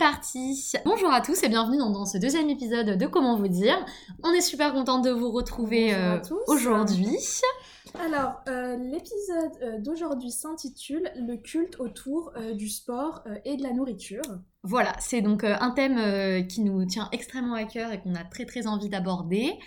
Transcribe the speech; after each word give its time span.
parti 0.00 0.72
Bonjour 0.86 1.12
à 1.12 1.20
tous 1.20 1.42
et 1.42 1.50
bienvenue 1.50 1.76
dans, 1.76 2.06
ce 2.06 2.16
deuxième 2.16 2.48
épisode 2.48 2.96
de 2.96 3.06
Comment 3.06 3.36
vous 3.36 3.48
dire. 3.48 3.76
On 4.22 4.32
est 4.32 4.40
super 4.40 4.72
contente 4.72 5.04
de 5.04 5.10
vous 5.10 5.30
retrouver 5.30 5.92
euh, 5.92 6.18
aujourd'hui. 6.46 7.18
Alors, 7.98 8.40
euh, 8.48 8.76
l'épisode 8.76 9.52
euh, 9.62 9.78
d'aujourd'hui 9.78 10.30
s'intitule 10.30 11.10
Le 11.16 11.36
culte 11.36 11.80
autour 11.80 12.32
du 12.54 12.68
sport 12.68 13.24
et 13.44 13.56
de 13.56 13.62
la 13.62 13.72
nourriture. 13.72 14.22
Voilà, 14.62 14.94
c'est 14.98 15.22
donc 15.22 15.42
un 15.42 15.70
thème 15.70 16.46
qui 16.46 16.60
nous 16.60 16.84
tient 16.84 17.08
extrêmement 17.12 17.54
à 17.54 17.64
cœur 17.64 17.92
et 17.92 18.00
qu'on 18.00 18.14
a 18.14 18.24
très 18.24 18.44
très 18.44 18.66
envie 18.66 18.90
d'aborder. 18.90 19.58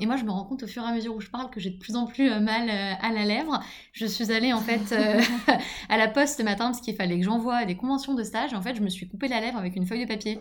Et 0.00 0.06
moi, 0.06 0.16
je 0.16 0.24
me 0.24 0.30
rends 0.30 0.44
compte 0.44 0.62
au 0.62 0.66
fur 0.66 0.82
et 0.84 0.86
à 0.86 0.92
mesure 0.92 1.16
où 1.16 1.20
je 1.20 1.30
parle 1.30 1.50
que 1.50 1.58
j'ai 1.58 1.70
de 1.70 1.78
plus 1.78 1.96
en 1.96 2.06
plus 2.06 2.28
mal 2.40 2.70
à 2.70 3.12
la 3.12 3.24
lèvre. 3.24 3.60
Je 3.92 4.06
suis 4.06 4.30
allée 4.30 4.52
en 4.52 4.60
fait 4.60 4.94
à 5.88 5.96
la 5.96 6.06
poste 6.06 6.38
ce 6.38 6.42
matin 6.44 6.66
parce 6.66 6.80
qu'il 6.80 6.94
fallait 6.94 7.18
que 7.18 7.24
j'envoie 7.24 7.64
des 7.64 7.76
conventions 7.76 8.14
de 8.14 8.22
stage. 8.22 8.54
En 8.54 8.62
fait, 8.62 8.76
je 8.76 8.82
me 8.82 8.88
suis 8.88 9.08
coupé 9.08 9.26
la 9.26 9.40
lèvre 9.40 9.58
avec 9.58 9.74
une 9.74 9.86
feuille 9.86 10.04
de 10.04 10.08
papier. 10.08 10.40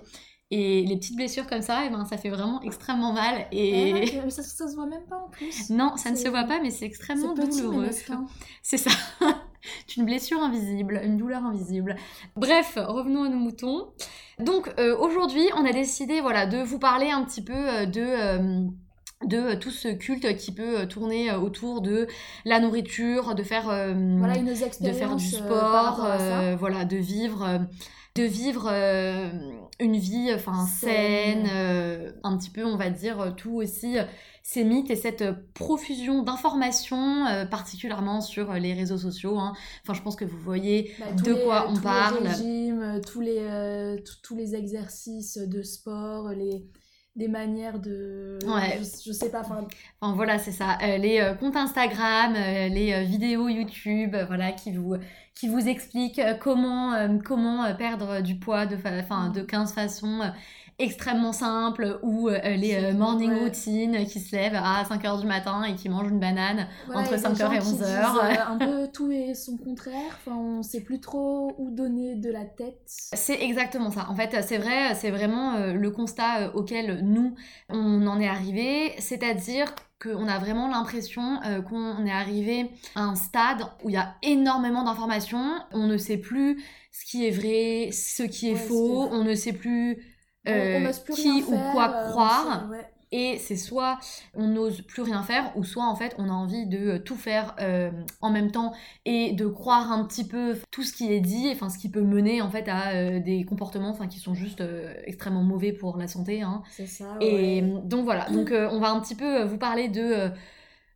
Et 0.52 0.86
les 0.86 0.96
petites 0.98 1.16
blessures 1.16 1.48
comme 1.48 1.64
ça, 1.64 1.84
et 1.84 1.88
eh 1.88 1.90
ben, 1.90 2.06
ça 2.06 2.18
fait 2.18 2.30
vraiment 2.30 2.62
extrêmement 2.62 3.14
mal. 3.14 3.48
Et 3.52 3.94
mais 4.24 4.30
ça, 4.30 4.44
ça, 4.44 4.68
se 4.68 4.76
voit 4.76 4.86
même 4.86 5.06
pas 5.10 5.18
en 5.18 5.30
plus. 5.30 5.72
Non, 5.72 5.98
ça 5.98 6.12
ne 6.12 6.16
se 6.16 6.28
voit 6.28 6.44
pas, 6.44 6.60
mais 6.62 6.70
c'est 6.70 6.86
extrêmement 6.86 7.34
douloureux. 7.34 7.90
C'est 8.62 8.78
ça. 8.78 8.92
une 9.98 10.06
blessure 10.06 10.42
invisible, 10.42 11.02
une 11.04 11.18
douleur 11.18 11.44
invisible. 11.44 11.96
Bref, 12.36 12.78
revenons 12.78 13.24
à 13.24 13.30
nos 13.30 13.38
moutons. 13.38 13.88
Donc 14.40 14.72
euh, 14.80 14.96
aujourd'hui, 14.98 15.48
on 15.58 15.66
a 15.66 15.72
décidé 15.72 16.22
voilà, 16.22 16.46
de 16.46 16.62
vous 16.62 16.80
parler 16.80 17.10
un 17.10 17.24
petit 17.24 17.44
peu 17.44 17.54
euh, 17.54 17.86
de... 17.86 18.02
Euh, 18.02 18.68
de 19.26 19.56
tout 19.56 19.72
ce 19.72 19.88
culte 19.88 20.36
qui 20.36 20.52
peut 20.52 20.88
tourner 20.88 21.32
autour 21.32 21.82
de 21.82 22.06
la 22.44 22.60
nourriture, 22.60 23.34
de 23.34 23.44
faire, 23.44 23.64
voilà, 23.64 24.38
de 24.38 24.92
faire 24.92 25.16
du 25.16 25.26
sport, 25.26 26.06
voilà, 26.60 26.86
de 26.86 26.98
vivre 26.98 27.66
de 28.16 28.24
vivre 28.24 28.70
euh, 28.72 29.30
une 29.80 29.98
vie 29.98 30.32
enfin 30.34 30.66
saine, 30.66 31.48
euh, 31.52 32.12
un 32.24 32.38
petit 32.38 32.50
peu 32.50 32.64
on 32.64 32.78
va 32.78 32.90
dire 32.90 33.34
tout 33.36 33.56
aussi 33.56 34.00
euh, 34.00 34.04
ces 34.42 34.64
mythes 34.64 34.90
et 34.90 34.96
cette 34.96 35.26
profusion 35.54 36.24
d'informations 36.24 37.26
particulièrement 37.50 38.22
sur 38.22 38.54
les 38.54 38.74
réseaux 38.74 38.98
sociaux 38.98 39.38
hein. 39.38 39.54
enfin 39.84 39.94
je 39.94 40.02
pense 40.02 40.16
que 40.16 40.24
vous 40.24 40.38
voyez 40.38 40.94
bah, 41.00 41.12
de 41.12 41.34
quoi 41.34 41.68
on 41.70 41.76
parle 41.76 42.24
les 42.24 42.30
régimes, 42.30 43.02
tous 43.06 43.22
les 43.22 44.04
tous 44.24 44.36
les 44.36 44.56
exercices 44.56 45.38
de 45.38 45.62
sport 45.62 46.30
les 46.30 46.64
des 47.16 47.28
manières 47.28 47.80
de 47.80 48.38
ouais. 48.46 48.80
je, 49.06 49.12
sais 49.12 49.32
pas 49.32 49.40
enfin, 49.40 49.66
enfin 50.00 50.16
voilà 50.16 50.38
c'est 50.38 50.52
ça 50.52 50.78
les 50.98 51.34
comptes 51.40 51.56
Instagram 51.56 52.34
les 52.34 53.04
vidéos 53.04 53.50
YouTube 53.50 54.16
voilà 54.28 54.52
qui 54.52 54.74
vous 54.74 54.96
qui 55.36 55.50
vous 55.50 55.68
explique 55.68 56.18
euh, 56.18 56.34
comment, 56.34 56.94
euh, 56.94 57.18
comment 57.24 57.66
euh, 57.66 57.74
perdre 57.74 58.22
du 58.22 58.36
poids 58.36 58.66
de, 58.66 58.76
de 58.76 59.42
15 59.42 59.74
façons 59.74 60.22
extrêmement 60.78 61.32
simples 61.32 62.00
ou 62.04 62.28
les 62.28 62.92
morning 62.92 63.32
routines 63.32 64.06
qui 64.06 64.20
se 64.20 64.36
lèvent 64.36 64.60
à 64.62 64.84
5h 64.84 65.22
du 65.22 65.26
matin 65.26 65.64
et 65.64 65.76
qui 65.76 65.88
mangent 65.88 66.10
une 66.10 66.20
banane 66.20 66.68
entre 66.94 67.16
5h 67.16 67.54
et 67.54 67.60
11h. 67.60 68.48
un 68.50 68.58
peu 68.58 68.90
tout 68.92 69.10
et 69.10 69.36
son 69.36 69.56
contraire, 69.56 70.12
enfin, 70.18 70.36
on 70.36 70.64
sait 70.64 70.82
plus 70.82 71.00
trop 71.00 71.56
où 71.58 71.72
donner 71.72 72.16
de 72.16 72.30
la 72.30 72.44
tête. 72.44 72.82
C'est 72.88 73.42
exactement 73.42 73.90
ça. 73.90 74.08
En 74.10 74.16
fait, 74.18 74.44
c'est 74.46 74.58
vrai, 74.58 74.96
c'est 74.96 75.12
vraiment 75.12 75.60
le 75.60 75.92
constat 75.92 76.54
auquel 76.56 77.00
nous, 77.06 77.36
on 77.70 78.06
en 78.06 78.20
est 78.20 78.28
arrivé, 78.28 78.92
c'est-à-dire 79.00 79.74
qu'on 80.02 80.28
a 80.28 80.40
vraiment 80.40 80.68
l'impression 80.68 81.42
euh, 81.46 81.62
qu'on 81.62 82.06
est 82.06 82.12
arrivé 82.12 82.72
à 82.96 83.04
un 83.04 83.16
stade 83.16 83.62
où 83.84 83.90
il 83.90 83.94
y 83.94 83.98
a 83.98 84.16
énormément 84.24 84.84
d'informations, 84.84 85.56
on 85.72 85.88
ne 85.88 85.98
sait 85.98 86.18
plus 86.18 86.62
ce 86.92 87.06
qui 87.06 87.26
est 87.26 87.32
vrai, 87.32 87.92
ce 87.92 88.24
qui 88.24 88.50
est 88.50 88.56
faux, 88.56 89.08
on 89.12 89.24
ne 89.24 89.36
sait 89.36 89.54
plus, 89.54 89.98
euh, 90.48 90.92
qui 91.14 91.44
ou 91.44 91.58
quoi 91.72 91.90
euh, 91.90 92.10
croire. 92.12 92.70
Et 93.18 93.38
c'est 93.38 93.56
soit 93.56 93.98
on 94.34 94.48
n'ose 94.48 94.82
plus 94.82 95.02
rien 95.02 95.24
faire, 95.24 95.54
ou 95.56 95.64
soit 95.64 95.86
en 95.86 95.96
fait 95.96 96.14
on 96.18 96.28
a 96.28 96.34
envie 96.34 96.66
de 96.66 96.98
tout 96.98 97.16
faire 97.16 97.56
euh, 97.62 97.90
en 98.20 98.30
même 98.30 98.52
temps 98.52 98.74
et 99.06 99.32
de 99.32 99.48
croire 99.48 99.90
un 99.90 100.04
petit 100.04 100.28
peu 100.28 100.58
tout 100.70 100.84
ce 100.84 100.92
qui 100.92 101.14
est 101.14 101.22
dit, 101.22 101.50
enfin 101.50 101.70
ce 101.70 101.78
qui 101.78 101.88
peut 101.88 102.02
mener 102.02 102.42
en 102.42 102.50
fait 102.50 102.68
à 102.68 102.90
euh, 102.90 103.22
des 103.22 103.46
comportements 103.46 103.88
enfin 103.88 104.08
qui 104.08 104.20
sont 104.20 104.34
juste 104.34 104.60
euh, 104.60 104.94
extrêmement 105.06 105.44
mauvais 105.44 105.72
pour 105.72 105.96
la 105.96 106.10
santé. 106.10 106.42
Hein. 106.42 106.62
C'est 106.70 106.88
ça. 106.88 107.16
Et 107.22 107.62
donc 107.62 108.04
voilà, 108.04 108.30
donc 108.30 108.52
on 108.52 108.80
va 108.82 108.90
un 108.90 109.00
petit 109.00 109.16
peu 109.16 109.44
vous 109.44 109.58
parler 109.58 109.88
de 109.88 110.30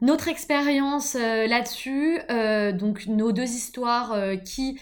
notre 0.02 0.28
expérience 0.28 1.14
là-dessus, 1.14 2.20
donc 2.74 3.08
nos 3.08 3.32
deux 3.32 3.44
histoires 3.44 4.14
qui 4.44 4.78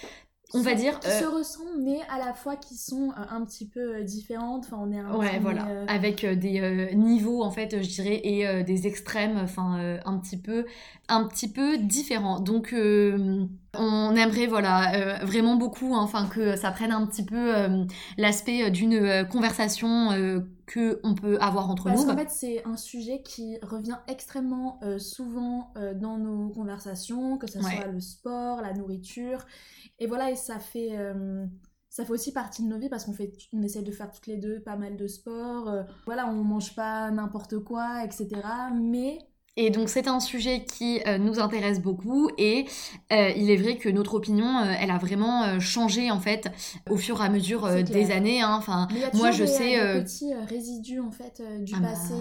on 0.54 0.62
va 0.62 0.76
dire 0.76 1.00
qui 1.00 1.10
se 1.10 1.26
euh, 1.26 1.30
ressemblent 1.30 1.82
mais 1.84 2.00
à 2.10 2.20
la 2.20 2.34
fois 2.34 2.56
qui 2.56 2.76
sont 2.76 3.10
euh, 3.10 3.22
un 3.30 3.44
petit 3.44 3.68
peu 3.68 3.98
euh, 3.98 4.04
différentes. 4.04 4.66
Enfin 4.66 4.78
on 4.80 4.92
est 4.92 5.00
un 5.00 5.16
ouais 5.16 5.40
voilà. 5.40 5.68
avec 5.88 6.26
des 6.26 6.92
niveaux 6.96 7.44
en 7.44 7.52
fait 7.52 7.82
je 7.82 7.90
dirais 7.90 8.22
et 8.24 8.64
des 8.64 8.88
extrêmes 8.88 9.38
enfin 9.38 10.00
un 10.06 10.18
petit 10.20 10.38
peu 10.38 10.66
un 11.10 11.28
petit 11.28 11.52
peu 11.52 11.78
différents. 11.78 12.40
Donc 12.40 12.74
on 13.74 14.16
aimerait 14.16 14.48
voilà 14.48 15.20
vraiment 15.26 15.56
beaucoup 15.56 15.94
hein, 15.94 16.02
enfin 16.02 16.28
que 16.28 16.56
ça 16.56 16.72
prenne 16.72 16.92
un 16.92 17.06
petit 17.06 17.26
peu 17.26 17.54
l'aspect 18.18 18.72
d'une 18.72 19.28
conversation 19.30 20.10
que 20.66 21.00
on 21.04 21.16
peut 21.16 21.38
avoir 21.40 21.70
entre 21.70 21.86
Parce 21.86 22.02
nous. 22.02 22.06
Parce 22.06 22.18
qu'en 22.18 22.24
fait, 22.24 22.30
c'est 22.30 22.66
un 22.66 22.78
sujet 22.78 23.22
qui 23.22 23.58
revient 23.62 23.98
extrêmement 24.08 24.80
souvent 24.98 25.74
dans 25.96 26.18
nos 26.18 26.50
conversations, 26.50 27.38
que 27.38 27.50
ce 27.50 27.62
soit 27.62 27.88
le 27.88 28.00
sport, 28.00 28.62
la 28.62 28.74
nourriture. 28.74 29.46
Et 30.00 30.08
voilà, 30.08 30.32
et 30.32 30.36
ça 30.36 30.60
fait, 30.60 30.98
euh, 30.98 31.46
ça 31.90 32.06
fait 32.06 32.12
aussi 32.12 32.32
partie 32.32 32.64
de 32.64 32.68
nos 32.68 32.78
vies 32.78 32.90
parce 32.90 33.06
qu'on 33.06 33.14
fait, 33.14 33.32
on 33.54 33.64
essaie 33.64 33.82
de 33.82 33.92
faire 33.92 34.12
toutes 34.12 34.28
les 34.28 34.38
deux 34.38 34.62
pas 34.62 34.76
mal 34.76 34.96
de 34.96 35.08
sport. 35.08 35.70
Euh, 35.70 35.84
voilà, 36.06 36.28
on 36.28 36.44
mange 36.44 36.76
pas 36.76 37.10
n'importe 37.12 37.60
quoi, 37.60 38.04
etc. 38.04 38.30
Mais 38.76 39.18
et 39.58 39.70
donc 39.70 39.90
c'est 39.90 40.08
un 40.08 40.20
sujet 40.20 40.64
qui 40.64 41.02
euh, 41.06 41.18
nous 41.18 41.40
intéresse 41.40 41.82
beaucoup 41.82 42.30
et 42.38 42.66
il 43.12 43.52
est 43.52 43.58
vrai 43.58 43.78
que 43.78 43.90
notre 43.90 44.16
opinion, 44.16 44.64
elle 44.64 44.92
a 44.92 44.98
vraiment 44.98 45.60
changé 45.60 46.12
en 46.12 46.20
fait 46.20 46.50
au 46.90 46.98
fur 46.98 47.22
et 47.22 47.26
à 47.26 47.30
mesure 47.30 47.84
des 47.84 48.12
années. 48.12 48.42
Hein. 48.42 48.56
Enfin, 48.58 48.88
moi 49.14 49.32
je 49.32 49.46
sais. 49.46 49.96
Des 49.96 50.04
petits 50.04 50.34
résidus 50.34 51.00
en 51.00 51.12
fait 51.12 51.42
du 51.62 51.74
ah 51.76 51.80
bah. 51.82 51.90
passé, 51.90 52.16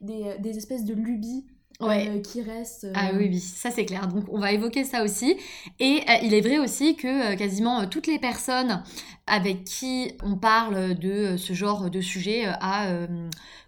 des, 0.00 0.36
des, 0.38 0.56
espèces 0.56 0.84
de 0.84 0.94
lubies 0.94 1.44
ouais. 1.80 2.08
Euh, 2.08 2.20
qui 2.20 2.42
reste. 2.42 2.86
Ah 2.94 3.08
euh, 3.08 3.18
oui, 3.18 3.28
oui, 3.30 3.40
ça 3.40 3.70
c'est 3.70 3.84
clair. 3.84 4.08
Donc 4.08 4.24
on 4.28 4.38
va 4.38 4.52
évoquer 4.52 4.84
ça 4.84 5.02
aussi. 5.02 5.36
Et 5.78 6.00
euh, 6.08 6.14
il 6.22 6.34
est 6.34 6.40
vrai 6.40 6.58
aussi 6.58 6.96
que 6.96 7.34
quasiment 7.36 7.86
toutes 7.86 8.06
les 8.06 8.18
personnes 8.18 8.82
avec 9.26 9.64
qui 9.64 10.12
on 10.22 10.36
parle 10.36 10.94
de 10.94 11.36
ce 11.36 11.52
genre 11.52 11.90
de 11.90 12.00
sujet 12.00 12.46
a 12.46 13.06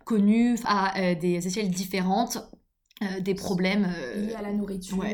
connu 0.05 0.57
à 0.65 1.15
des 1.15 1.47
échelles 1.47 1.71
différentes 1.71 2.39
des 3.21 3.35
problèmes 3.35 3.89
liés 4.17 4.35
à 4.35 4.43
la 4.43 4.53
nourriture 4.53 5.05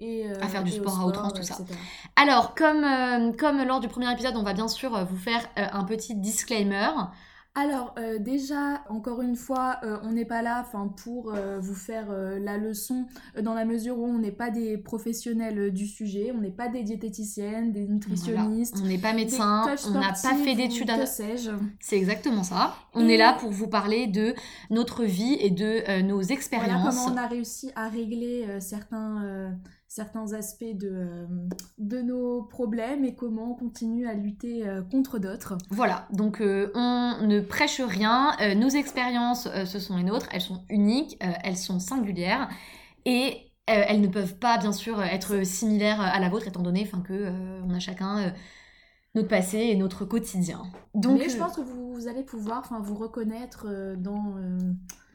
et 0.00 0.26
à 0.40 0.48
faire 0.48 0.64
du 0.64 0.70
sport, 0.70 1.00
à 1.00 1.06
outrance, 1.06 1.34
tout 1.34 1.42
ça. 1.42 1.58
Alors, 2.16 2.54
comme, 2.54 2.84
comme 3.36 3.62
lors 3.64 3.80
du 3.80 3.88
premier 3.88 4.12
épisode, 4.12 4.36
on 4.36 4.42
va 4.42 4.52
bien 4.52 4.68
sûr 4.68 5.04
vous 5.04 5.16
faire 5.16 5.48
un 5.56 5.84
petit 5.84 6.14
disclaimer. 6.14 6.88
Alors 7.56 7.94
euh, 7.98 8.18
déjà, 8.18 8.82
encore 8.88 9.22
une 9.22 9.36
fois, 9.36 9.78
euh, 9.84 9.98
on 10.02 10.10
n'est 10.10 10.24
pas 10.24 10.42
là 10.42 10.66
pour 10.96 11.32
euh, 11.32 11.60
vous 11.60 11.74
faire 11.74 12.10
la 12.10 12.58
leçon 12.58 13.06
dans 13.40 13.54
la 13.54 13.64
mesure 13.64 13.96
où 13.98 14.06
on 14.06 14.18
n'est 14.18 14.32
pas 14.32 14.50
des 14.50 14.76
professionnels 14.76 15.70
du 15.70 15.86
sujet, 15.86 16.32
on 16.34 16.40
n'est 16.40 16.50
pas 16.50 16.68
des 16.68 16.82
diététiciennes, 16.82 17.70
des 17.70 17.86
nutritionnistes. 17.86 18.80
On 18.82 18.86
n'est 18.86 18.98
pas 18.98 19.12
médecin, 19.12 19.66
on 19.86 19.90
n'a 19.92 20.12
pas 20.20 20.34
fait 20.34 20.56
d'études 20.56 20.90
à... 20.90 21.06
C'est 21.06 21.96
exactement 21.96 22.42
ça. 22.42 22.74
On 22.92 23.06
est 23.08 23.16
là 23.16 23.34
pour 23.34 23.50
vous 23.50 23.68
parler 23.68 24.08
de 24.08 24.34
notre 24.70 25.04
vie 25.04 25.36
et 25.38 25.50
de 25.50 26.02
nos 26.02 26.22
expériences. 26.22 26.80
Voilà 26.82 26.90
comment 26.90 27.14
on 27.14 27.16
a 27.16 27.28
réussi 27.28 27.70
à 27.76 27.88
régler 27.88 28.60
certains 28.60 29.54
certains 29.94 30.32
aspects 30.32 30.64
de, 30.64 30.90
euh, 30.92 31.26
de 31.78 32.02
nos 32.02 32.42
problèmes 32.42 33.04
et 33.04 33.14
comment 33.14 33.52
on 33.52 33.54
continue 33.54 34.08
à 34.08 34.14
lutter 34.14 34.66
euh, 34.66 34.82
contre 34.82 35.20
d'autres. 35.20 35.56
Voilà, 35.70 36.08
donc 36.10 36.40
euh, 36.40 36.72
on 36.74 37.24
ne 37.24 37.38
prêche 37.40 37.80
rien, 37.80 38.32
nos 38.56 38.70
expériences, 38.70 39.48
ce 39.64 39.78
sont 39.78 39.96
les 39.96 40.02
nôtres, 40.02 40.26
elles 40.32 40.40
sont 40.40 40.64
uniques, 40.68 41.16
elles 41.20 41.56
sont 41.56 41.78
singulières 41.78 42.48
et 43.04 43.52
elles 43.66 44.00
ne 44.00 44.08
peuvent 44.08 44.34
pas 44.34 44.58
bien 44.58 44.72
sûr 44.72 45.00
être 45.00 45.46
similaires 45.46 46.00
à 46.00 46.18
la 46.18 46.28
vôtre 46.28 46.48
étant 46.48 46.62
donné 46.62 46.90
que 47.06 47.30
on 47.62 47.70
a 47.72 47.78
chacun 47.78 48.32
notre 49.14 49.28
passé 49.28 49.58
et 49.58 49.76
notre 49.76 50.04
quotidien. 50.04 50.62
Donc, 50.94 51.20
Mais 51.20 51.28
je 51.28 51.36
pense 51.36 51.54
que 51.54 51.60
vous, 51.60 52.08
allez 52.08 52.24
pouvoir 52.24 52.68
vous 52.82 52.96
reconnaître 52.96 53.94
dans... 53.96 54.34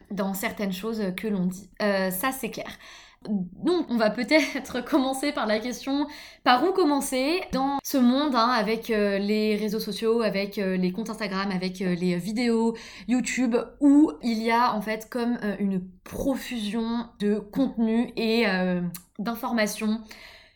dans 0.09 0.33
certaines 0.33 0.71
choses 0.71 1.03
que 1.17 1.27
l'on 1.27 1.47
dit. 1.47 1.69
ça 1.79 2.31
c'est 2.31 2.49
clair. 2.49 2.71
Donc, 3.27 3.85
on 3.89 3.97
va 3.97 4.09
peut-être 4.09 4.83
commencer 4.89 5.33
par 5.33 5.45
la 5.45 5.59
question 5.59 6.07
par 6.45 6.63
où 6.63 6.71
commencer 6.71 7.41
dans 7.51 7.77
ce 7.83 7.97
monde 7.97 8.33
hein, 8.33 8.47
avec 8.47 8.89
euh, 8.89 9.17
les 9.17 9.57
réseaux 9.57 9.79
sociaux, 9.79 10.21
avec 10.21 10.57
euh, 10.57 10.77
les 10.77 10.93
comptes 10.93 11.09
Instagram, 11.09 11.51
avec 11.51 11.81
euh, 11.81 11.95
les 11.95 12.15
vidéos 12.15 12.77
YouTube, 13.09 13.57
où 13.81 14.13
il 14.23 14.41
y 14.41 14.51
a 14.51 14.73
en 14.73 14.81
fait 14.81 15.09
comme 15.09 15.37
une 15.59 15.81
profusion 16.03 17.07
de 17.19 17.39
contenu 17.39 18.13
et 18.15 18.45
d'informations 19.19 20.01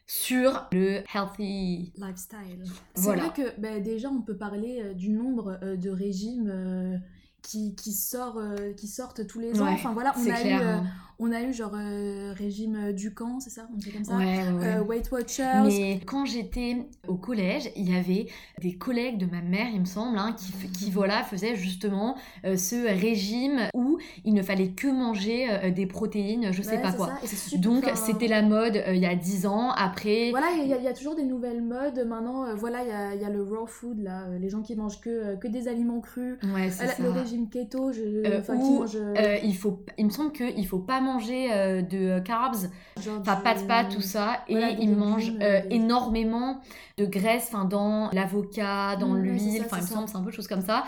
sur 0.07 0.67
le 0.71 1.03
healthy 1.13 1.91
lifestyle. 1.97 2.63
C'est 2.95 3.15
vrai 3.15 3.31
que 3.35 3.59
bah, 3.59 3.79
déjà 3.79 4.09
on 4.09 4.21
peut 4.21 4.37
parler 4.37 4.93
du 4.95 5.09
nombre 5.09 5.59
de 5.61 5.89
régimes 5.89 7.01
qui, 7.41 7.75
qui, 7.75 7.91
sort, 7.91 8.41
qui 8.77 8.87
sortent 8.87 9.27
tous 9.27 9.39
les 9.39 9.61
ans. 9.61 9.67
enfin 9.67 9.93
voilà, 9.93 10.13
on 10.17 10.29
a 10.29 10.43
eu 10.43 10.51
hein. 10.51 10.83
On 11.25 11.31
a 11.31 11.41
eu 11.41 11.53
genre 11.53 11.71
euh, 11.73 12.33
régime 12.37 12.75
euh, 12.75 12.91
du 12.91 13.13
camp, 13.13 13.39
c'est 13.39 13.49
ça 13.49 13.65
On 13.73 13.77
dit 13.77 13.91
comme 13.91 14.03
ça 14.03 14.19
euh, 14.19 14.83
Weight 14.83 15.09
Watchers. 15.09 15.63
Mais 15.65 16.01
quand 16.05 16.25
j'étais 16.25 16.85
au 17.07 17.15
collège, 17.15 17.71
il 17.77 17.89
y 17.89 17.95
avait 17.95 18.27
des 18.59 18.73
collègues 18.73 19.17
de 19.17 19.25
ma 19.25 19.39
mère, 19.39 19.67
il 19.73 19.79
me 19.79 19.85
semble, 19.85 20.17
hein, 20.17 20.35
qui, 20.37 20.51
qui 20.67 20.91
voilà, 20.91 21.23
faisaient 21.23 21.55
justement 21.55 22.17
ce 22.43 22.99
régime 22.99 23.69
où 23.73 23.99
il 24.25 24.33
ne 24.33 24.41
fallait 24.41 24.71
que 24.71 24.87
manger 24.87 25.71
des 25.73 25.85
protéines, 25.85 26.51
je 26.51 26.61
sais 26.61 26.81
pas 26.81 26.91
quoi. 26.91 27.11
Donc 27.57 27.85
c'était 27.95 28.27
la 28.27 28.41
mode 28.41 28.83
il 28.89 28.97
y 28.97 29.05
a 29.05 29.15
10 29.15 29.45
ans. 29.45 29.71
Après. 29.71 30.29
Voilà, 30.31 30.47
il 30.57 30.67
y, 30.67 30.87
a 30.87 30.93
toujours 30.93 31.15
des 31.15 31.23
nouvelles 31.23 31.61
modes. 31.61 32.05
Maintenant, 32.05 32.53
voilà, 32.55 32.83
il 33.15 33.21
y 33.21 33.25
a, 33.25 33.29
le 33.29 33.43
raw 33.43 33.65
food, 33.65 33.99
là, 34.03 34.25
les 34.39 34.49
gens 34.49 34.61
qui 34.61 34.75
mangent 34.75 34.99
que, 34.99 35.37
que 35.37 35.47
des 35.47 35.69
aliments 35.69 36.01
crus. 36.01 36.37
Ouais, 36.53 36.69
c'est 36.69 36.99
Le 36.99 37.09
régime 37.09 37.47
keto, 37.47 37.93
je, 37.93 39.41
il, 39.43 39.55
faut, 39.55 39.79
il 39.97 40.05
me 40.05 40.11
semble 40.11 40.33
qu'il 40.33 40.67
faut 40.67 40.79
pas 40.79 40.99
manger 40.99 41.12
euh, 41.51 41.81
de 41.81 42.19
carbs, 42.19 42.69
enfin 42.97 43.35
pas 43.37 43.55
de 43.55 43.61
pâtes, 43.61 43.89
tout 43.93 44.01
ça, 44.01 44.41
et 44.47 44.75
il 44.79 44.95
mange 44.95 45.31
euh, 45.41 45.61
énormément 45.69 46.61
de 46.97 47.05
graisse, 47.05 47.49
enfin 47.51 47.65
dans 47.65 48.09
l'avocat, 48.11 48.95
dans 48.95 49.13
l'huile, 49.13 49.63
enfin 49.65 49.77
il 49.77 49.83
me 49.83 49.87
semble 49.87 50.07
c'est 50.07 50.17
un 50.17 50.21
peu 50.21 50.31
chose 50.31 50.47
comme 50.47 50.61
ça. 50.61 50.83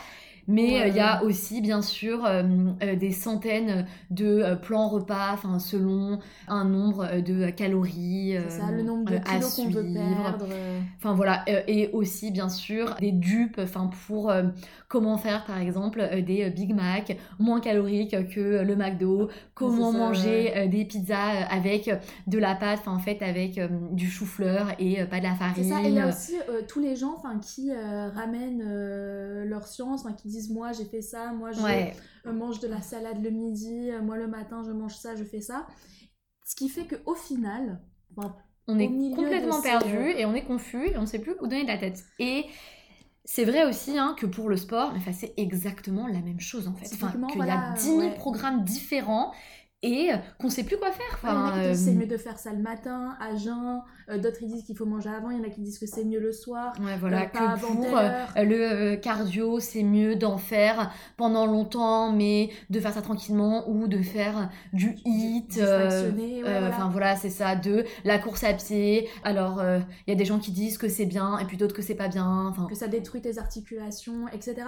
Mais 0.48 0.82
euh, 0.82 0.88
il 0.88 0.96
y 0.96 1.00
a 1.00 1.24
aussi, 1.24 1.62
bien 1.62 1.82
sûr, 1.82 2.26
euh, 2.26 2.44
euh, 2.84 2.96
des 2.96 3.12
centaines 3.12 3.86
de 4.12 4.56
plans 4.62 4.88
repas, 4.88 5.32
enfin, 5.34 5.60
selon 5.60 6.20
un 6.48 6.66
nombre 6.66 7.22
de 7.22 7.50
calories. 7.50 8.36
ça, 8.50 8.72
le 8.72 8.84
nombre 8.84 9.12
de 9.12 9.18
kilos 9.18 9.56
qu'on 9.56 9.70
veut 9.70 9.94
perdre. 9.94 10.48
Enfin, 10.98 11.14
voilà. 11.14 11.44
et 11.68 11.90
aussi, 11.94 12.32
bien 12.32 12.50
sûr, 12.50 12.96
des 13.00 13.12
dupes, 13.12 13.60
enfin, 13.62 13.90
pour 14.08 14.32
comment 14.88 15.18
faire, 15.18 15.46
par 15.46 15.60
exemple, 15.60 16.08
des 16.26 16.50
Big 16.50 16.74
Mac 16.74 17.18
moins 17.40 17.60
caloriques 17.60 18.30
que 18.30 18.62
le 18.62 18.76
McDo, 18.76 19.30
comment 19.54 19.92
manger 19.92 20.68
des 20.68 20.86
pizzas 20.86 21.46
avec 21.50 21.90
de 22.28 22.38
la 22.38 22.56
pâte, 22.56 22.80
enfin, 22.82 22.94
en 22.94 23.00
fait, 23.00 23.22
avec 23.22 23.60
du 23.92 24.10
chou-fleur 24.10 24.68
et 24.80 25.04
pas 25.06 25.20
de 25.20 25.24
la 25.24 25.36
farine. 25.36 25.64
C'est 25.64 25.70
ça. 25.70 25.82
Et 25.82 25.88
il 25.88 25.96
y 25.96 26.00
a 26.00 26.08
aussi 26.08 26.36
tous 26.68 26.80
les 26.80 26.96
gens, 26.96 27.16
enfin, 27.18 27.40
qui 27.40 27.72
ramènent 27.74 28.64
leur 29.46 29.66
science, 29.68 30.02
enfin, 30.06 30.14
qui 30.14 30.35
moi 30.50 30.72
j'ai 30.72 30.86
fait 30.86 31.02
ça, 31.02 31.32
moi 31.34 31.52
je 31.52 32.32
mange 32.32 32.60
de 32.60 32.68
la 32.68 32.82
salade 32.82 33.24
le 33.24 33.30
midi, 33.30 33.92
euh, 33.92 34.02
moi 34.02 34.18
le 34.18 34.28
matin 34.28 34.64
je 34.66 34.72
mange 34.72 34.96
ça, 34.96 35.16
je 35.16 35.24
fais 35.24 35.42
ça. 35.42 35.68
Ce 36.46 36.56
qui 36.56 36.70
fait 36.70 36.86
qu'au 36.86 37.16
final, 37.16 37.82
on 38.68 38.80
est 38.80 38.88
complètement 39.16 39.62
perdu 39.62 40.12
et 40.18 40.26
on 40.26 40.34
est 40.34 40.44
confus 40.44 40.88
et 40.88 40.98
on 40.98 41.02
ne 41.02 41.06
sait 41.06 41.20
plus 41.20 41.36
où 41.42 41.48
donner 41.48 41.64
de 41.64 41.68
la 41.68 41.78
tête. 41.78 42.04
Et 42.20 42.46
c'est 43.24 43.46
vrai 43.46 43.66
aussi 43.66 43.98
hein, 43.98 44.16
que 44.18 44.28
pour 44.28 44.50
le 44.50 44.58
sport, 44.58 44.94
c'est 45.12 45.34
exactement 45.38 46.08
la 46.08 46.20
même 46.20 46.40
chose 46.40 46.68
en 46.68 46.76
fait. 46.76 46.90
Enfin, 46.94 47.12
qu'il 47.28 47.44
y 47.44 47.50
a 47.50 47.74
10 47.74 47.82
000 47.82 48.12
programmes 48.16 48.64
différents 48.64 49.34
et 49.86 50.12
qu'on 50.40 50.50
sait 50.50 50.64
plus 50.64 50.78
quoi 50.78 50.92
faire. 50.92 51.06
Enfin, 51.14 51.54
il 51.56 51.64
y 51.64 51.68
en 51.68 51.70
a 51.70 51.72
qui 51.72 51.78
c'est 51.78 51.92
euh, 51.92 51.94
mieux 51.94 52.08
de 52.08 52.18
faire 52.18 52.38
ça 52.40 52.52
le 52.52 52.62
matin, 52.62 53.16
à 53.20 53.36
jeun. 53.36 53.82
Euh, 54.10 54.18
d'autres 54.18 54.38
ils 54.42 54.48
disent 54.48 54.64
qu'il 54.64 54.76
faut 54.76 54.86
manger 54.86 55.10
avant. 55.10 55.30
Il 55.30 55.38
y 55.38 55.42
en 55.42 55.44
a 55.44 55.50
qui 55.50 55.62
disent 55.62 55.80
que 55.80 55.86
c'est 55.86 56.04
mieux 56.04 56.20
le 56.20 56.32
soir. 56.32 56.74
Ouais, 56.80 56.98
voilà, 57.00 57.22
euh, 57.22 57.26
que 57.26 57.60
pour 57.60 58.00
le 58.44 58.96
cardio, 58.96 59.60
c'est 59.60 59.84
mieux 59.84 60.16
d'en 60.16 60.38
faire 60.38 60.92
pendant 61.18 61.46
longtemps, 61.46 62.12
mais 62.12 62.50
de 62.70 62.80
faire 62.80 62.94
ça 62.94 63.02
tranquillement 63.02 63.70
ou 63.70 63.88
de 63.88 64.02
faire 64.02 64.50
du 64.74 64.98
hit. 65.06 65.60
Enfin 65.62 66.90
voilà, 66.92 67.16
c'est 67.16 67.30
ça. 67.30 67.56
De 67.56 67.86
la 68.04 68.18
course 68.18 68.44
à 68.44 68.54
pied. 68.54 69.08
Alors, 69.24 69.62
il 70.08 70.10
y 70.10 70.14
a 70.14 70.16
des 70.18 70.26
gens 70.26 70.40
qui 70.40 70.52
disent 70.52 70.78
que 70.78 70.90
c'est 70.90 71.06
bien 71.06 71.38
et 71.40 71.46
puis 71.46 71.58
d'autres 71.58 71.76
que 71.76 71.82
c'est 71.82 71.96
pas 71.96 72.08
bien. 72.08 72.54
Que 72.68 72.76
ça 72.76 72.88
détruit 72.88 73.22
tes 73.22 73.38
articulations, 73.38 74.28
etc. 74.30 74.68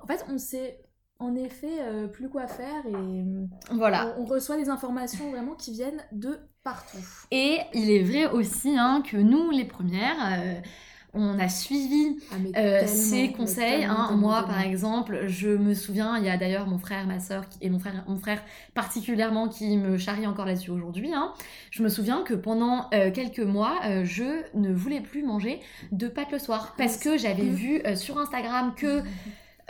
En 0.00 0.06
fait, 0.06 0.24
on 0.30 0.38
sait 0.38 0.78
en 1.20 1.34
effet 1.34 1.80
euh, 1.80 2.06
plus 2.06 2.28
quoi 2.28 2.46
faire 2.46 2.86
et 2.86 3.74
voilà. 3.74 4.14
On, 4.18 4.24
reçoit 4.24 4.56
des 4.56 4.68
informations 4.68 5.30
vraiment 5.30 5.54
qui 5.54 5.72
viennent 5.72 6.02
de 6.12 6.38
partout. 6.62 6.98
Et 7.30 7.58
il 7.74 7.90
est 7.90 8.02
vrai 8.02 8.26
aussi 8.26 8.76
hein, 8.78 9.02
que 9.04 9.16
nous, 9.16 9.50
les 9.50 9.64
premières, 9.64 10.16
euh, 10.32 10.60
on 11.14 11.38
a 11.40 11.48
suivi 11.48 12.18
ah, 12.30 12.58
euh, 12.58 12.86
ces 12.86 13.32
conseils. 13.32 13.84
Hein. 13.84 14.10
Moi, 14.16 14.44
par 14.44 14.60
exemple, 14.60 15.26
je 15.26 15.48
me 15.48 15.74
souviens, 15.74 16.18
il 16.18 16.24
y 16.24 16.28
a 16.28 16.36
d'ailleurs 16.36 16.68
mon 16.68 16.78
frère, 16.78 17.04
ma 17.06 17.18
soeur 17.18 17.44
et 17.60 17.68
mon 17.68 17.80
frère, 17.80 18.04
mon 18.06 18.18
frère 18.18 18.40
particulièrement 18.74 19.48
qui 19.48 19.76
me 19.76 19.98
charrie 19.98 20.26
encore 20.26 20.46
là-dessus 20.46 20.70
aujourd'hui. 20.70 21.12
Hein. 21.12 21.32
Je 21.72 21.82
me 21.82 21.88
souviens 21.88 22.22
que 22.22 22.34
pendant 22.34 22.90
quelques 22.90 23.40
mois, 23.40 23.80
je 24.04 24.44
ne 24.54 24.72
voulais 24.72 25.00
plus 25.00 25.24
manger 25.24 25.60
de 25.90 26.06
pâtes 26.06 26.30
le 26.30 26.38
soir 26.38 26.74
parce 26.78 26.98
que 26.98 27.18
j'avais 27.18 27.48
vu 27.48 27.82
sur 27.96 28.18
Instagram 28.18 28.74
que 28.76 29.02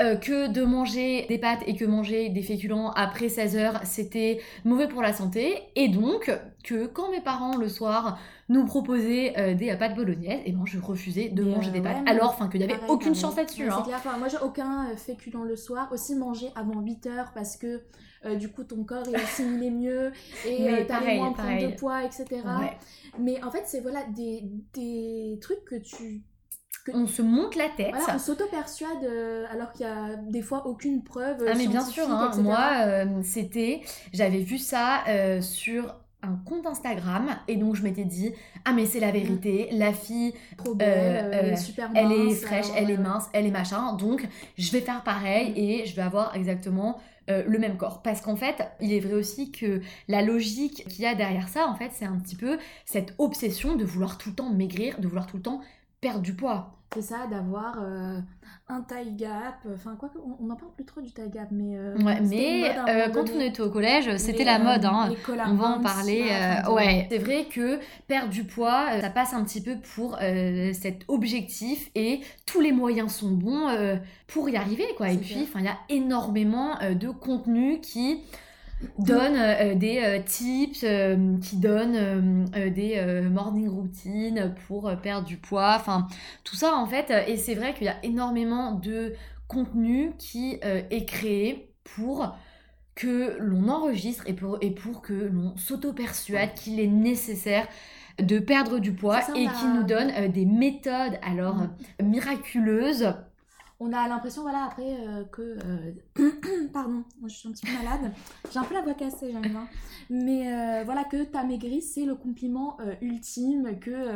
euh, 0.01 0.15
que 0.15 0.47
de 0.47 0.63
manger 0.63 1.27
des 1.29 1.39
pâtes 1.39 1.65
et 1.67 1.75
que 1.75 1.85
manger 1.85 2.29
des 2.29 2.43
féculents 2.43 2.93
après 2.93 3.29
16 3.29 3.57
heures, 3.57 3.81
c'était 3.83 4.41
mauvais 4.65 4.87
pour 4.87 5.03
la 5.03 5.13
santé. 5.13 5.61
Et 5.75 5.89
donc, 5.89 6.31
que 6.63 6.87
quand 6.87 7.11
mes 7.11 7.21
parents 7.21 7.57
le 7.57 7.69
soir 7.69 8.17
nous 8.49 8.65
proposaient 8.65 9.35
euh, 9.37 9.55
des 9.55 9.75
pâtes 9.77 9.97
bolognaises, 9.97 10.39
et 10.41 10.51
eh 10.51 10.53
ben 10.53 10.65
je 10.67 10.79
refusais 10.79 11.31
de 11.31 11.43
manger 11.43 11.73
des 11.73 11.81
pâtes. 11.81 11.97
alors, 12.07 12.31
enfin, 12.31 12.49
qu'il 12.49 12.61
n'y 12.61 12.73
avait 12.73 12.81
aucune 12.87 13.17
chance 13.17 13.35
là-dessus. 13.37 13.69
Hein. 13.69 13.85
moi, 14.19 14.29
j'ai 14.29 14.39
aucun 14.39 14.89
euh, 14.89 14.97
féculent 14.97 15.45
le 15.45 15.57
soir. 15.57 15.89
Aussi 15.91 16.15
manger 16.15 16.47
avant 16.55 16.81
8 16.81 17.07
heures 17.07 17.33
parce 17.35 17.57
que 17.57 17.83
du 18.37 18.51
coup 18.51 18.65
ton 18.65 18.83
corps 18.83 19.07
est 19.09 19.15
assimilé 19.15 19.71
mieux 19.71 20.13
et 20.45 20.85
t'as 20.89 21.01
moins 21.15 21.33
prendre 21.33 21.61
de 21.61 21.77
poids, 21.77 22.05
etc. 22.05 22.43
Mais 23.19 23.43
en 23.43 23.51
fait, 23.51 23.63
c'est 23.67 23.81
voilà 23.81 24.05
des, 24.05 24.45
des 24.75 25.39
trucs 25.41 25.65
que 25.65 25.77
tu 25.77 26.23
on 26.95 27.07
se 27.07 27.23
monte 27.23 27.57
la 27.57 27.69
tête. 27.69 27.95
on 28.13 28.19
s'auto-persuade 28.19 29.05
euh, 29.05 29.47
alors 29.51 29.73
qu'il 29.73 29.87
y 29.87 29.89
a 29.89 30.17
des 30.17 30.43
fois 30.43 30.67
aucune 30.67 31.03
preuve. 31.03 31.45
Ah, 31.49 31.55
mais 31.57 31.67
bien 31.67 31.85
sûr, 31.85 32.11
hein, 32.11 32.31
moi, 32.39 32.71
euh, 32.87 33.07
c'était. 33.23 33.83
J'avais 34.13 34.41
vu 34.41 34.59
ça 34.59 35.05
euh, 35.09 35.41
sur 35.41 35.95
un 36.23 36.35
compte 36.45 36.67
Instagram 36.67 37.29
et 37.47 37.55
donc 37.55 37.77
je 37.77 37.85
m'étais 37.85 38.05
dit 38.05 38.33
ah 38.65 38.73
mais 38.73 38.87
c'est 38.87 38.99
la 38.99 39.13
vérité 39.13 39.69
la 39.71 39.93
fille 39.93 40.35
Trop 40.57 40.75
belle, 40.75 41.31
elle 41.33 41.53
est 41.53 41.57
super 41.57 41.91
elle 41.95 42.11
est 42.11 42.35
fraîche 42.35 42.67
elle 42.75 42.91
est 42.91 42.97
mince 42.97 43.27
elle 43.33 43.47
est 43.47 43.53
machin 43.53 43.93
donc 43.93 44.27
je 44.59 44.73
vais 44.73 44.81
faire 44.81 45.05
pareil 45.05 45.53
mm. 45.53 45.57
et 45.57 45.87
je 45.87 45.95
vais 45.95 46.03
avoir 46.03 46.35
exactement 46.35 46.99
le 47.29 47.57
même 47.59 47.77
corps 47.77 48.03
parce 48.03 48.21
qu'en 48.21 48.35
fait 48.35 48.67
il 48.81 48.93
est 48.93 48.99
vrai 48.99 49.13
aussi 49.13 49.53
que 49.53 49.81
la 50.09 50.23
logique 50.23 50.89
qu'il 50.89 51.05
y 51.05 51.07
a 51.07 51.15
derrière 51.15 51.49
ça 51.49 51.69
en 51.69 51.77
fait 51.77 51.91
c'est 51.93 52.07
un 52.07 52.19
petit 52.19 52.35
peu 52.35 52.59
cette 52.85 53.15
obsession 53.19 53.77
de 53.77 53.85
vouloir 53.85 54.19
tout 54.19 54.31
le 54.31 54.35
temps 54.35 54.51
maigrir 54.51 54.99
de 54.99 55.07
vouloir 55.07 55.29
tout 55.29 55.37
le 55.37 55.43
temps 55.45 55.61
perdre 56.01 56.21
du 56.21 56.35
poids 56.35 56.79
c'est 56.95 57.03
ça, 57.03 57.27
d'avoir 57.31 57.77
euh, 57.83 58.19
un 58.69 58.81
taille 58.81 59.13
gap. 59.13 59.59
Enfin, 59.75 59.95
quoi 59.99 60.11
on 60.41 60.47
n'en 60.47 60.57
parle 60.57 60.73
plus 60.73 60.87
trop 60.87 61.03
du 61.03 61.13
taille 61.13 61.29
gap, 61.29 61.49
mais. 61.51 61.77
Euh, 61.77 61.99
ouais, 61.99 62.21
mais 62.23 62.75
euh, 62.89 63.11
quand 63.11 63.29
on 63.31 63.41
était 63.41 63.61
au 63.61 63.71
collège, 63.71 64.17
c'était 64.17 64.45
la 64.45 64.59
mode. 64.59 64.87
Hein. 64.87 65.11
On 65.29 65.55
va 65.55 65.67
en 65.67 65.81
parler. 65.81 66.31
ouais, 66.71 67.07
c'est 67.11 67.19
vrai 67.19 67.45
que 67.45 67.79
perdre 68.07 68.31
du 68.31 68.45
poids, 68.45 69.01
ça 69.01 69.11
passe 69.11 69.35
un 69.35 69.45
petit 69.45 69.61
peu 69.61 69.77
pour 69.95 70.19
cet 70.19 71.05
objectif 71.09 71.91
et 71.95 72.21
tous 72.47 72.61
les 72.61 72.73
moyens 72.73 73.13
sont 73.13 73.33
bons 73.33 73.69
pour 74.27 74.49
y 74.49 74.57
arriver, 74.57 74.87
quoi. 74.97 75.11
Et 75.11 75.19
puis, 75.19 75.47
il 75.55 75.65
y 75.65 75.69
a 75.69 75.79
énormément 75.91 76.79
de 76.81 77.11
contenu 77.11 77.81
qui 77.81 78.23
donne 78.99 79.37
euh, 79.37 79.75
des 79.75 79.99
euh, 79.99 80.23
tips, 80.25 80.85
euh, 80.85 81.39
qui 81.41 81.57
donne 81.57 82.47
des 82.71 83.29
morning 83.31 83.69
routines 83.69 84.55
pour 84.67 84.91
perdre 85.03 85.27
du 85.27 85.37
poids, 85.37 85.75
enfin 85.77 86.07
tout 86.45 86.57
ça 86.57 86.75
en 86.75 86.87
fait. 86.87 87.13
Et 87.27 87.37
c'est 87.37 87.55
vrai 87.55 87.75
qu'il 87.75 87.87
y 87.87 87.91
a 87.91 88.03
énormément 88.03 88.73
de 88.73 89.15
contenu 89.47 90.13
qui 90.19 90.59
est 90.63 91.05
créé 91.07 91.73
pour 91.85 92.37
que 92.95 93.37
l'on 93.39 93.69
enregistre 93.69 94.25
et 94.27 94.33
pour, 94.33 94.59
et 94.61 94.71
pour 94.71 95.03
que 95.03 95.13
l'on 95.13 95.57
s'auto-persuade 95.57 96.55
qu'il 96.55 96.81
est 96.81 96.89
nécessaire 96.89 97.67
de 98.21 98.41
perdre 98.41 98.81
du 98.81 98.93
poids 98.93 99.21
et 99.37 99.47
qui 99.47 99.67
nous 99.73 99.85
donne 99.85 100.29
des 100.29 100.45
méthodes 100.45 101.19
alors 101.23 101.57
mm. 101.57 102.05
miraculeuses 102.05 103.15
on 103.81 103.93
a 103.93 104.09
l'impression, 104.09 104.43
voilà, 104.43 104.65
après 104.65 104.97
euh, 105.07 105.25
que. 105.25 105.57
Euh, 106.19 106.69
pardon, 106.73 107.05
je 107.25 107.29
suis 107.29 107.49
un 107.49 107.53
petit 107.53 107.65
peu 107.65 107.73
malade. 107.73 108.13
J'ai 108.53 108.59
un 108.59 108.65
peu 108.65 108.75
la 108.75 108.83
voix 108.83 108.95
cassée, 108.95 109.31
j'aime 109.31 109.43
bien. 109.43 109.69
Mais 110.11 110.53
euh, 110.53 110.83
voilà, 110.85 111.05
que 111.05 111.23
t'as 111.23 111.45
maigri, 111.45 111.81
c'est 111.81 112.05
le 112.05 112.17
compliment 112.17 112.79
ultime, 113.01 113.79
que 113.79 114.15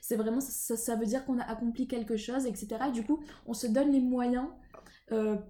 c'est 0.00 0.16
vraiment. 0.16 0.40
Ça, 0.40 0.96
veut 0.96 1.06
dire 1.06 1.24
qu'on 1.24 1.38
a 1.38 1.44
accompli 1.44 1.86
quelque 1.86 2.16
chose, 2.16 2.46
etc. 2.46 2.68
Et 2.88 2.92
du 2.92 3.04
coup, 3.04 3.20
on 3.46 3.54
se 3.54 3.66
donne 3.66 3.92
les 3.92 4.00
moyens. 4.00 4.46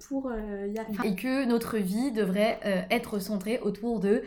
pour 0.09 0.31
y 0.33 0.79
arriver. 0.79 1.09
Et 1.09 1.15
que 1.15 1.47
notre 1.47 1.79
vie 1.79 2.13
devrait 2.13 2.87
être 2.91 3.19
centrée 3.19 3.61
autour 3.61 4.01
de 4.01 4.23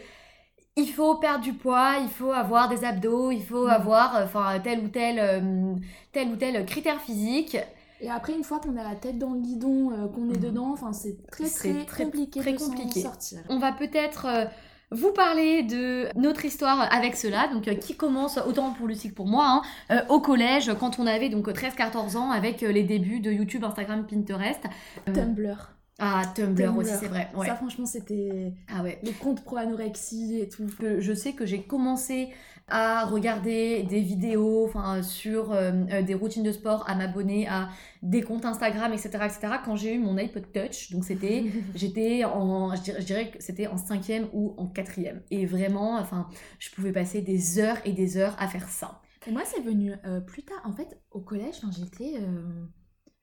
il 0.79 0.87
faut 0.87 1.15
perdre 1.15 1.43
du 1.43 1.53
poids, 1.53 1.95
il 2.01 2.09
faut 2.09 2.31
avoir 2.31 2.69
des 2.69 2.85
abdos, 2.85 3.31
il 3.31 3.43
faut 3.43 3.65
mm. 3.65 3.71
avoir 3.71 4.21
enfin 4.23 4.59
tel 4.63 4.79
ou 4.79 4.87
tel 4.87 5.81
tel 6.11 6.29
ou 6.29 6.35
tel 6.37 6.65
critère 6.65 7.01
physique 7.01 7.57
et 7.99 8.09
après, 8.09 8.33
une 8.33 8.43
fois 8.43 8.59
qu'on 8.59 8.77
a 8.77 8.83
la 8.83 8.95
tête 8.95 9.17
dans 9.17 9.33
le 9.33 9.41
guidon, 9.41 9.91
euh, 9.91 10.07
qu'on 10.07 10.29
est 10.29 10.37
mhm. 10.37 10.43
dedans, 10.43 10.71
enfin, 10.71 10.93
c'est 10.93 11.17
très, 11.31 11.49
très, 11.49 11.85
très, 11.85 12.03
compliqué 12.05 12.39
très 12.39 12.53
de 12.53 12.57
compliqué. 12.57 13.01
sortir. 13.01 13.39
On 13.49 13.59
va 13.59 13.71
peut-être 13.71 14.25
euh, 14.25 14.45
vous 14.91 15.11
parler 15.11 15.63
de 15.63 16.07
notre 16.15 16.45
histoire 16.45 16.93
avec 16.93 17.15
cela, 17.15 17.47
donc 17.47 17.63
qui 17.79 17.95
commence 17.95 18.37
autant 18.37 18.71
pour 18.71 18.87
Lucie 18.87 19.09
que 19.09 19.15
pour 19.15 19.27
moi, 19.27 19.61
hein, 19.89 20.03
au 20.09 20.21
collège, 20.21 20.71
quand 20.79 20.99
on 20.99 21.07
avait 21.07 21.29
donc 21.29 21.47
13-14 21.49 22.15
ans, 22.17 22.31
avec 22.31 22.61
les 22.61 22.83
débuts 22.83 23.19
de 23.19 23.31
YouTube, 23.31 23.63
Instagram, 23.63 24.05
Pinterest. 24.05 24.63
Tumblr. 25.05 25.73
Ah, 25.99 26.21
Tumblr, 26.35 26.77
aussi, 26.77 26.91
c'est 26.99 27.07
vrai. 27.07 27.29
Ça, 27.45 27.55
franchement, 27.55 27.85
c'était 27.85 28.53
ah 28.71 28.83
ouais. 28.83 28.99
les 29.01 29.13
comptes 29.13 29.43
pro 29.43 29.57
anorexie 29.57 30.39
et 30.39 30.47
tout. 30.47 30.67
Je 30.99 31.13
sais 31.13 31.33
que 31.33 31.45
j'ai 31.45 31.63
commencé 31.63 32.29
à 32.69 33.05
regarder 33.05 33.83
des 33.83 34.01
vidéos 34.01 34.65
enfin 34.65 35.01
sur 35.01 35.53
euh, 35.53 35.71
euh, 35.91 36.01
des 36.01 36.13
routines 36.13 36.43
de 36.43 36.51
sport, 36.51 36.83
à 36.89 36.95
m'abonner 36.95 37.47
à 37.47 37.69
des 38.01 38.21
comptes 38.21 38.45
Instagram, 38.45 38.91
etc. 38.91 39.09
etc. 39.23 39.39
quand 39.63 39.75
j'ai 39.75 39.93
eu 39.93 39.99
mon 39.99 40.17
iPod 40.17 40.51
Touch. 40.51 40.91
Donc 40.91 41.05
c'était, 41.05 41.45
j'étais 41.75 42.25
en, 42.25 42.75
je 42.75 43.03
dirais, 43.03 43.31
que 43.31 43.41
c'était 43.41 43.67
en 43.67 43.77
cinquième 43.77 44.27
ou 44.33 44.53
en 44.57 44.67
quatrième. 44.67 45.21
Et 45.31 45.45
vraiment, 45.45 45.97
enfin, 45.97 46.27
je 46.59 46.69
pouvais 46.71 46.91
passer 46.91 47.21
des 47.21 47.59
heures 47.59 47.77
et 47.85 47.93
des 47.93 48.17
heures 48.17 48.35
à 48.39 48.47
faire 48.47 48.67
ça. 48.67 49.01
Et 49.27 49.31
moi, 49.31 49.43
c'est 49.45 49.61
venu 49.61 49.93
euh, 50.05 50.19
plus 50.19 50.43
tard. 50.43 50.61
En 50.63 50.71
fait, 50.71 50.99
au 51.11 51.19
collège, 51.19 51.55
quand 51.61 51.71
j'étais 51.71 52.15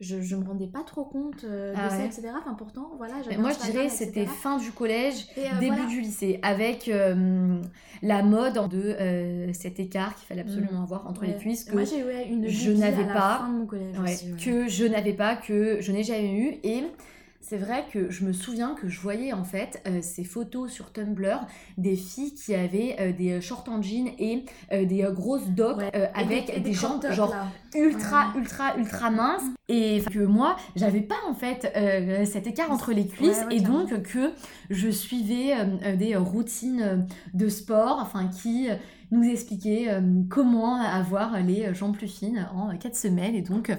je, 0.01 0.21
je 0.21 0.35
me 0.37 0.45
rendais 0.45 0.67
pas 0.67 0.83
trop 0.83 1.05
compte 1.05 1.45
euh, 1.45 1.73
de 1.73 1.79
ah 1.79 1.89
ça, 1.89 2.05
etc. 2.05 2.23
Enfin, 2.37 2.55
pourtant, 2.55 2.93
voilà. 2.97 3.15
Moi, 3.39 3.51
je 3.53 3.71
dirais 3.71 3.89
c'était 3.89 4.27
fin 4.27 4.59
du 4.59 4.73
collège, 4.73 5.27
euh, 5.39 5.61
début 5.61 5.87
du 5.87 6.01
lycée, 6.01 6.41
avec 6.43 6.89
euh, 6.89 7.61
la 8.03 8.23
mode 8.23 8.69
de 8.69 9.53
cet 9.53 9.79
écart 9.79 10.15
qu'il 10.17 10.27
fallait 10.27 10.43
absolument 10.43 10.81
mm. 10.81 10.83
avoir 10.83 11.07
entre 11.07 11.25
les 11.25 11.37
cuisses 11.37 11.65
que 11.65 11.73
moi, 11.73 11.85
j'ai 11.85 12.29
une 12.29 12.49
je 12.49 12.73
n'avais 12.73 13.05
pas, 13.05 13.49
collège 13.69 14.37
que 14.39 14.69
je 14.69 14.85
n'avais 14.85 15.13
pas, 15.13 15.37
que 15.37 15.81
je 15.81 15.93
n'ai 15.93 16.03
jamais 16.03 16.35
eu 16.35 16.59
et 16.65 16.85
c'est 17.47 17.59
vrai 17.59 17.85
que 17.93 18.11
je 18.11 18.25
me 18.25 18.33
souviens 18.33 18.75
que 18.75 18.89
je 18.89 18.99
voyais 19.01 19.35
en 19.35 19.45
fait 19.45 19.83
euh, 19.87 20.01
ces 20.01 20.25
photos 20.25 20.73
sur 20.73 20.93
Tumblr 20.93 21.47
des 21.77 21.95
filles 21.95 22.35
qui 22.35 22.55
avaient 22.55 22.97
euh, 22.99 23.13
des 23.13 23.41
shorts 23.43 23.65
en 23.69 23.83
jean 23.83 24.09
et 24.19 24.45
euh, 24.73 24.87
des 24.87 25.07
grosses 25.13 25.49
docks 25.49 25.83
avec 26.15 26.63
des, 26.63 26.73
jambes 26.73 27.05
genre 27.11 27.35
ultra 27.75 28.33
ultra 28.37 28.77
ultra 28.79 29.11
minces. 29.11 29.43
Et 29.69 30.03
que 30.11 30.21
moi 30.21 30.57
j'avais 30.77 31.01
pas 31.01 31.17
en 31.29 31.35
fait 31.35 31.73
cet 32.27 32.47
écart 32.47 32.71
entre 32.71 32.93
les 32.93 33.07
cuisses 33.07 33.45
et 33.51 33.61
donc 33.61 34.03
que 34.03 34.33
je 34.71 34.89
suivais 34.89 35.55
des 35.97 36.17
routines 36.17 37.07
de 37.33 37.49
sport 37.49 37.99
enfin 38.01 38.29
qui 38.29 38.69
nous 39.11 39.25
expliquaient 39.25 39.89
comment 40.29 40.77
avoir 40.77 41.41
les 41.41 41.73
jambes 41.75 41.97
plus 41.97 42.09
fines 42.09 42.47
en 42.55 42.77
4 42.77 42.95
semaines. 42.95 43.35
Et 43.35 43.43
donc 43.43 43.71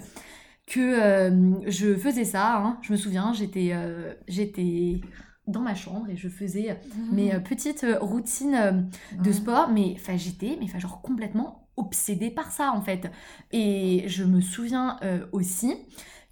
que 0.65 0.79
euh, 0.79 1.69
je 1.69 1.95
faisais 1.95 2.25
ça. 2.25 2.57
Hein. 2.57 2.79
Je 2.81 2.91
me 2.91 2.97
souviens, 2.97 3.33
j'étais 3.33 3.71
euh, 3.73 4.13
j'étais 4.27 5.01
dans 5.47 5.61
ma 5.61 5.75
chambre 5.75 6.09
et 6.09 6.17
je 6.17 6.27
faisais 6.27 6.79
mes 7.11 7.35
euh, 7.35 7.39
petites 7.39 7.85
routines 8.01 8.89
de 9.11 9.31
sport. 9.31 9.69
Mais 9.69 9.95
j'étais, 10.17 10.57
mais 10.59 10.67
genre 10.79 11.01
complètement 11.01 11.69
obsédée 11.77 12.31
par 12.31 12.51
ça 12.51 12.71
en 12.71 12.81
fait. 12.81 13.11
Et 13.51 14.05
je 14.07 14.23
me 14.23 14.41
souviens 14.41 14.97
aussi 15.31 15.75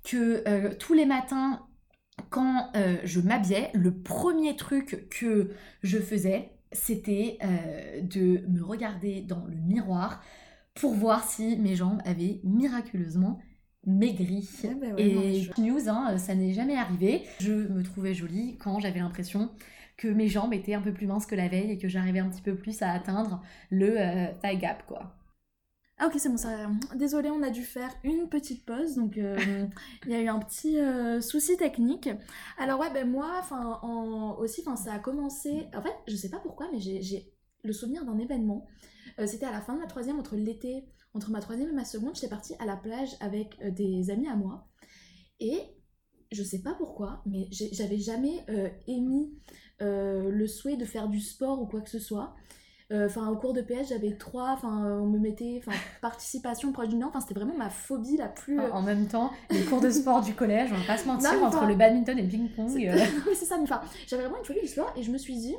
que 0.04 0.74
tous 0.76 0.94
les 0.94 1.06
matins, 1.06 1.62
quand 2.30 2.72
je 3.04 3.20
m'habillais, 3.20 3.70
le 3.74 3.94
premier 3.94 4.56
truc 4.56 5.10
que 5.10 5.52
je 5.82 5.98
faisais, 5.98 6.52
c'était 6.72 7.40
de 8.02 8.48
me 8.48 8.64
regarder 8.64 9.20
dans 9.22 9.46
le 9.46 9.58
miroir 9.58 10.24
pour 10.76 10.94
voir 10.94 11.26
si 11.26 11.58
mes 11.58 11.76
jambes 11.76 12.02
avaient 12.06 12.40
miraculeusement 12.44 13.40
maigri. 13.86 14.50
Bah 14.64 14.88
et 14.98 15.50
news, 15.58 15.90
hein, 15.90 16.18
ça 16.18 16.36
n'est 16.36 16.54
jamais 16.54 16.76
arrivé. 16.76 17.24
Je 17.40 17.54
me 17.54 17.84
trouvais 17.84 18.14
jolie 18.14 18.58
quand 18.58 18.80
j'avais 18.80 19.00
l'impression 19.00 19.50
que 19.98 20.08
mes 20.08 20.28
jambes 20.28 20.54
étaient 20.54 20.74
un 20.74 20.82
peu 20.82 20.94
plus 20.94 21.08
minces 21.08 21.26
que 21.26 21.36
la 21.36 21.48
veille 21.48 21.72
et 21.72 21.78
que 21.78 21.88
j'arrivais 21.88 22.20
un 22.20 22.30
petit 22.30 22.42
peu 22.42 22.56
plus 22.56 22.82
à 22.82 22.92
atteindre 22.92 23.42
le 23.70 23.96
euh, 24.00 24.28
thigh 24.42 24.60
gap, 24.60 24.86
quoi. 24.86 25.16
Ah 26.00 26.08
ok 26.08 26.14
c'est 26.18 26.30
bon 26.30 26.38
ça. 26.38 26.70
Désolée 26.96 27.30
on 27.30 27.44
a 27.44 27.52
dû 27.52 27.62
faire 27.62 27.92
une 28.04 28.28
petite 28.28 28.66
pause 28.66 28.96
donc 28.96 29.18
euh, 29.20 29.38
il 30.06 30.12
y 30.12 30.16
a 30.16 30.22
eu 30.22 30.28
un 30.28 30.40
petit 30.40 30.80
euh, 30.80 31.22
souci 31.22 31.56
technique. 31.56 32.10
Alors 32.58 32.80
ouais 32.80 32.92
ben 32.92 33.08
moi 33.08 33.36
enfin 33.40 33.80
aussi 34.40 34.62
enfin 34.66 34.76
ça 34.76 34.94
a 34.94 35.00
commencé 35.00 35.68
en 35.76 35.84
fait 35.84 35.94
je 36.08 36.16
sais 36.16 36.30
pas 36.30 36.40
pourquoi 36.40 36.68
mais 36.74 36.80
j'ai 36.80 37.32
le 37.64 37.74
souvenir 37.74 38.06
d'un 38.06 38.18
événement. 38.18 38.66
C'était 39.26 39.46
à 39.46 39.52
la 39.52 39.62
fin 39.62 39.76
de 39.76 39.82
la 39.82 39.88
troisième 39.88 40.20
entre 40.20 40.36
l'été 40.36 40.86
entre 41.14 41.30
ma 41.30 41.40
troisième 41.40 41.70
et 41.70 41.74
ma 41.74 41.86
seconde, 41.86 42.16
j'étais 42.16 42.30
partie 42.30 42.56
à 42.60 42.66
la 42.66 42.76
plage 42.76 43.10
avec 43.20 43.58
euh, 43.64 43.72
des 43.72 44.10
amis 44.10 44.28
à 44.28 44.36
moi. 44.36 44.68
Et 45.40 45.60
je 46.32 46.42
sais 46.44 46.62
pas 46.62 46.74
pourquoi, 46.74 47.22
mais 47.26 47.48
j'avais 47.52 48.00
jamais 48.00 48.44
euh, 48.50 48.70
émis 48.88 49.32
euh, 49.82 50.30
le 50.32 50.48
souhait 50.48 50.78
de 50.78 50.86
faire 50.86 51.08
du 51.08 51.20
sport 51.20 51.62
ou 51.62 51.68
quoi 51.68 51.82
que 51.82 51.90
ce 51.90 52.00
soit. 52.00 52.36
Enfin, 52.96 53.28
au 53.30 53.38
cours 53.38 53.54
de 53.54 53.62
PS, 53.64 53.90
j'avais 53.90 54.18
trois, 54.18 54.52
enfin, 54.52 55.00
on 55.02 55.08
me 55.08 55.18
mettait, 55.18 55.60
enfin, 55.66 55.76
participation 56.04 56.72
proche 56.72 56.90
du 56.90 56.96
Nord, 56.96 57.10
enfin, 57.10 57.22
c'était 57.22 57.34
vraiment 57.34 57.58
ma 57.58 57.72
phobie 57.72 58.18
la 58.18 58.28
plus. 58.28 58.60
En 58.60 58.84
même 58.84 59.08
temps, 59.08 59.32
les 59.50 59.64
cours 59.64 59.82
de 59.82 59.90
sport 59.90 60.22
du 60.22 60.36
collège, 60.36 60.70
on 60.72 60.78
va 60.78 60.86
pas 60.86 60.98
se 61.00 61.08
mentir, 61.08 61.32
entre 61.44 61.66
le 61.66 61.74
badminton 61.74 62.20
et 62.20 62.22
le 62.22 62.28
ping-pong. 62.28 62.70
c'est 63.34 63.46
ça, 63.46 63.58
mais 63.58 63.64
enfin, 63.64 63.82
j'avais 64.06 64.22
vraiment 64.22 64.38
une 64.38 64.46
phobie 64.46 64.62
du 64.62 64.68
sport 64.68 64.94
et 64.96 65.02
je 65.02 65.10
me 65.10 65.18
suis 65.18 65.36
dit, 65.36 65.56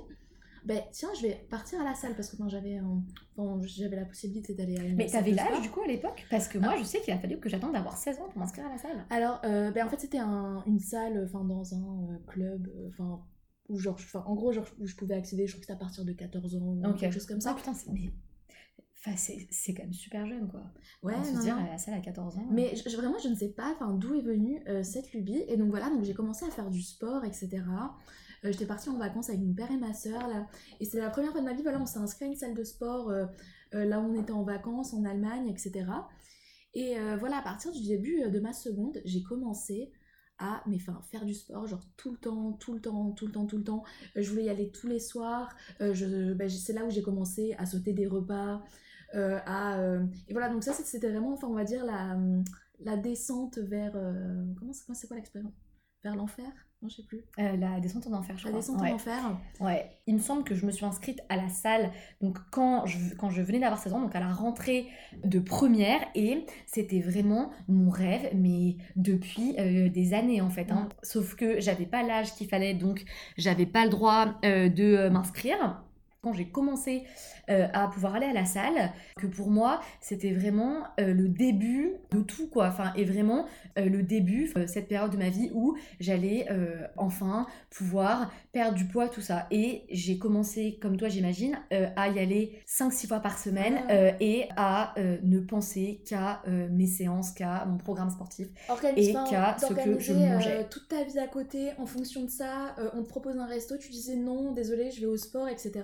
ben 0.64 0.80
tiens, 0.92 1.10
je 1.16 1.22
vais 1.22 1.46
partir 1.50 1.80
à 1.80 1.84
la 1.84 1.94
salle 1.94 2.14
parce 2.14 2.30
que 2.30 2.36
quand 2.36 2.48
j'avais 2.48 2.80
j'avais 3.64 3.96
la 3.96 4.06
possibilité 4.06 4.54
d'aller 4.54 4.78
à 4.78 4.84
une 4.84 4.96
Mais 4.96 5.06
t'avais 5.06 5.32
l'âge 5.32 5.60
du 5.60 5.70
coup 5.70 5.82
à 5.82 5.86
l'époque? 5.86 6.26
Parce 6.30 6.48
que 6.48 6.58
moi, 6.58 6.72
ah. 6.74 6.78
je 6.78 6.84
sais 6.84 7.00
qu'il 7.00 7.12
a 7.12 7.18
fallu 7.18 7.38
que 7.38 7.48
j'attende 7.48 7.72
d'avoir 7.72 7.96
16 7.96 8.18
ans 8.20 8.28
pour 8.30 8.38
m'inscrire 8.38 8.66
à 8.66 8.70
la 8.70 8.78
salle. 8.78 9.04
Alors, 9.10 9.40
euh, 9.44 9.70
ben 9.72 9.86
en 9.86 9.90
fait, 9.90 10.00
c'était 10.00 10.18
un, 10.18 10.62
une 10.66 10.80
salle 10.80 11.22
enfin 11.24 11.44
dans 11.44 11.74
un 11.74 12.12
euh, 12.12 12.18
club, 12.26 12.68
euh, 12.68 12.88
enfin 12.88 13.22
où 13.68 13.78
genre, 13.78 13.98
en 14.26 14.34
gros, 14.34 14.52
genre, 14.52 14.66
où 14.78 14.86
je 14.86 14.94
pouvais 14.94 15.14
accéder, 15.14 15.46
je 15.46 15.52
crois 15.52 15.60
que 15.60 15.66
c'était 15.66 15.76
à 15.76 15.84
partir 15.84 16.04
de 16.04 16.12
14 16.12 16.56
ans 16.56 16.60
ou 16.60 16.94
quelque 16.94 17.12
chose 17.12 17.26
comme 17.26 17.40
ça. 17.40 17.50
Ah 17.52 17.54
putain, 17.54 17.74
c'est... 17.74 17.90
Mais... 17.90 18.12
Enfin, 19.06 19.16
c'est 19.16 19.74
quand 19.74 19.82
même 19.82 19.92
super 19.92 20.26
jeune, 20.26 20.48
quoi. 20.48 20.62
Ouais, 21.02 21.22
se 21.22 21.38
dire 21.42 21.58
à 21.58 21.66
la 21.66 21.76
salle 21.76 21.92
à 21.92 22.00
14 22.00 22.38
ans. 22.38 22.48
Mais 22.50 22.74
je, 22.74 22.96
vraiment, 22.96 23.18
je 23.22 23.28
ne 23.28 23.34
sais 23.34 23.50
pas 23.50 23.76
d'où 23.98 24.14
est 24.14 24.22
venue 24.22 24.62
cette 24.82 25.12
lubie. 25.12 25.44
Et 25.46 25.58
donc 25.58 25.68
voilà, 25.68 25.90
donc 25.90 26.04
j'ai 26.04 26.14
commencé 26.14 26.46
à 26.46 26.50
faire 26.50 26.70
du 26.70 26.80
sport, 26.80 27.22
etc. 27.22 27.62
Euh, 28.44 28.52
j'étais 28.52 28.66
partie 28.66 28.88
en 28.88 28.98
vacances 28.98 29.28
avec 29.28 29.40
mon 29.40 29.54
père 29.54 29.70
et 29.70 29.76
ma 29.76 29.92
soeur 29.92 30.28
là. 30.28 30.46
Et 30.80 30.84
c'est 30.84 30.98
la 30.98 31.10
première 31.10 31.32
fois 31.32 31.40
de 31.40 31.46
ma 31.46 31.54
vie, 31.54 31.62
voilà, 31.62 31.80
on 31.80 31.86
s'est 31.86 31.98
inscrit 31.98 32.26
à 32.26 32.28
une 32.28 32.36
salle 32.36 32.54
de 32.54 32.64
sport 32.64 33.10
euh, 33.10 33.26
euh, 33.74 33.84
là 33.84 34.00
où 34.00 34.04
on 34.04 34.20
était 34.20 34.32
en 34.32 34.42
vacances, 34.42 34.92
en 34.92 35.04
Allemagne, 35.04 35.48
etc. 35.48 35.86
Et 36.76 36.96
voilà, 37.20 37.38
à 37.38 37.42
partir 37.42 37.70
du 37.70 37.86
début 37.86 38.28
de 38.28 38.40
ma 38.40 38.52
seconde, 38.52 39.00
j'ai 39.04 39.22
commencé 39.22 39.92
à 40.38 40.60
mais 40.66 40.78
faire 40.80 41.24
du 41.24 41.32
sport 41.32 41.68
genre 41.68 41.84
tout 41.96 42.10
le 42.10 42.16
temps 42.18 42.54
tout 42.54 42.74
le 42.74 42.80
temps 42.80 43.12
tout 43.12 43.26
le 43.28 43.32
temps 43.32 43.46
tout 43.46 43.58
le 43.58 43.62
temps 43.62 43.84
je 44.16 44.28
voulais 44.28 44.46
y 44.46 44.50
aller 44.50 44.72
tous 44.72 44.88
les 44.88 44.98
soirs 44.98 45.54
ben, 45.78 46.48
c'est 46.48 46.72
là 46.72 46.84
où 46.84 46.90
j'ai 46.90 47.02
commencé 47.02 47.54
à 47.58 47.66
sauter 47.66 47.92
des 47.92 48.08
repas 48.08 48.60
à 49.12 49.78
et 50.26 50.32
voilà 50.32 50.48
donc 50.48 50.64
ça 50.64 50.72
c'était 50.72 51.08
vraiment 51.08 51.34
enfin 51.34 51.46
on 51.46 51.54
va 51.54 51.62
dire 51.62 51.84
la 51.84 52.18
la 52.80 52.96
descente 52.96 53.58
vers 53.58 53.92
comment 54.58 54.72
c'est 54.72 55.06
quoi 55.06 55.14
l'expérience? 55.14 55.54
Vers 56.02 56.16
l'enfer? 56.16 56.50
Non, 56.84 56.90
je 56.90 56.96
sais 56.96 57.02
plus. 57.02 57.22
Euh, 57.38 57.56
la 57.56 57.80
descente 57.80 58.06
en 58.06 58.12
enfer, 58.12 58.36
je 58.36 58.44
la 58.44 58.50
crois. 58.50 58.52
La 58.52 58.58
descente 58.58 58.80
en 58.80 58.94
enfer. 58.94 59.38
Ouais. 59.60 59.90
Il 60.06 60.14
me 60.14 60.20
semble 60.20 60.44
que 60.44 60.54
je 60.54 60.66
me 60.66 60.70
suis 60.70 60.84
inscrite 60.84 61.20
à 61.30 61.36
la 61.36 61.48
salle 61.48 61.90
donc 62.20 62.38
quand 62.50 62.84
je, 62.84 63.14
quand 63.16 63.30
je 63.30 63.40
venais 63.40 63.58
d'avoir 63.58 63.80
16 63.80 63.94
ans, 63.94 64.00
donc 64.02 64.14
à 64.14 64.20
la 64.20 64.30
rentrée 64.30 64.88
de 65.24 65.38
première, 65.38 66.00
et 66.14 66.44
c'était 66.66 67.00
vraiment 67.00 67.50
mon 67.68 67.88
rêve, 67.88 68.28
mais 68.34 68.76
depuis 68.96 69.54
euh, 69.58 69.88
des 69.88 70.12
années 70.12 70.42
en 70.42 70.50
fait. 70.50 70.70
Hein. 70.70 70.90
Sauf 71.02 71.34
que 71.36 71.58
j'avais 71.58 71.86
pas 71.86 72.02
l'âge 72.02 72.34
qu'il 72.34 72.48
fallait, 72.48 72.74
donc 72.74 73.04
j'avais 73.38 73.66
pas 73.66 73.84
le 73.84 73.90
droit 73.90 74.34
euh, 74.44 74.68
de 74.68 75.08
m'inscrire 75.08 75.82
quand 76.24 76.32
j'ai 76.32 76.46
commencé 76.46 77.04
euh, 77.50 77.66
à 77.74 77.88
pouvoir 77.88 78.14
aller 78.14 78.26
à 78.26 78.32
la 78.32 78.46
salle, 78.46 78.90
que 79.20 79.26
pour 79.26 79.50
moi, 79.50 79.80
c'était 80.00 80.32
vraiment 80.32 80.84
euh, 80.98 81.12
le 81.12 81.28
début 81.28 81.92
de 82.12 82.22
tout, 82.22 82.48
quoi. 82.48 82.68
Enfin, 82.68 82.94
et 82.96 83.04
vraiment 83.04 83.44
euh, 83.78 83.84
le 83.84 84.02
début, 84.02 84.50
cette 84.66 84.88
période 84.88 85.10
de 85.10 85.18
ma 85.18 85.28
vie 85.28 85.50
où 85.52 85.76
j'allais 86.00 86.48
enfin 86.96 87.46
pouvoir 87.70 88.32
perdre 88.52 88.76
du 88.76 88.86
poids, 88.86 89.08
tout 89.08 89.20
ça. 89.20 89.46
Et 89.50 89.82
j'ai 89.90 90.18
commencé, 90.18 90.78
comme 90.80 90.96
toi, 90.96 91.08
j'imagine, 91.08 91.58
à 91.96 92.08
y 92.08 92.18
aller 92.18 92.58
5-6 92.66 93.08
fois 93.08 93.20
par 93.20 93.38
semaine 93.38 93.80
ah. 93.88 94.16
et 94.20 94.48
à 94.56 94.94
ne 94.96 95.40
penser 95.40 96.00
qu'à 96.06 96.42
mes 96.46 96.86
séances, 96.86 97.32
qu'à 97.32 97.66
mon 97.66 97.76
programme 97.76 98.10
sportif 98.10 98.48
et 98.96 99.12
qu'à 99.12 99.56
ce 99.58 99.74
que 99.74 99.98
je 99.98 100.12
mangeais. 100.14 100.66
toute 100.70 100.88
ta 100.88 101.04
vie 101.04 101.18
à 101.18 101.26
côté 101.26 101.72
en 101.78 101.86
fonction 101.86 102.22
de 102.22 102.30
ça, 102.30 102.74
on 102.94 103.02
te 103.02 103.08
propose 103.08 103.36
un 103.36 103.46
resto, 103.46 103.76
tu 103.76 103.90
disais 103.90 104.16
non, 104.16 104.52
désolé, 104.52 104.90
je 104.90 105.00
vais 105.00 105.06
au 105.06 105.16
sport, 105.16 105.48
etc. 105.48 105.82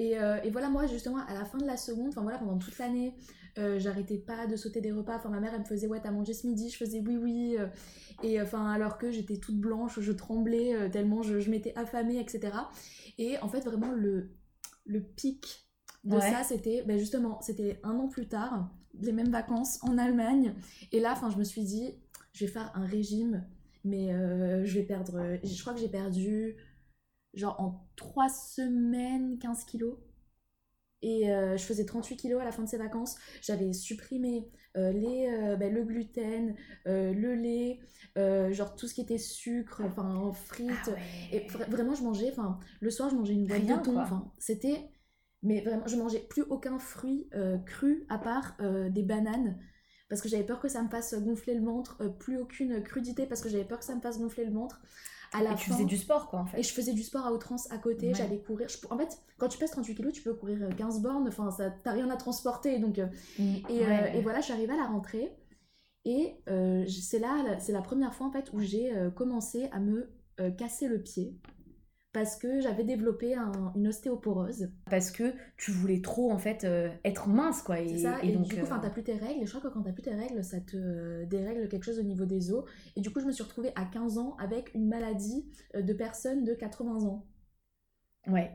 Euh, 0.00 0.38
et, 0.42 0.50
voilà, 0.50 0.68
moi, 0.68 0.86
justement, 0.86 1.18
à 1.26 1.34
la 1.34 1.44
fin 1.44 1.58
de 1.58 1.66
la 1.66 1.76
seconde, 1.76 2.08
enfin 2.08 2.22
voilà, 2.22 2.38
pendant 2.38 2.58
toute 2.58 2.76
l'année, 2.78 3.14
euh, 3.58 3.78
j'arrêtais 3.78 4.18
pas 4.18 4.46
de 4.46 4.56
sauter 4.56 4.80
des 4.80 4.92
repas. 4.92 5.16
Enfin, 5.16 5.30
ma 5.30 5.40
mère, 5.40 5.52
elle 5.54 5.60
me 5.60 5.64
faisait, 5.64 5.86
ouais, 5.86 6.00
t'as 6.00 6.10
mangé 6.10 6.34
ce 6.34 6.46
midi, 6.46 6.70
je 6.70 6.76
faisais 6.76 7.00
oui, 7.00 7.16
oui. 7.16 7.56
Euh, 7.58 7.66
et 8.22 8.40
enfin, 8.40 8.70
alors 8.70 8.98
que 8.98 9.10
j'étais 9.10 9.38
toute 9.38 9.58
blanche, 9.58 10.00
je 10.00 10.12
tremblais 10.12 10.90
tellement 10.90 11.22
je, 11.22 11.38
je 11.38 11.50
m'étais 11.50 11.74
affamée, 11.76 12.18
etc. 12.18 12.52
Et 13.18 13.38
en 13.38 13.48
fait, 13.48 13.60
vraiment, 13.60 13.92
le, 13.92 14.30
le 14.84 15.02
pic 15.02 15.68
de 16.04 16.18
ça, 16.20 16.44
c'était, 16.44 16.82
ben 16.86 16.98
justement, 16.98 17.40
c'était 17.40 17.80
un 17.82 17.98
an 17.98 18.08
plus 18.08 18.28
tard, 18.28 18.70
les 19.00 19.12
mêmes 19.12 19.30
vacances 19.30 19.82
en 19.82 19.98
Allemagne. 19.98 20.54
Et 20.92 21.00
là, 21.00 21.12
enfin, 21.12 21.30
je 21.30 21.36
me 21.36 21.44
suis 21.44 21.62
dit, 21.62 21.94
je 22.32 22.46
vais 22.46 22.50
faire 22.50 22.70
un 22.74 22.86
régime, 22.86 23.44
mais 23.84 24.12
je 24.64 24.78
vais 24.78 24.84
perdre, 24.84 25.38
je 25.42 25.60
crois 25.60 25.74
que 25.74 25.80
j'ai 25.80 25.88
perdu 25.88 26.56
genre 27.36 27.60
en 27.60 27.86
3 27.96 28.28
semaines 28.28 29.38
15 29.38 29.64
kilos. 29.64 29.96
Et 31.02 31.30
euh, 31.30 31.56
je 31.56 31.62
faisais 31.62 31.84
38 31.84 32.16
kilos 32.16 32.40
à 32.40 32.44
la 32.44 32.52
fin 32.52 32.64
de 32.64 32.68
ces 32.68 32.78
vacances. 32.78 33.16
J'avais 33.42 33.72
supprimé 33.72 34.50
euh, 34.76 34.90
les, 34.92 35.28
euh, 35.28 35.56
ben, 35.56 35.72
le 35.72 35.84
gluten, 35.84 36.56
le 36.86 37.34
lait, 37.34 37.80
genre 38.52 38.74
tout 38.74 38.88
ce 38.88 38.94
qui 38.94 39.02
était 39.02 39.18
sucre, 39.18 39.82
enfin 39.84 40.32
frites. 40.32 40.70
Ah 40.88 41.34
et 41.34 41.46
vraiment, 41.68 41.94
je 41.94 42.02
mangeais, 42.02 42.30
enfin, 42.32 42.58
le 42.80 42.90
soir, 42.90 43.10
je 43.10 43.14
mangeais 43.14 43.34
une 43.34 43.46
boîte 43.46 43.66
de 43.66 43.82
thon. 43.84 43.98
Enfin, 43.98 44.32
c'était. 44.38 44.90
Mais 45.42 45.60
vraiment, 45.60 45.86
je 45.86 45.96
mangeais 45.96 46.26
plus 46.28 46.42
aucun 46.42 46.78
fruit 46.78 47.28
cru 47.66 48.06
à 48.08 48.18
part 48.18 48.56
des 48.90 49.02
bananes 49.02 49.58
parce 50.08 50.22
que 50.22 50.28
j'avais 50.28 50.46
peur 50.46 50.60
que 50.60 50.68
ça 50.68 50.82
me 50.82 50.88
fasse 50.88 51.14
gonfler 51.14 51.54
le 51.54 51.64
ventre, 51.64 52.02
plus 52.18 52.38
aucune 52.38 52.82
crudité 52.82 53.26
parce 53.26 53.42
que 53.42 53.48
j'avais 53.48 53.64
peur 53.64 53.78
que 53.78 53.84
ça 53.84 53.94
me 53.94 54.00
fasse 54.00 54.18
gonfler 54.18 54.44
le 54.44 54.52
ventre 54.52 54.80
et 55.42 55.54
tu 55.56 55.70
faisais 55.70 55.84
du 55.84 55.96
sport, 55.96 56.28
quoi, 56.28 56.40
en 56.40 56.46
fait. 56.46 56.60
Et 56.60 56.62
je 56.62 56.72
faisais 56.72 56.92
du 56.92 57.02
sport 57.02 57.26
à 57.26 57.32
outrance 57.32 57.70
à 57.70 57.78
côté, 57.78 58.12
j'allais 58.14 58.38
courir. 58.38 58.68
En 58.90 58.98
fait, 58.98 59.20
quand 59.38 59.48
tu 59.48 59.58
pèses 59.58 59.70
38 59.70 59.94
kilos, 59.94 60.12
tu 60.12 60.22
peux 60.22 60.34
courir 60.34 60.68
15 60.76 60.98
euh, 60.98 61.00
bornes, 61.00 61.28
enfin, 61.28 61.50
t'as 61.82 61.92
rien 61.92 62.10
à 62.10 62.16
transporter. 62.16 62.78
Donc, 62.78 62.98
euh, 62.98 63.06
mm. 63.38 63.54
et, 63.68 63.86
euh, 63.86 64.12
et, 64.14 64.22
voilà, 64.22 64.40
arrivée 64.50 64.72
à 64.72 64.76
la 64.76 64.86
rentrée. 64.86 65.32
Et 66.04 66.36
c'est 66.88 67.18
là, 67.18 67.58
c'est 67.58 67.72
la 67.72 67.82
première 67.82 68.14
fois, 68.14 68.26
en 68.26 68.30
fait, 68.30 68.52
où 68.52 68.60
j'ai 68.60 68.92
commencé 69.16 69.68
à 69.72 69.80
me 69.80 70.08
casser 70.56 70.86
le 70.86 71.02
pied 71.02 71.34
parce 72.16 72.36
que 72.36 72.62
j'avais 72.62 72.82
développé 72.82 73.36
une 73.74 73.88
ostéoporose. 73.88 74.70
Parce 74.88 75.10
que 75.10 75.34
tu 75.58 75.70
voulais 75.70 76.00
trop 76.00 76.32
en 76.32 76.38
fait 76.38 76.64
euh, 76.64 76.88
être 77.04 77.28
mince 77.28 77.60
quoi. 77.60 77.78
Et, 77.78 77.98
ça, 77.98 78.22
et, 78.22 78.32
donc, 78.32 78.44
du 78.44 78.54
coup, 78.54 78.62
enfin, 78.62 78.78
euh, 78.78 78.80
t'as 78.80 78.88
plus 78.88 79.02
tes 79.02 79.12
règles, 79.12 79.42
et 79.42 79.44
je 79.44 79.54
crois 79.54 79.60
que 79.60 79.74
quand 79.74 79.82
t'as 79.82 79.92
plus 79.92 80.02
tes 80.02 80.14
règles, 80.14 80.42
ça 80.42 80.58
te 80.58 80.78
euh, 80.78 81.26
dérègle 81.26 81.68
quelque 81.68 81.84
chose 81.84 81.98
au 81.98 82.02
niveau 82.02 82.24
des 82.24 82.50
os. 82.50 82.64
Et 82.96 83.02
du 83.02 83.10
coup, 83.10 83.20
je 83.20 83.26
me 83.26 83.32
suis 83.32 83.42
retrouvée 83.42 83.70
à 83.74 83.84
15 83.84 84.16
ans 84.16 84.34
avec 84.38 84.72
une 84.74 84.88
maladie 84.88 85.44
de 85.74 85.92
personnes 85.92 86.42
de 86.44 86.54
80 86.54 87.04
ans. 87.04 87.26
Ouais. 88.28 88.50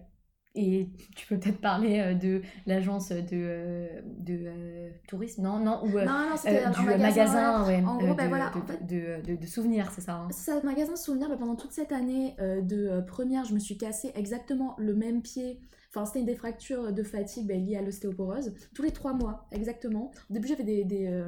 Et 0.53 0.89
tu 1.15 1.27
peux 1.27 1.39
peut-être 1.39 1.61
parler 1.61 1.99
euh, 1.99 2.13
de 2.13 2.41
l'agence 2.65 3.09
de, 3.09 3.23
euh, 3.33 3.87
de 4.03 4.37
euh, 4.45 4.89
tourisme, 5.07 5.43
non 5.43 5.59
Non, 5.59 5.81
ou 5.83 5.91
non, 5.91 6.05
non, 6.05 6.71
du 6.77 6.85
magasin, 6.99 7.65
ouais, 7.65 7.81
en 7.85 7.97
gros, 7.97 8.13
ben 8.13 8.25
de, 8.25 8.29
voilà, 8.29 8.51
de, 8.81 9.35
de, 9.37 9.45
souvenirs, 9.45 9.89
c'est 9.95 10.01
ça 10.01 10.15
hein. 10.15 10.27
Ça, 10.31 10.61
magasin 10.63 10.97
souvenirs. 10.97 11.29
Ben 11.29 11.37
pendant 11.37 11.55
toute 11.55 11.71
cette 11.71 11.93
année 11.93 12.35
de 12.39 13.01
première, 13.07 13.45
je 13.45 13.53
me 13.53 13.59
suis 13.59 13.77
cassé 13.77 14.11
exactement 14.15 14.75
le 14.77 14.93
même 14.93 15.21
pied. 15.21 15.61
Enfin, 15.89 16.05
c'était 16.05 16.23
des 16.23 16.35
fractures 16.35 16.91
de 16.91 17.03
fatigue 17.03 17.47
ben, 17.47 17.65
liées 17.65 17.77
à 17.77 17.81
l'ostéoporose. 17.81 18.53
Tous 18.73 18.83
les 18.83 18.91
trois 18.91 19.13
mois, 19.13 19.47
exactement. 19.51 20.11
Au 20.29 20.33
début, 20.33 20.49
j'avais 20.49 20.63
des, 20.63 20.83
des, 20.83 21.23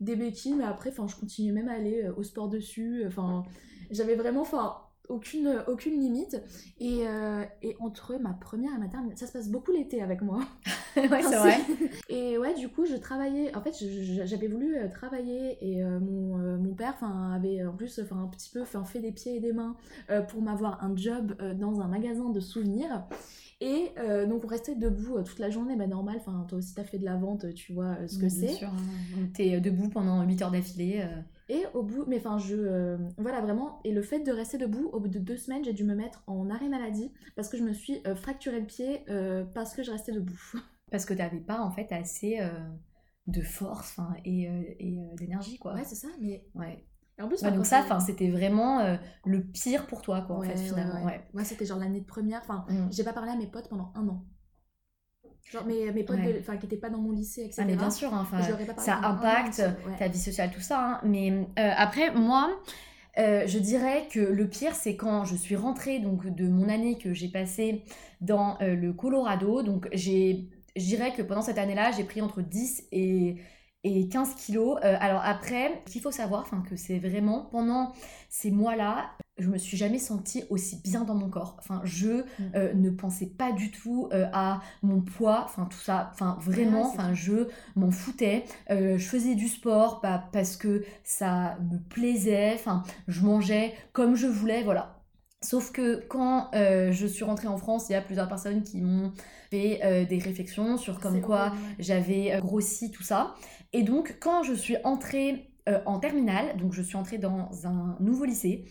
des 0.00 0.14
béquilles, 0.14 0.54
mais 0.54 0.64
après, 0.64 0.92
je 0.92 1.16
continuais 1.16 1.52
même 1.52 1.68
à 1.68 1.72
aller 1.72 2.08
au 2.16 2.22
sport 2.22 2.48
dessus. 2.48 3.02
Enfin, 3.04 3.42
j'avais 3.90 4.14
vraiment... 4.14 4.42
Enfin, 4.42 4.76
aucune, 5.08 5.62
aucune 5.66 6.00
limite. 6.00 6.40
Et, 6.80 7.06
euh, 7.06 7.44
et, 7.62 7.76
entre 7.80 8.16
ma 8.16 8.32
première 8.32 8.74
et 8.74 8.78
ma 8.78 8.88
terminale, 8.88 9.16
ça 9.16 9.26
se 9.26 9.32
passe 9.32 9.48
beaucoup 9.48 9.72
l'été 9.72 10.02
avec 10.02 10.22
moi. 10.22 10.40
ouais, 10.96 11.22
c'est 11.22 11.36
vrai. 11.36 11.58
Et 12.08 12.38
ouais, 12.38 12.54
du 12.54 12.68
coup, 12.68 12.86
je 12.86 12.96
travaillais. 12.96 13.54
En 13.56 13.60
fait, 13.60 13.74
j'avais 14.24 14.48
voulu 14.48 14.76
euh, 14.76 14.88
travailler 14.88 15.58
et 15.60 15.82
euh, 15.82 15.98
mon, 16.00 16.36
mon, 16.58 16.74
père 16.74 16.96
avait 17.34 17.64
en 17.64 17.72
plus 17.72 17.98
un 17.98 18.26
petit 18.28 18.50
peu 18.50 18.64
fait 18.64 19.00
des 19.00 19.12
pieds 19.12 19.36
et 19.36 19.40
des 19.40 19.52
mains 19.52 19.76
pour 20.28 20.42
m'avoir 20.42 20.82
un 20.84 20.94
job 20.96 21.34
dans 21.58 21.80
un 21.80 21.88
magasin 21.88 22.30
de 22.30 22.40
souvenirs. 22.40 23.04
Et 23.60 23.92
donc 24.28 24.44
on 24.44 24.46
restait 24.46 24.76
debout 24.76 25.20
toute 25.24 25.40
la 25.40 25.50
journée, 25.50 25.74
bah 25.74 25.88
normal, 25.88 26.16
enfin 26.20 26.46
toi 26.48 26.58
aussi 26.58 26.74
t'as 26.74 26.84
fait 26.84 26.98
de 26.98 27.04
la 27.04 27.16
vente, 27.16 27.52
tu 27.54 27.72
vois 27.72 27.96
ce 28.06 28.18
que 28.18 28.28
c'est. 28.28 28.46
Bien 28.46 28.54
sûr, 28.54 28.68
hein. 28.68 29.28
t'es 29.34 29.60
debout 29.60 29.88
pendant 29.88 30.22
8 30.22 30.42
heures 30.42 30.50
d'affilée. 30.52 31.04
Et 31.50 31.64
au 31.72 31.82
bout, 31.82 32.04
mais 32.06 32.18
enfin, 32.18 32.38
je. 32.38 32.54
Euh, 32.54 32.98
voilà, 33.16 33.40
vraiment. 33.40 33.80
Et 33.84 33.92
le 33.92 34.02
fait 34.02 34.20
de 34.20 34.32
rester 34.32 34.58
debout, 34.58 34.90
au 34.92 35.00
bout 35.00 35.08
de 35.08 35.18
deux 35.18 35.38
semaines, 35.38 35.64
j'ai 35.64 35.72
dû 35.72 35.84
me 35.84 35.94
mettre 35.94 36.22
en 36.26 36.50
arrêt 36.50 36.68
maladie 36.68 37.10
parce 37.36 37.48
que 37.48 37.56
je 37.56 37.62
me 37.62 37.72
suis 37.72 38.02
euh, 38.06 38.14
fracturé 38.14 38.60
le 38.60 38.66
pied 38.66 39.04
euh, 39.08 39.44
parce 39.54 39.74
que 39.74 39.82
je 39.82 39.90
restais 39.90 40.12
debout. 40.12 40.40
Parce 40.90 41.04
que 41.04 41.12
tu 41.12 41.18
n'avais 41.18 41.40
pas, 41.40 41.60
en 41.60 41.70
fait, 41.70 41.92
assez 41.92 42.40
de 43.26 43.42
force 43.42 44.00
et, 44.24 44.44
et 44.78 44.98
d'énergie, 45.18 45.58
quoi. 45.58 45.74
Ouais, 45.74 45.84
c'est 45.84 45.96
ça, 45.96 46.08
mais. 46.18 46.46
Ouais. 46.54 46.82
Et 47.18 47.22
en 47.22 47.28
plus, 47.28 47.42
donc 47.42 47.66
ça, 47.66 47.80
enfin, 47.80 48.00
c'était 48.00 48.30
vraiment 48.30 48.96
le 49.26 49.42
pire 49.42 49.86
pour 49.86 50.00
toi, 50.00 50.22
quoi, 50.22 50.36
en 50.36 50.40
fait, 50.40 50.56
finalement. 50.56 51.04
Ouais, 51.04 51.20
Moi, 51.34 51.44
c'était 51.44 51.66
genre 51.66 51.78
l'année 51.78 52.00
de 52.00 52.06
première. 52.06 52.40
Enfin, 52.40 52.64
mm. 52.70 52.88
j'ai 52.90 53.04
pas 53.04 53.12
parlé 53.12 53.32
à 53.32 53.36
mes 53.36 53.46
potes 53.46 53.68
pendant 53.68 53.92
un 53.96 54.08
an. 54.08 54.24
Genre 55.52 55.64
mes, 55.64 55.90
mes 55.92 56.04
potes 56.04 56.18
qui 56.20 56.66
n'étaient 56.66 56.76
pas 56.76 56.90
dans 56.90 56.98
mon 56.98 57.12
lycée, 57.12 57.42
etc. 57.42 57.62
Ah, 57.62 57.64
mais 57.64 57.76
bien 57.76 57.90
sûr, 57.90 58.12
hein, 58.12 58.26
ça 58.76 58.96
impacte 59.02 59.62
ta 59.98 60.08
vie 60.08 60.18
sociale, 60.18 60.50
tout 60.52 60.60
ça. 60.60 60.80
Hein. 60.80 61.00
Mais 61.04 61.30
euh, 61.30 61.70
après, 61.76 62.12
moi, 62.12 62.50
euh, 63.18 63.46
je 63.46 63.58
dirais 63.58 64.08
que 64.10 64.20
le 64.20 64.46
pire, 64.46 64.74
c'est 64.74 64.96
quand 64.96 65.24
je 65.24 65.34
suis 65.34 65.56
rentrée 65.56 66.00
donc, 66.00 66.26
de 66.26 66.48
mon 66.48 66.68
année 66.68 66.98
que 66.98 67.14
j'ai 67.14 67.28
passée 67.28 67.82
dans 68.20 68.58
euh, 68.60 68.74
le 68.74 68.92
Colorado. 68.92 69.62
Donc, 69.62 69.88
j'ai, 69.92 70.48
je 70.76 70.84
dirais 70.84 71.14
que 71.14 71.22
pendant 71.22 71.42
cette 71.42 71.58
année-là, 71.58 71.92
j'ai 71.92 72.04
pris 72.04 72.20
entre 72.20 72.42
10 72.42 72.84
et 72.92 73.36
et 73.84 74.08
15 74.08 74.34
kilos. 74.34 74.76
alors 74.82 75.22
après, 75.24 75.82
ce 75.86 75.92
qu'il 75.92 76.02
faut 76.02 76.10
savoir, 76.10 76.50
que 76.68 76.74
c'est 76.74 76.98
vraiment 76.98 77.48
pendant 77.52 77.92
ces 78.28 78.50
mois-là, 78.50 79.12
je 79.38 79.48
me 79.48 79.58
suis 79.58 79.76
jamais 79.76 79.98
sentie 79.98 80.44
aussi 80.50 80.80
bien 80.82 81.04
dans 81.04 81.14
mon 81.14 81.28
corps. 81.28 81.56
Enfin, 81.58 81.80
je 81.84 82.08
mm. 82.08 82.24
euh, 82.54 82.74
ne 82.74 82.90
pensais 82.90 83.26
pas 83.26 83.52
du 83.52 83.70
tout 83.70 84.08
euh, 84.12 84.26
à 84.32 84.60
mon 84.82 85.00
poids, 85.00 85.42
enfin 85.44 85.66
tout 85.66 85.78
ça. 85.78 86.10
Enfin, 86.12 86.36
vraiment, 86.40 86.88
enfin, 86.88 87.14
je 87.14 87.48
m'en 87.76 87.90
foutais. 87.90 88.44
Euh, 88.70 88.98
je 88.98 89.06
faisais 89.06 89.34
du 89.34 89.48
sport 89.48 90.00
bah, 90.02 90.24
parce 90.32 90.56
que 90.56 90.84
ça 91.04 91.56
me 91.70 91.78
plaisait. 91.78 92.52
Enfin, 92.54 92.82
je 93.06 93.22
mangeais 93.22 93.74
comme 93.92 94.14
je 94.14 94.26
voulais, 94.26 94.62
voilà. 94.62 94.94
Sauf 95.40 95.70
que 95.70 96.04
quand 96.08 96.50
je 96.52 97.06
suis 97.06 97.22
rentrée 97.22 97.46
en 97.46 97.58
France, 97.58 97.86
il 97.88 97.92
y 97.92 97.94
a 97.94 98.00
plusieurs 98.00 98.26
personnes 98.26 98.64
qui 98.64 98.80
m'ont 98.80 99.12
fait 99.52 100.06
des 100.08 100.18
réflexions 100.18 100.76
sur 100.76 100.98
comme 100.98 101.20
quoi 101.20 101.52
j'avais 101.78 102.36
grossi, 102.40 102.90
tout 102.90 103.04
ça. 103.04 103.36
Et 103.72 103.84
donc, 103.84 104.16
quand 104.18 104.42
je 104.42 104.52
suis 104.52 104.78
entrée 104.82 105.47
euh, 105.68 105.80
en 105.86 105.98
terminale, 105.98 106.56
donc 106.56 106.72
je 106.72 106.82
suis 106.82 106.96
entrée 106.96 107.18
dans 107.18 107.50
un 107.66 107.96
nouveau 108.00 108.24
lycée, 108.24 108.64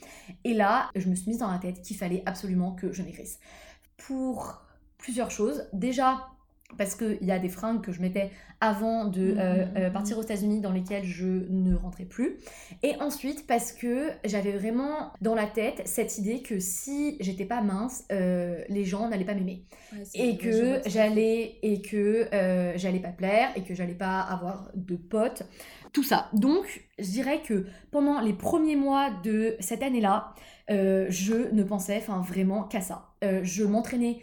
et 0.43 0.53
là, 0.53 0.89
je 0.95 1.07
me 1.09 1.15
suis 1.15 1.29
mise 1.29 1.39
dans 1.39 1.51
la 1.51 1.59
tête 1.59 1.81
qu'il 1.81 1.95
fallait 1.95 2.23
absolument 2.25 2.73
que 2.73 2.91
je 2.91 3.03
maigrisse. 3.03 3.39
Pour 3.97 4.61
plusieurs 4.97 5.31
choses. 5.31 5.67
Déjà, 5.73 6.27
parce 6.77 6.95
qu'il 6.95 7.23
y 7.23 7.31
a 7.31 7.39
des 7.39 7.49
fringues 7.49 7.81
que 7.81 7.91
je 7.91 8.01
mettais 8.01 8.29
avant 8.59 9.05
de 9.05 9.35
euh, 9.37 9.65
mmh, 9.65 9.77
euh, 9.77 9.89
partir 9.89 10.17
aux 10.17 10.21
États-Unis 10.21 10.59
dans 10.59 10.71
lesquelles 10.71 11.05
je 11.05 11.45
ne 11.49 11.75
rentrais 11.75 12.05
plus. 12.05 12.37
Et 12.83 12.95
ensuite 12.99 13.47
parce 13.47 13.71
que 13.71 14.09
j'avais 14.25 14.51
vraiment 14.51 15.11
dans 15.21 15.35
la 15.35 15.45
tête 15.45 15.81
cette 15.85 16.17
idée 16.17 16.41
que 16.41 16.59
si 16.59 17.17
j'étais 17.19 17.45
pas 17.45 17.61
mince, 17.61 18.03
les 18.09 18.85
gens 18.85 19.09
n'allaient 19.09 19.25
pas 19.25 19.35
m'aimer. 19.35 19.63
et, 20.13 20.37
que 20.37 20.81
j'allais 20.85 21.57
et 21.61 21.81
que 21.81 22.27
j'allais 22.75 22.99
pas 22.99 23.11
plaire 23.11 23.49
et 23.55 23.61
que 23.63 23.73
j'allais 23.73 23.95
pas 23.95 24.19
avoir 24.19 24.71
de 24.75 24.95
potes 24.95 25.43
tout 25.93 26.03
ça. 26.03 26.29
Donc, 26.33 26.85
je 26.99 27.09
dirais 27.09 27.41
que 27.41 27.65
pendant 27.91 28.19
les 28.19 28.33
premiers 28.33 28.75
mois 28.75 29.09
de 29.23 29.55
cette 29.59 29.81
année-là, 29.81 30.33
euh, 30.69 31.07
je 31.09 31.51
ne 31.51 31.63
pensais 31.63 31.97
enfin 31.97 32.21
vraiment 32.21 32.63
qu'à 32.63 32.81
ça. 32.81 33.09
Euh, 33.23 33.39
je 33.43 33.63
m'entraînais 33.63 34.21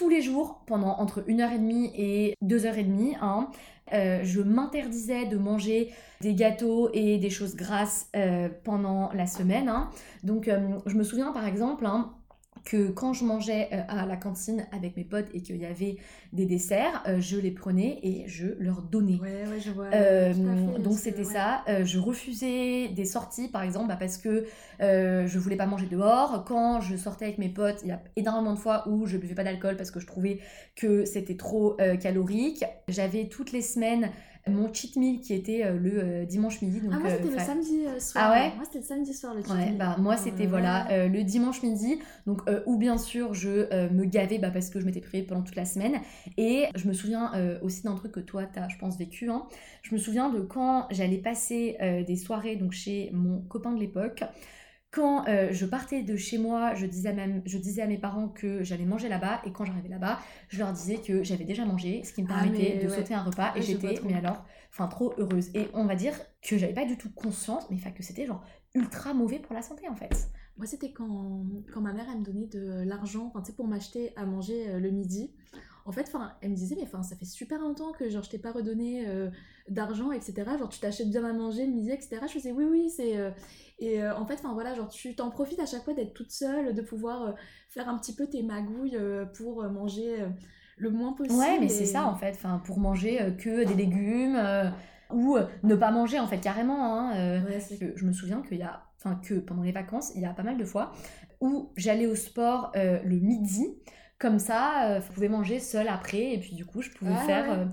tous 0.00 0.08
les 0.08 0.22
jours 0.22 0.62
pendant 0.64 0.96
entre 0.98 1.20
1h30 1.20 1.92
et 1.94 2.34
2h30. 2.42 3.18
Hein. 3.20 3.50
Euh, 3.92 4.20
je 4.24 4.40
m'interdisais 4.40 5.26
de 5.26 5.36
manger 5.36 5.92
des 6.22 6.34
gâteaux 6.34 6.88
et 6.94 7.18
des 7.18 7.28
choses 7.28 7.54
grasses 7.54 8.10
pendant 8.64 9.12
la 9.12 9.26
semaine. 9.26 9.68
Hein. 9.68 9.90
Donc, 10.24 10.50
je 10.86 10.94
me 10.94 11.02
souviens 11.02 11.32
par 11.32 11.46
exemple, 11.46 11.84
hein, 11.84 12.14
que 12.64 12.90
quand 12.90 13.12
je 13.12 13.24
mangeais 13.24 13.68
euh, 13.72 13.82
à 13.88 14.06
la 14.06 14.16
cantine 14.16 14.66
avec 14.72 14.96
mes 14.96 15.04
potes 15.04 15.28
et 15.34 15.42
qu'il 15.42 15.56
y 15.56 15.66
avait 15.66 15.96
des 16.32 16.46
desserts, 16.46 17.02
euh, 17.06 17.20
je 17.20 17.36
les 17.36 17.50
prenais 17.50 17.98
et 18.02 18.24
je 18.26 18.48
leur 18.58 18.82
donnais. 18.82 19.18
Ouais, 19.20 19.44
ouais, 19.48 19.60
je 19.60 19.70
vois. 19.70 19.86
Euh, 19.92 20.32
donc 20.78 20.98
c'était 20.98 21.24
ça. 21.24 21.64
je 21.84 21.98
refusais 21.98 22.88
des 22.88 23.04
sorties, 23.04 23.48
par 23.48 23.62
exemple, 23.62 23.88
bah, 23.88 23.96
parce 23.98 24.18
que 24.18 24.46
je 24.80 25.38
voulais 25.38 25.56
pas 25.56 25.66
manger 25.66 25.86
dehors. 25.86 26.44
Quand 26.46 26.80
je 26.80 26.96
sortais 26.96 27.26
avec 27.26 27.38
mes 27.38 27.48
potes, 27.48 27.80
il 27.82 27.88
y 27.88 27.92
a 27.92 28.02
énormément 28.16 28.54
de 28.54 28.58
fois 28.58 28.88
où 28.88 29.06
je 29.06 29.16
buvais 29.16 29.34
pas 29.34 29.44
d'alcool 29.44 29.76
parce 29.76 29.90
que 29.90 30.00
je 30.00 30.06
trouvais 30.06 30.40
que 30.76 31.04
c'était 31.04 31.36
trop 31.36 31.76
calorique. 32.00 32.64
J'avais 32.88 33.28
toutes 33.28 33.52
les 33.52 33.62
semaines 33.62 34.10
mon 34.50 34.72
cheat 34.72 34.96
meal 34.96 35.20
qui 35.20 35.34
était 35.34 35.64
euh, 35.64 35.78
le 35.78 35.92
euh, 35.94 36.24
dimanche 36.24 36.60
midi. 36.62 36.80
Donc, 36.80 36.92
ah, 36.94 36.98
moi, 36.98 37.10
c'était 37.10 37.30
le 37.30 37.38
samedi 37.38 37.84
soir. 37.98 38.24
Ah 38.26 38.32
ouais 38.32 38.52
Moi, 38.56 38.64
c'était 38.64 38.78
le 38.78 38.84
samedi 38.84 39.14
soir, 39.14 39.34
le 39.34 39.42
cheat 39.42 39.52
ouais, 39.52 39.72
Bah, 39.72 39.96
moi, 39.98 40.16
c'était 40.16 40.46
voilà, 40.46 41.08
le 41.08 41.22
dimanche 41.22 41.62
midi. 41.62 41.98
Donc, 42.26 42.42
où 42.66 42.76
bien 42.76 42.98
sûr, 42.98 43.34
je 43.34 43.88
me 43.92 44.04
gavais 44.04 44.38
bah, 44.38 44.50
parce 44.50 44.70
que 44.70 44.80
je 44.80 44.84
m'étais 44.84 45.00
privée 45.00 45.24
pendant 45.24 45.42
toute 45.42 45.56
la 45.56 45.64
semaine. 45.64 46.00
Et 46.36 46.66
je 46.74 46.88
me 46.88 46.92
souviens 46.92 47.32
aussi 47.62 47.82
d'un 47.82 47.94
truc 47.94 48.12
que 48.12 48.20
toi, 48.20 48.44
tu 48.44 48.58
as, 48.58 48.68
je 48.68 48.78
pense, 48.78 48.98
vécu. 48.98 49.30
Hein. 49.30 49.44
Je 49.82 49.94
me 49.94 49.98
souviens 49.98 50.30
de 50.30 50.40
quand 50.40 50.86
j'allais 50.90 51.18
passer 51.18 51.76
des 52.06 52.16
soirées 52.16 52.56
donc, 52.56 52.72
chez 52.72 53.10
mon 53.12 53.40
copain 53.42 53.72
de 53.72 53.80
l'époque. 53.80 54.24
Quand 54.90 55.28
euh, 55.28 55.48
je 55.52 55.66
partais 55.66 56.02
de 56.02 56.16
chez 56.16 56.36
moi, 56.36 56.74
je 56.74 56.84
disais, 56.84 57.12
même, 57.12 57.42
je 57.46 57.58
disais 57.58 57.82
à 57.82 57.86
mes 57.86 57.98
parents 57.98 58.28
que 58.28 58.64
j'allais 58.64 58.84
manger 58.84 59.08
là-bas. 59.08 59.40
Et 59.44 59.52
quand 59.52 59.64
j'arrivais 59.64 59.88
là-bas, 59.88 60.18
je 60.48 60.58
leur 60.58 60.72
disais 60.72 60.96
que 60.96 61.22
j'avais 61.22 61.44
déjà 61.44 61.64
mangé, 61.64 62.02
ce 62.02 62.12
qui 62.12 62.22
me 62.22 62.28
ah, 62.30 62.34
permettait 62.34 62.84
de 62.84 62.88
sauter 62.88 63.14
un 63.14 63.22
repas. 63.22 63.52
et 63.54 63.62
j'étais, 63.62 64.00
mais 64.04 64.14
alors, 64.14 64.44
enfin, 64.70 64.88
trop 64.88 65.14
heureuse. 65.16 65.50
Et 65.54 65.68
on 65.74 65.84
va 65.84 65.94
dire 65.94 66.14
que 66.42 66.58
j'avais 66.58 66.74
pas 66.74 66.86
du 66.86 66.96
tout 66.96 67.10
conscience, 67.10 67.70
mais 67.70 67.76
que 67.78 68.02
c'était 68.02 68.26
genre 68.26 68.42
ultra 68.74 69.14
mauvais 69.14 69.38
pour 69.38 69.54
la 69.54 69.62
santé 69.62 69.88
en 69.88 69.94
fait. 69.94 70.28
Moi, 70.56 70.66
c'était 70.66 70.92
quand, 70.92 71.46
quand 71.72 71.80
ma 71.80 71.92
mère, 71.92 72.06
elle 72.12 72.20
me 72.20 72.24
donnait 72.24 72.46
de 72.46 72.82
l'argent, 72.84 73.32
pour 73.56 73.68
m'acheter 73.68 74.12
à 74.16 74.26
manger 74.26 74.78
le 74.78 74.90
midi. 74.90 75.32
En 75.86 75.92
fait, 75.92 76.12
elle 76.40 76.50
me 76.50 76.56
disait, 76.56 76.76
mais 76.76 76.84
enfin, 76.84 77.02
ça 77.02 77.16
fait 77.16 77.24
super 77.24 77.60
longtemps 77.60 77.92
que 77.92 78.08
genre, 78.08 78.22
je 78.22 78.30
t'ai 78.30 78.38
pas 78.38 78.52
redonné 78.52 79.06
d'argent, 79.68 80.12
etc. 80.12 80.34
Genre, 80.58 80.68
tu 80.68 80.80
t'achètes 80.80 81.10
bien 81.10 81.24
à 81.24 81.32
manger 81.32 81.66
le 81.66 81.72
midi, 81.72 81.90
etc. 81.90 82.20
Je 82.26 82.32
faisais, 82.32 82.52
oui, 82.52 82.64
oui, 82.64 82.90
c'est. 82.90 83.16
et 83.78 84.06
en 84.06 84.26
fait, 84.26 84.34
enfin, 84.34 84.52
voilà, 84.54 84.74
genre, 84.74 84.88
tu 84.88 85.14
t'en 85.14 85.30
profites 85.30 85.60
à 85.60 85.66
chaque 85.66 85.84
fois 85.84 85.94
d'être 85.94 86.14
toute 86.14 86.30
seule, 86.30 86.74
de 86.74 86.82
pouvoir 86.82 87.34
faire 87.68 87.88
un 87.88 87.98
petit 87.98 88.14
peu 88.14 88.26
tes 88.26 88.42
magouilles 88.42 88.98
pour 89.34 89.64
manger 89.64 90.26
le 90.80 90.90
moins 90.90 91.12
possible. 91.12 91.38
Ouais, 91.38 91.58
mais 91.60 91.68
c'est 91.68 91.86
ça 91.86 92.06
en 92.06 92.14
fait, 92.14 92.32
enfin, 92.34 92.60
pour 92.64 92.78
manger 92.80 93.20
euh, 93.20 93.30
que 93.30 93.64
des 93.64 93.74
légumes 93.74 94.36
euh, 94.36 94.70
ou 95.10 95.36
euh, 95.36 95.46
ne 95.62 95.74
pas 95.74 95.90
manger 95.90 96.18
en 96.18 96.26
fait 96.26 96.38
carrément. 96.38 96.98
Hein, 96.98 97.42
que 97.78 97.92
je 97.94 98.04
me 98.04 98.12
souviens 98.12 98.42
qu'il 98.42 98.58
y 98.58 98.62
a, 98.62 98.82
enfin 98.98 99.20
que 99.22 99.34
pendant 99.34 99.62
les 99.62 99.72
vacances, 99.72 100.12
il 100.14 100.22
y 100.22 100.26
a 100.26 100.32
pas 100.32 100.42
mal 100.42 100.56
de 100.56 100.64
fois 100.64 100.92
où 101.40 101.70
j'allais 101.76 102.06
au 102.06 102.14
sport 102.14 102.72
le 102.74 103.18
midi, 103.18 103.76
comme 104.20 104.38
ça, 104.38 105.00
je 105.00 105.12
pouvais 105.12 105.28
manger 105.28 105.58
seule 105.58 105.88
après 105.88 106.34
et 106.34 106.38
puis 106.38 106.54
du 106.54 106.64
coup 106.64 106.82
je 106.82 106.90
pouvais 106.90 107.16
faire 107.26 107.68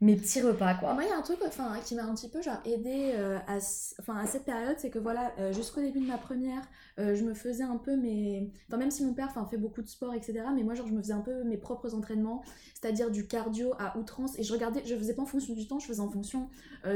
mes 0.00 0.16
petits 0.16 0.40
repas 0.40 0.74
quoi. 0.74 0.94
Moi 0.94 1.04
il 1.04 1.08
y 1.08 1.12
a 1.12 1.16
un 1.16 1.22
truc 1.22 1.38
enfin 1.46 1.74
qui 1.84 1.94
m'a 1.94 2.04
un 2.04 2.14
petit 2.14 2.28
peu 2.28 2.40
genre 2.40 2.60
aidé 2.64 3.12
euh, 3.14 3.38
à, 3.46 3.56
à 3.56 4.26
cette 4.26 4.44
période 4.44 4.76
c'est 4.78 4.88
que 4.88 4.98
voilà 4.98 5.32
euh, 5.38 5.52
jusqu'au 5.52 5.82
début 5.82 6.00
de 6.00 6.06
ma 6.06 6.16
première 6.16 6.62
euh, 6.98 7.14
je 7.14 7.22
me 7.22 7.34
faisais 7.34 7.64
un 7.64 7.76
peu 7.76 7.96
mes 7.96 8.50
enfin 8.66 8.78
même 8.78 8.90
si 8.90 9.04
mon 9.04 9.12
père 9.12 9.30
fait 9.50 9.58
beaucoup 9.58 9.82
de 9.82 9.88
sport 9.88 10.14
etc 10.14 10.44
mais 10.54 10.62
moi 10.62 10.74
genre 10.74 10.86
je 10.86 10.94
me 10.94 11.02
faisais 11.02 11.12
un 11.12 11.20
peu 11.20 11.44
mes 11.44 11.58
propres 11.58 11.94
entraînements 11.94 12.42
c'est-à-dire 12.72 13.10
du 13.10 13.26
cardio 13.26 13.74
à 13.78 13.98
outrance 13.98 14.38
et 14.38 14.42
je 14.42 14.52
regardais 14.54 14.82
je 14.86 14.96
faisais 14.96 15.14
pas 15.14 15.22
en 15.22 15.26
fonction 15.26 15.52
du 15.52 15.66
temps 15.68 15.78
je 15.78 15.86
faisais 15.86 16.00
en 16.00 16.10
fonction 16.10 16.48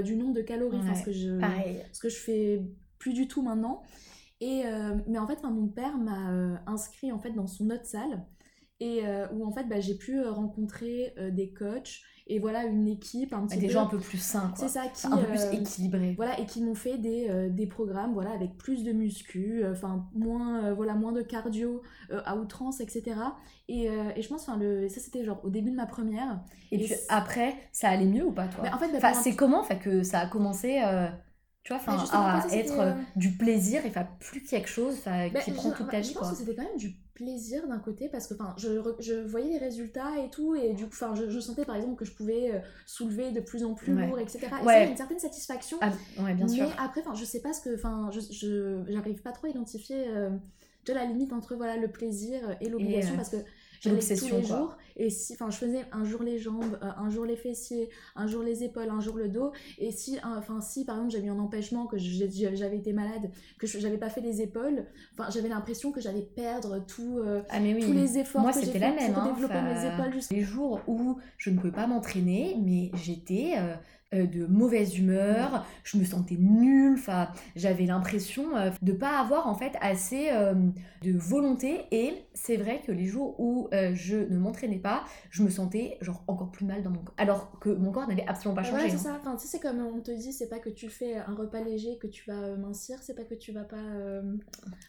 du 0.03 0.17
nombre 0.17 0.33
de 0.33 0.41
calories 0.41 0.81
parce 0.87 1.03
que 1.03 1.13
je 1.13 1.39
ce 1.93 2.01
que 2.01 2.09
je 2.09 2.17
fais 2.17 2.63
plus 2.99 3.13
du 3.13 3.29
tout 3.29 3.43
maintenant. 3.43 3.83
Et 4.41 4.65
mais 5.07 5.19
en 5.19 5.27
fait 5.27 5.43
mon 5.43 5.69
père 5.69 5.99
m'a 5.99 6.59
inscrit 6.67 7.13
en 7.13 7.19
fait 7.19 7.33
dans 7.33 7.47
son 7.47 7.69
autre 7.71 7.87
salle 7.87 8.25
et 8.81 9.03
où 9.33 9.47
en 9.47 9.53
fait 9.53 9.65
bah, 9.65 9.81
j'ai 9.81 9.97
pu 9.97 10.21
rencontrer 10.27 11.15
des 11.33 11.53
coachs 11.53 12.03
et 12.27 12.39
voilà 12.39 12.65
une 12.65 12.89
équipe 12.89 13.35
un 13.35 13.47
petit 13.47 13.59
des 13.59 13.69
gens 13.69 13.85
un 13.85 13.87
peu 13.89 13.99
plus 13.99 14.19
sains 14.19 14.53
c'est 14.57 14.69
ça 14.69 14.87
qui 14.89 15.07
un 15.07 15.19
peu 15.19 15.27
plus 15.27 15.43
euh, 15.43 15.53
équilibrés. 15.53 16.15
voilà 16.17 16.41
et 16.41 16.47
qui 16.47 16.63
m'ont 16.63 16.75
fait 16.75 16.97
des, 16.97 17.27
euh, 17.29 17.51
des 17.51 17.67
programmes 17.67 18.15
voilà 18.15 18.31
avec 18.31 18.57
plus 18.57 18.83
de 18.83 18.93
muscu 18.93 19.63
euh, 19.63 19.73
enfin 19.73 20.09
moins 20.15 20.73
voilà 20.73 20.95
moins 20.95 21.13
de 21.13 21.21
cardio 21.21 21.83
à 22.11 22.37
outrance 22.37 22.81
etc 22.81 23.17
et, 23.69 23.85
et 23.85 24.23
je 24.23 24.29
pense 24.29 24.49
enfin 24.49 24.57
le 24.57 24.89
ça 24.89 25.01
c'était 25.01 25.25
genre 25.25 25.41
au 25.43 25.51
début 25.51 25.71
de 25.71 25.77
ma 25.77 25.87
première. 25.87 26.41
Et, 26.71 26.79
puis 26.79 26.93
après 27.09 27.55
ça 27.73 27.89
allait 27.89 28.07
mieux 28.07 28.25
ou 28.25 28.33
pas 28.33 28.47
toi? 28.47 28.65
Bah, 28.65 28.71
en 28.75 28.79
fait 28.79 28.99
bah, 29.01 29.13
c'est 29.15 29.37
comment 29.37 29.63
fait 29.63 29.79
que 29.79 30.03
ça 30.03 30.21
a 30.21 30.27
commencé 30.27 30.81
tu 31.65 31.73
vois, 31.73 31.83
enfin, 31.85 31.99
à 32.13 32.47
être 32.53 32.95
du 33.17 33.33
plaisir 33.33 33.85
et 33.85 33.91
pas 33.91 34.07
plus 34.21 34.43
quelque 34.43 34.69
chose 34.69 34.99
bah, 35.05 35.41
qui 35.41 35.51
prend 35.51 35.71
toute 35.73 35.91
ta 35.91 36.01
vie. 36.01 36.09
Je 36.09 36.19
pense 36.19 36.31
que 36.31 36.37
c'était 36.37 36.55
quand 36.55 36.63
même 36.63 36.77
du 36.77 36.95
plaisir 37.15 37.67
d'un 37.69 37.79
côté 37.79 38.09
parce 38.09 38.27
que 38.27 38.35
enfin 38.35 38.55
je, 38.59 38.69
je, 38.99 39.15
voyais 39.15 39.51
les 39.51 39.59
résultats 39.59 40.19
et 40.19 40.29
tout 40.31 40.57
et 40.57 40.73
du 40.75 40.85
coup 40.85 40.91
enfin 40.93 41.15
je, 41.15 41.31
je, 41.31 41.39
sentais 41.39 41.65
par 41.65 41.77
exemple 41.77 41.95
que 41.95 42.05
je 42.05 42.11
pouvais 42.11 42.51
euh, 42.53 42.59
soulever 42.87 43.31
de 43.31 43.41
plus 43.41 43.65
en 43.65 43.75
plus 43.75 43.95
lourd 43.95 44.19
etc 44.19 44.41
et 44.47 44.65
ça 44.65 44.85
une 44.85 44.97
certaine 44.97 45.21
satisfaction 45.21 45.79
ah, 45.81 45.93
ouais, 46.19 46.35
bien 46.35 46.47
mais 46.51 46.61
après 46.77 47.03
enfin 47.03 47.15
je 47.15 47.25
sais 47.25 47.41
pas 47.41 47.53
ce 47.53 47.61
que 47.61 47.77
enfin 47.77 48.11
je 48.13 48.83
j'arrive 48.89 49.23
pas 49.23 49.31
trop 49.31 49.47
à 49.47 49.51
identifier 49.51 50.09
euh, 50.09 50.31
de 50.87 50.93
la 50.93 51.05
limite 51.05 51.33
entre 51.33 51.55
voilà 51.55 51.77
le 51.77 51.89
plaisir 51.89 52.41
et 52.61 52.69
l'obligation 52.69 53.15
euh, 53.15 53.17
parce 53.17 53.31
que 53.31 53.37
j'allais 53.85 54.17
tous 54.17 54.37
les 54.37 54.45
jours 54.45 54.77
et 54.97 55.11
si 55.11 55.35
enfin 55.35 55.51
je 55.51 55.57
faisais 55.57 55.85
un 55.93 56.05
jour 56.05 56.23
les 56.23 56.39
jambes 56.39 56.79
euh, 56.83 56.89
un 56.97 57.11
jour 57.11 57.25
les 57.25 57.37
fessiers 57.37 57.89
un 58.17 58.27
jour 58.27 58.43
les 58.43 58.63
épaules 58.63 58.89
un 58.89 59.01
jour 59.01 59.17
le 59.17 59.29
dos 59.29 59.53
et 59.79 59.91
si 59.91 60.19
enfin 60.25 60.61
si 60.61 60.85
par 60.85 60.97
exemple 60.97 61.13
j'avais 61.13 61.27
eu 61.27 61.31
un 61.31 61.39
empêchement 61.39 61.87
que 61.87 61.97
j'avais 61.99 62.77
été 62.77 62.93
malade 62.93 63.31
que 63.59 63.67
j'avais 63.67 63.99
pas 63.99 64.11
fait 64.11 64.21
les 64.21 64.41
épaules 64.41 64.87
enfin 65.13 65.31
j'avais 65.31 65.49
l'impression 65.49 65.93
que 65.93 66.01
j'allais 66.01 66.23
perdre 66.23 66.85
tout 66.87 67.19
euh, 67.19 67.43
ah, 67.51 67.61
mais 67.61 67.75
oui. 67.75 67.85
tous 67.85 67.93
les 67.93 68.19
efforts 68.19 68.43
moi 68.43 68.53
c'était 68.53 68.79
la 68.79 68.93
même 68.93 69.13
pour 69.13 69.23
hein, 69.23 69.33
développer 69.33 69.63
mes 69.63 69.95
épaules 69.95 70.21
les 70.31 70.43
jours 70.43 70.81
où 70.87 71.19
je 71.39 71.51
ne 71.51 71.59
pouvais 71.59 71.73
pas 71.73 71.87
m'entraîner 71.87 72.57
mais 72.63 72.91
j'étais 72.95 73.55
euh, 73.59 73.75
de 74.23 74.47
mauvaise 74.47 74.99
humeur, 74.99 75.67
je 75.83 75.99
me 75.99 76.05
sentais 76.05 76.37
nulle, 76.39 76.95
enfin, 76.95 77.29
j'avais 77.57 77.87
l'impression 77.87 78.57
euh, 78.57 78.71
de 78.83 78.93
pas 78.93 79.19
avoir 79.19 79.47
en 79.47 79.55
fait 79.55 79.73
assez 79.81 80.29
euh, 80.31 80.55
de 81.03 81.13
volonté. 81.17 81.83
Et 81.91 82.15
c'est 82.35 82.57
vrai 82.57 82.83
que 82.87 82.93
les 82.93 83.07
jours 83.07 83.39
où 83.39 83.69
je 83.95 84.17
ne 84.17 84.39
m'entraînais 84.39 84.79
pas, 84.79 85.05
je 85.31 85.43
me 85.43 85.51
sentais 85.51 85.99
genre 86.01 86.25
encore 86.27 86.51
plus 86.51 86.65
mal 86.65 86.83
dans 86.83 86.91
mon 86.91 87.01
corps. 87.01 87.15
Alors 87.19 87.59
que 87.61 87.71
mon 87.71 87.93
corps 87.93 88.09
n'avait 88.09 88.27
absolument 88.27 88.55
pas 88.55 88.63
changé. 88.63 88.85
Ouais, 88.85 88.91
c'est 88.91 88.99
ça, 88.99 89.17
enfin, 89.21 89.37
tu 89.37 89.43
sais, 89.43 89.49
c'est 89.49 89.61
comme 89.61 89.81
on 89.81 90.01
te 90.01 90.11
dit, 90.11 90.33
c'est 90.33 90.49
pas 90.49 90.59
que 90.59 90.71
tu 90.71 90.89
fais 90.89 91.17
un 91.17 91.35
repas 91.35 91.61
léger 91.61 91.99
que 91.99 92.07
tu 92.07 92.25
vas 92.31 92.57
mincir, 92.57 92.99
c'est 93.03 93.15
pas 93.15 93.25
que 93.25 93.35
tu 93.35 93.53
vas 93.53 93.65
pas 93.65 93.77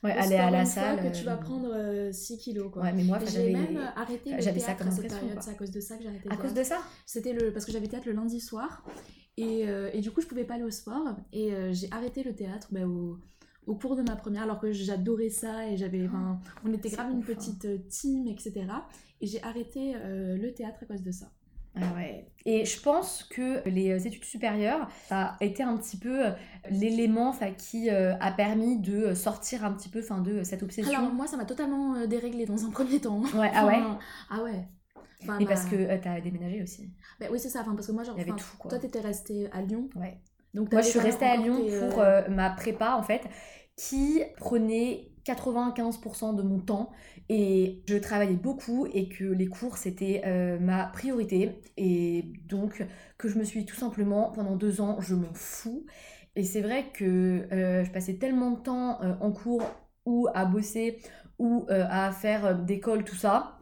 ouais, 0.04 0.12
aller 0.12 0.36
à 0.36 0.50
la 0.50 0.66
salle 0.66 1.02
que 1.02 1.16
tu 1.16 1.26
vas 1.26 1.38
prendre 1.38 2.12
6 2.12 2.38
kilos 2.38 2.72
quoi. 2.72 2.84
Ouais, 2.84 2.94
mais 2.94 3.04
moi 3.04 3.20
j'ai 3.26 3.52
même 3.52 3.80
arrêté 3.96 4.32
le 4.32 4.42
théâtre 4.42 4.60
ça 4.60 4.88
à 4.88 4.92
cette 4.92 5.10
période, 5.10 5.38
c'est 5.42 5.52
à 5.52 5.56
cause 5.56 5.72
de 5.72 5.80
ça 5.80 5.98
que 5.98 6.04
j'ai 6.04 6.10
arrêté. 6.10 6.30
À 6.30 6.38
cause 6.38 6.54
de 6.54 6.64
ça? 6.64 6.78
C'était 7.06 7.34
le 7.34 7.52
parce 7.52 7.66
que 7.66 7.72
j'avais 7.72 7.88
théâtre 7.88 8.08
le 8.08 8.14
lundi 8.14 8.40
soir 8.40 8.84
et, 9.38 9.68
euh, 9.68 9.90
et, 9.94 10.02
du 10.02 10.12
coup, 10.12 10.22
je 10.22 10.28
pouvais 10.28 10.46
pas 10.46 10.56
aller 10.56 10.64
au 10.64 10.72
sport. 10.72 11.16
Et 11.34 11.54
euh, 11.54 11.74
j'ai 11.74 11.88
arrêté 11.92 12.24
le 12.24 12.34
théâtre 12.34 12.68
bah, 12.72 12.86
au, 12.88 13.20
au, 13.68 13.76
cours 13.76 13.96
de 13.96 14.02
ma 14.02 14.16
première, 14.16 14.44
alors 14.44 14.60
que 14.60 14.72
j'adorais 14.72 15.30
ça. 15.30 15.68
Et 15.70 15.78
j'avais, 15.78 16.08
oh, 16.08 16.36
on 16.66 16.74
était 16.74 16.90
grave 16.90 17.12
une 17.12 17.20
hein. 17.20 17.24
petite 17.26 17.66
euh, 17.66 17.78
team, 17.90 18.28
etc. 18.28 18.66
Et 19.22 19.28
j'ai 19.28 19.42
arrêté 19.44 19.94
le 20.04 20.54
théâtre 20.54 20.80
à 20.82 20.86
cause 20.86 21.02
de 21.02 21.12
ça. 21.12 21.28
Ah 21.78 21.94
ouais. 21.96 22.28
Et 22.46 22.64
je 22.64 22.82
pense 22.82 23.24
que 23.24 23.68
les 23.68 24.08
études 24.08 24.24
supérieures, 24.24 24.90
ça 25.08 25.38
a 25.40 25.44
été 25.44 25.64
un 25.64 25.76
petit 25.78 25.98
peu 25.98 26.26
l'élément 26.70 27.34
qui 27.58 27.90
a 27.90 28.32
permis 28.32 28.78
de 28.80 29.14
sortir 29.14 29.64
un 29.64 29.72
petit 29.72 29.88
peu 29.88 30.02
de 30.02 30.44
cette 30.44 30.64
obsession. 30.64 31.00
Alors 31.00 31.14
moi, 31.14 31.28
ça 31.28 31.38
m'a 31.38 31.46
totalement 31.46 32.06
déréglé 32.08 32.46
dans 32.46 32.66
un 32.66 32.72
premier 32.72 33.00
temps. 33.00 33.22
Ouais, 33.36 33.52
ah 33.54 33.66
ouais 33.66 33.80
Ah 34.30 34.44
ouais 34.44 34.68
et 35.40 35.46
parce 35.46 35.66
que 35.66 35.76
euh, 35.76 35.98
t'as 36.02 36.20
déménagé 36.22 36.62
aussi. 36.62 36.90
Bah, 37.20 37.28
oui, 37.32 37.40
c'est 37.40 37.50
ça. 37.50 37.62
Enfin, 37.62 37.76
parce 37.76 37.88
que 37.88 37.92
moi, 37.92 38.04
genre, 38.04 38.16
tout, 38.16 38.58
quoi. 38.58 38.70
toi, 38.70 38.80
t'étais 38.80 39.00
restée 39.00 39.50
à 39.52 39.62
Lyon. 39.62 39.90
Ouais. 39.96 40.18
Donc, 40.54 40.72
moi, 40.72 40.82
je 40.82 40.90
suis 40.90 41.00
restée 41.00 41.26
à 41.26 41.38
Lyon 41.38 41.58
pour 41.58 42.00
euh, 42.00 42.22
euh, 42.22 42.30
ma 42.30 42.50
prépa, 42.50 42.96
en 42.98 43.04
fait, 43.04 43.22
qui 43.76 44.22
prenait 44.38 45.12
95% 45.26 46.36
de 46.36 46.44
mon 46.44 46.60
temps 46.60 46.92
et 47.30 47.84
je 47.88 47.98
travaillais 47.98 48.36
beaucoup 48.36 48.86
et 48.94 49.10
que 49.10 49.24
les 49.24 49.48
cours 49.48 49.78
c'était 49.78 50.22
ma 50.62 50.86
priorité 50.86 51.60
et 51.78 52.32
donc 52.48 52.86
que 53.18 53.28
je 53.28 53.40
me 53.40 53.44
suis 53.44 53.66
tout 53.66 53.76
simplement 53.76 54.32
pendant 54.32 54.56
deux 54.56 54.82
ans 54.82 55.02
je 55.02 55.16
m'en 55.16 55.34
fous 55.34 55.88
et 56.36 56.44
c'est 56.44 56.62
vrai 56.62 56.92
que 56.94 57.48
je 57.52 57.90
passais 57.90 58.18
tellement 58.18 58.52
de 58.52 58.60
temps 58.60 59.02
en 59.02 59.32
cours 59.32 59.64
ou 60.06 60.28
à 60.36 60.46
bosser 60.46 61.00
ou 61.40 61.66
à 61.70 62.12
faire 62.12 62.60
d'école 62.60 63.04
tout 63.04 63.16
ça 63.16 63.55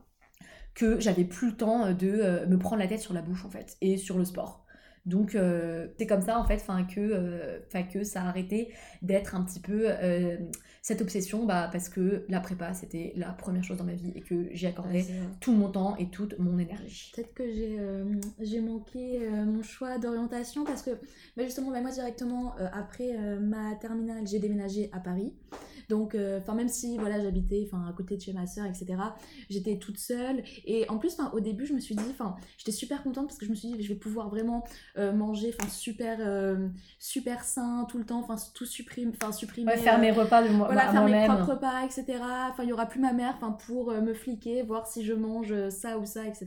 que 0.74 1.00
j'avais 1.00 1.24
plus 1.24 1.52
le 1.52 1.58
temps 1.58 1.86
euh, 1.86 1.94
de 1.94 2.10
euh, 2.10 2.48
me 2.48 2.58
prendre 2.58 2.82
la 2.82 2.88
tête 2.88 3.02
sur 3.02 3.14
la 3.14 3.22
bouche 3.22 3.46
en 3.46 3.50
fait 3.50 3.78
et 3.82 3.98
sur 3.98 4.18
le 4.18 4.26
sport. 4.26 4.66
Donc 5.06 5.36
euh, 5.36 5.88
c'est 5.98 6.08
comme 6.08 6.22
ça 6.22 6.40
en 6.40 6.46
fait 6.46 6.60
fin, 6.60 6.86
que, 6.86 7.62
que 7.92 8.04
ça 8.06 8.22
a 8.22 8.28
arrêté 8.30 8.74
d'être 9.02 9.36
un 9.36 9.44
petit 9.44 9.60
peu 9.60 9.88
cette 10.82 11.02
obsession 11.02 11.46
bah, 11.46 11.68
parce 11.70 11.90
que 11.90 12.24
la 12.30 12.40
prépa 12.40 12.74
c'était 12.74 13.12
la 13.18 13.34
première 13.34 13.66
chose 13.66 13.76
dans 13.76 13.84
ma 13.84 13.96
vie 13.96 14.14
et 14.16 14.22
que 14.22 14.48
j'y 14.54 14.66
accordais 14.66 15.06
tout 15.42 15.52
mon 15.52 15.70
temps 15.70 15.98
et 15.98 16.10
toute 16.10 16.40
mon 16.40 16.58
énergie. 16.58 17.12
Peut-être 17.14 17.34
que 17.34 17.44
j'ai 17.52 17.78
j'ai 18.40 18.62
manqué 18.62 19.28
mon 19.30 19.62
choix 19.62 19.98
d'orientation 19.98 20.64
parce 20.64 20.82
que 20.82 20.92
bah, 21.36 21.44
justement 21.44 21.72
bah, 21.72 21.82
moi 21.82 21.92
directement 21.92 22.56
après 22.72 23.12
ma 23.42 23.76
terminale 23.76 24.26
j'ai 24.26 24.40
déménagé 24.40 24.90
à 24.94 25.02
Paris. 25.02 25.34
Donc, 25.90 26.16
euh, 26.16 26.40
enfin, 26.40 26.56
même 26.56 26.70
si 26.70 26.98
voilà, 26.98 27.20
j'habitais 27.22 27.64
enfin 27.66 27.86
à 27.88 27.94
côté 27.94 28.18
de 28.18 28.22
chez 28.22 28.34
ma 28.34 28.46
soeur, 28.48 28.66
etc., 28.66 28.96
j'étais 29.50 29.78
toute 29.78 29.98
seule. 29.98 30.44
Et 30.66 30.90
en 30.90 30.98
plus, 30.98 31.18
au 31.34 31.40
début, 31.40 31.66
je 31.66 31.74
me 31.74 31.80
suis 31.80 31.96
dit, 31.96 32.04
enfin, 32.12 32.36
j'étais 32.58 32.72
super 32.72 33.04
contente 33.04 33.28
parce 33.28 33.38
que 33.38 33.46
je 33.46 33.52
me 33.52 33.56
suis 33.56 33.70
dit, 33.70 33.84
je 33.84 33.90
vais 33.90 34.00
pouvoir 34.00 34.30
vraiment 34.30 34.64
euh, 34.98 35.12
manger, 35.12 35.54
enfin, 35.58 35.70
super, 35.70 36.18
euh, 36.22 36.68
super 37.00 37.44
sain 37.44 37.86
tout 37.90 37.98
le 37.98 38.06
temps, 38.06 38.20
enfin, 38.20 38.36
tout 38.54 38.66
supprime, 38.66 39.12
enfin, 39.22 39.32
supprimer. 39.32 39.72
Ouais, 39.72 39.78
faire 39.78 40.00
mes 40.00 40.12
repas 40.12 40.48
de 40.48 40.54
moi, 40.54 40.68
voilà, 40.68 40.92
faire 40.92 41.06
mes 41.06 41.26
propres 41.26 41.54
repas, 41.54 41.86
etc. 41.86 42.06
Enfin, 42.52 42.64
il 42.64 42.70
y 42.70 42.74
aura 42.74 42.86
plus 42.86 43.00
ma 43.00 43.14
mère, 43.14 43.34
enfin, 43.38 43.52
pour 43.52 43.92
me 43.92 44.14
fliquer, 44.14 44.64
voir 44.64 44.88
si 44.88 45.04
je 45.04 45.14
mange 45.14 45.70
ça 45.70 45.98
ou 45.98 46.06
ça, 46.06 46.26
etc. 46.26 46.46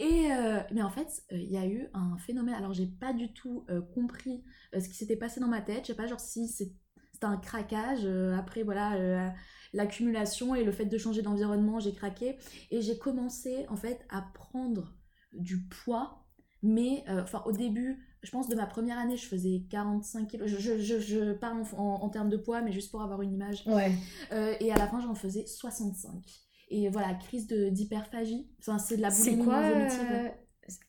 Et 0.00 0.28
mais 0.72 0.82
en 0.82 0.90
fait, 0.90 1.22
il 1.32 1.50
y 1.50 1.56
a 1.56 1.66
eu 1.66 1.88
un 1.92 2.16
phénomène. 2.18 2.54
Alors, 2.54 2.72
j'ai 2.72 2.86
pas 2.86 3.12
du 3.12 3.32
tout 3.32 3.66
compris 3.94 4.44
ce 4.72 4.88
qui 4.88 4.94
s'était 4.94 5.16
passé 5.16 5.40
dans 5.40 5.48
ma 5.48 5.60
tête. 5.60 5.80
Je 5.82 5.86
sais 5.88 5.94
pas, 5.94 6.06
genre 6.06 6.20
si 6.20 6.46
c'est 6.46 6.72
c'était 7.18 7.26
un 7.26 7.36
craquage. 7.36 8.00
Euh, 8.04 8.36
après, 8.38 8.62
voilà, 8.62 8.94
euh, 8.94 9.28
l'accumulation 9.72 10.54
et 10.54 10.62
le 10.62 10.70
fait 10.70 10.84
de 10.84 10.98
changer 10.98 11.20
d'environnement, 11.20 11.80
j'ai 11.80 11.92
craqué. 11.92 12.36
Et 12.70 12.80
j'ai 12.80 12.96
commencé, 12.96 13.66
en 13.68 13.76
fait, 13.76 14.06
à 14.08 14.22
prendre 14.34 14.94
du 15.32 15.66
poids. 15.66 16.24
Mais, 16.62 17.04
euh, 17.08 17.22
enfin, 17.22 17.42
au 17.44 17.52
début, 17.52 18.04
je 18.22 18.30
pense 18.30 18.48
de 18.48 18.54
ma 18.54 18.66
première 18.66 18.98
année, 18.98 19.16
je 19.16 19.26
faisais 19.26 19.64
45 19.68 20.28
kilos. 20.28 20.48
Je, 20.48 20.78
je, 20.78 21.00
je 21.00 21.32
parle 21.32 21.64
en, 21.76 22.08
termes 22.08 22.28
de 22.28 22.36
poids, 22.36 22.62
mais 22.62 22.72
juste 22.72 22.90
pour 22.90 23.02
avoir 23.02 23.22
une 23.22 23.32
image. 23.32 23.64
Ouais. 23.66 23.92
et 24.60 24.72
à 24.72 24.76
la 24.76 24.86
fin, 24.86 25.00
j'en 25.00 25.14
faisais 25.14 25.46
65. 25.46 26.22
Et 26.70 26.88
voilà, 26.88 27.14
crise 27.14 27.46
d'hyperphagie. 27.46 28.48
Enfin, 28.60 28.78
c'est 28.78 28.96
de 28.96 29.02
la 29.02 29.10
boulimie 29.10 29.44
quoi, 29.44 29.62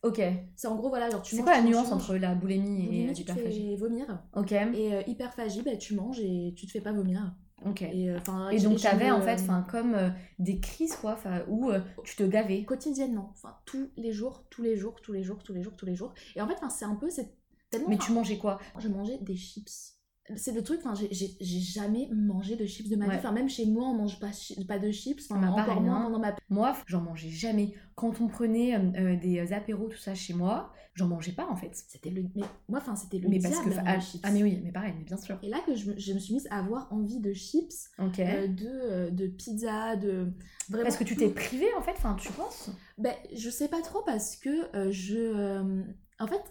Ok. 0.03 0.21
C'est 0.55 0.67
en 0.67 0.75
gros, 0.75 0.89
voilà, 0.89 1.09
genre 1.09 1.21
tu 1.21 1.35
C'est 1.35 1.41
quoi 1.41 1.53
la 1.53 1.61
nuance 1.61 1.91
entre 1.91 2.15
la 2.15 2.35
boulimie 2.35 3.03
et 3.03 3.07
l'hyperphagie 3.07 3.75
vomir. 3.75 4.23
Ok. 4.35 4.51
Et 4.51 4.93
euh, 4.93 5.01
hyperphagie, 5.07 5.61
bah, 5.61 5.75
tu 5.77 5.95
manges 5.95 6.19
et 6.19 6.53
tu 6.55 6.65
te 6.65 6.71
fais 6.71 6.81
pas 6.81 6.91
vomir. 6.91 7.33
Ok. 7.65 7.81
Et, 7.81 8.09
euh, 8.09 8.19
Et 8.51 8.59
donc, 8.59 8.79
t'avais 8.79 9.11
en 9.11 9.21
fait 9.21 9.41
euh, 9.49 9.61
comme 9.69 9.95
euh, 9.95 10.09
des 10.37 10.59
crises, 10.59 10.95
quoi, 10.95 11.17
où 11.47 11.71
tu 12.03 12.15
te 12.15 12.23
gavais. 12.23 12.63
quotidiennement, 12.63 13.31
enfin 13.33 13.57
tous 13.65 13.89
les 13.97 14.11
jours, 14.11 14.45
tous 14.49 14.61
les 14.61 14.75
jours, 14.77 15.01
tous 15.01 15.13
les 15.13 15.23
jours, 15.23 15.43
tous 15.43 15.53
les 15.53 15.63
jours, 15.63 15.75
tous 15.75 15.85
les 15.85 15.95
jours. 15.95 16.13
Et 16.35 16.41
en 16.41 16.47
fait, 16.47 16.57
c'est 16.69 16.85
un 16.85 16.95
peu, 16.95 17.09
c'est 17.09 17.35
tellement. 17.69 17.89
Mais 17.89 17.97
tu 17.97 18.11
mangeais 18.11 18.37
quoi? 18.37 18.59
Je 18.77 18.87
mangeais 18.87 19.17
des 19.21 19.35
chips. 19.35 19.98
C'est 20.35 20.51
le 20.51 20.63
truc, 20.63 20.81
j'ai- 21.11 21.35
jamais 21.59 22.09
mangé 22.13 22.55
de 22.55 22.65
chips 22.65 22.89
de 22.89 22.95
ma 22.95 23.05
vie. 23.05 23.11
Ouais. 23.11 23.17
Enfin, 23.17 23.31
même 23.31 23.49
chez 23.49 23.65
moi, 23.65 23.87
on 23.89 23.93
mange 23.93 24.19
pas, 24.19 24.31
pas 24.67 24.79
de 24.79 24.91
chips. 24.91 25.25
Enfin, 25.29 25.41
Bah, 25.41 25.51
encore 25.51 25.81
moins 25.81 25.97
hein. 25.97 26.03
pendant 26.03 26.19
ma 26.19 26.35
Moi, 26.49 26.75
j'en 26.87 27.01
mangeais 27.01 27.29
jamais. 27.29 27.73
Quand 27.95 28.21
on 28.21 28.27
prenait 28.27 28.75
euh, 28.75 28.79
euh, 28.95 29.15
des 29.19 29.53
apéros, 29.53 29.87
tout 29.89 29.97
ça 29.97 30.15
chez 30.15 30.33
moi, 30.33 30.71
j'en 30.95 31.07
mangeais 31.07 31.31
pas 31.31 31.47
en 31.49 31.55
fait. 31.55 31.71
C'était 31.87 32.09
le. 32.09 32.23
Mais 32.35 32.43
moi, 32.67 32.79
enfin, 32.79 32.95
c'était 32.95 33.17
le 33.19 33.27
Mais 33.29 33.39
parce 33.39 33.59
que. 33.59 33.69
Ah, 33.85 33.99
chips. 33.99 34.21
ah, 34.23 34.31
mais 34.31 34.43
oui, 34.43 34.59
mais 34.63 34.71
pareil, 34.71 34.93
mais 34.97 35.03
bien 35.03 35.17
sûr. 35.17 35.37
Et 35.43 35.49
là 35.49 35.59
que 35.65 35.75
je, 35.75 35.91
me- 35.91 35.97
je 35.99 36.13
me 36.13 36.19
suis 36.19 36.33
mise 36.33 36.47
à 36.51 36.59
avoir 36.59 36.91
envie 36.93 37.19
de 37.19 37.33
chips, 37.33 37.89
euh, 37.99 38.47
de, 38.47 38.65
euh, 38.67 39.09
de 39.11 39.27
pizza, 39.27 39.95
de. 39.95 40.31
Vraiment 40.69 40.83
Parce 40.83 40.97
que 40.97 41.03
tu 41.03 41.15
t'es 41.15 41.29
privée 41.29 41.73
en 41.77 41.81
fait, 41.81 41.93
enfin, 41.97 42.15
tu 42.19 42.31
penses? 42.33 42.69
Ben, 42.97 43.13
je 43.35 43.49
sais 43.49 43.67
pas 43.67 43.81
trop 43.81 44.03
parce 44.05 44.35
que 44.35 44.75
euh, 44.75 44.91
je. 44.91 45.15
euh, 45.17 45.83
en 46.19 46.27
fait, 46.27 46.41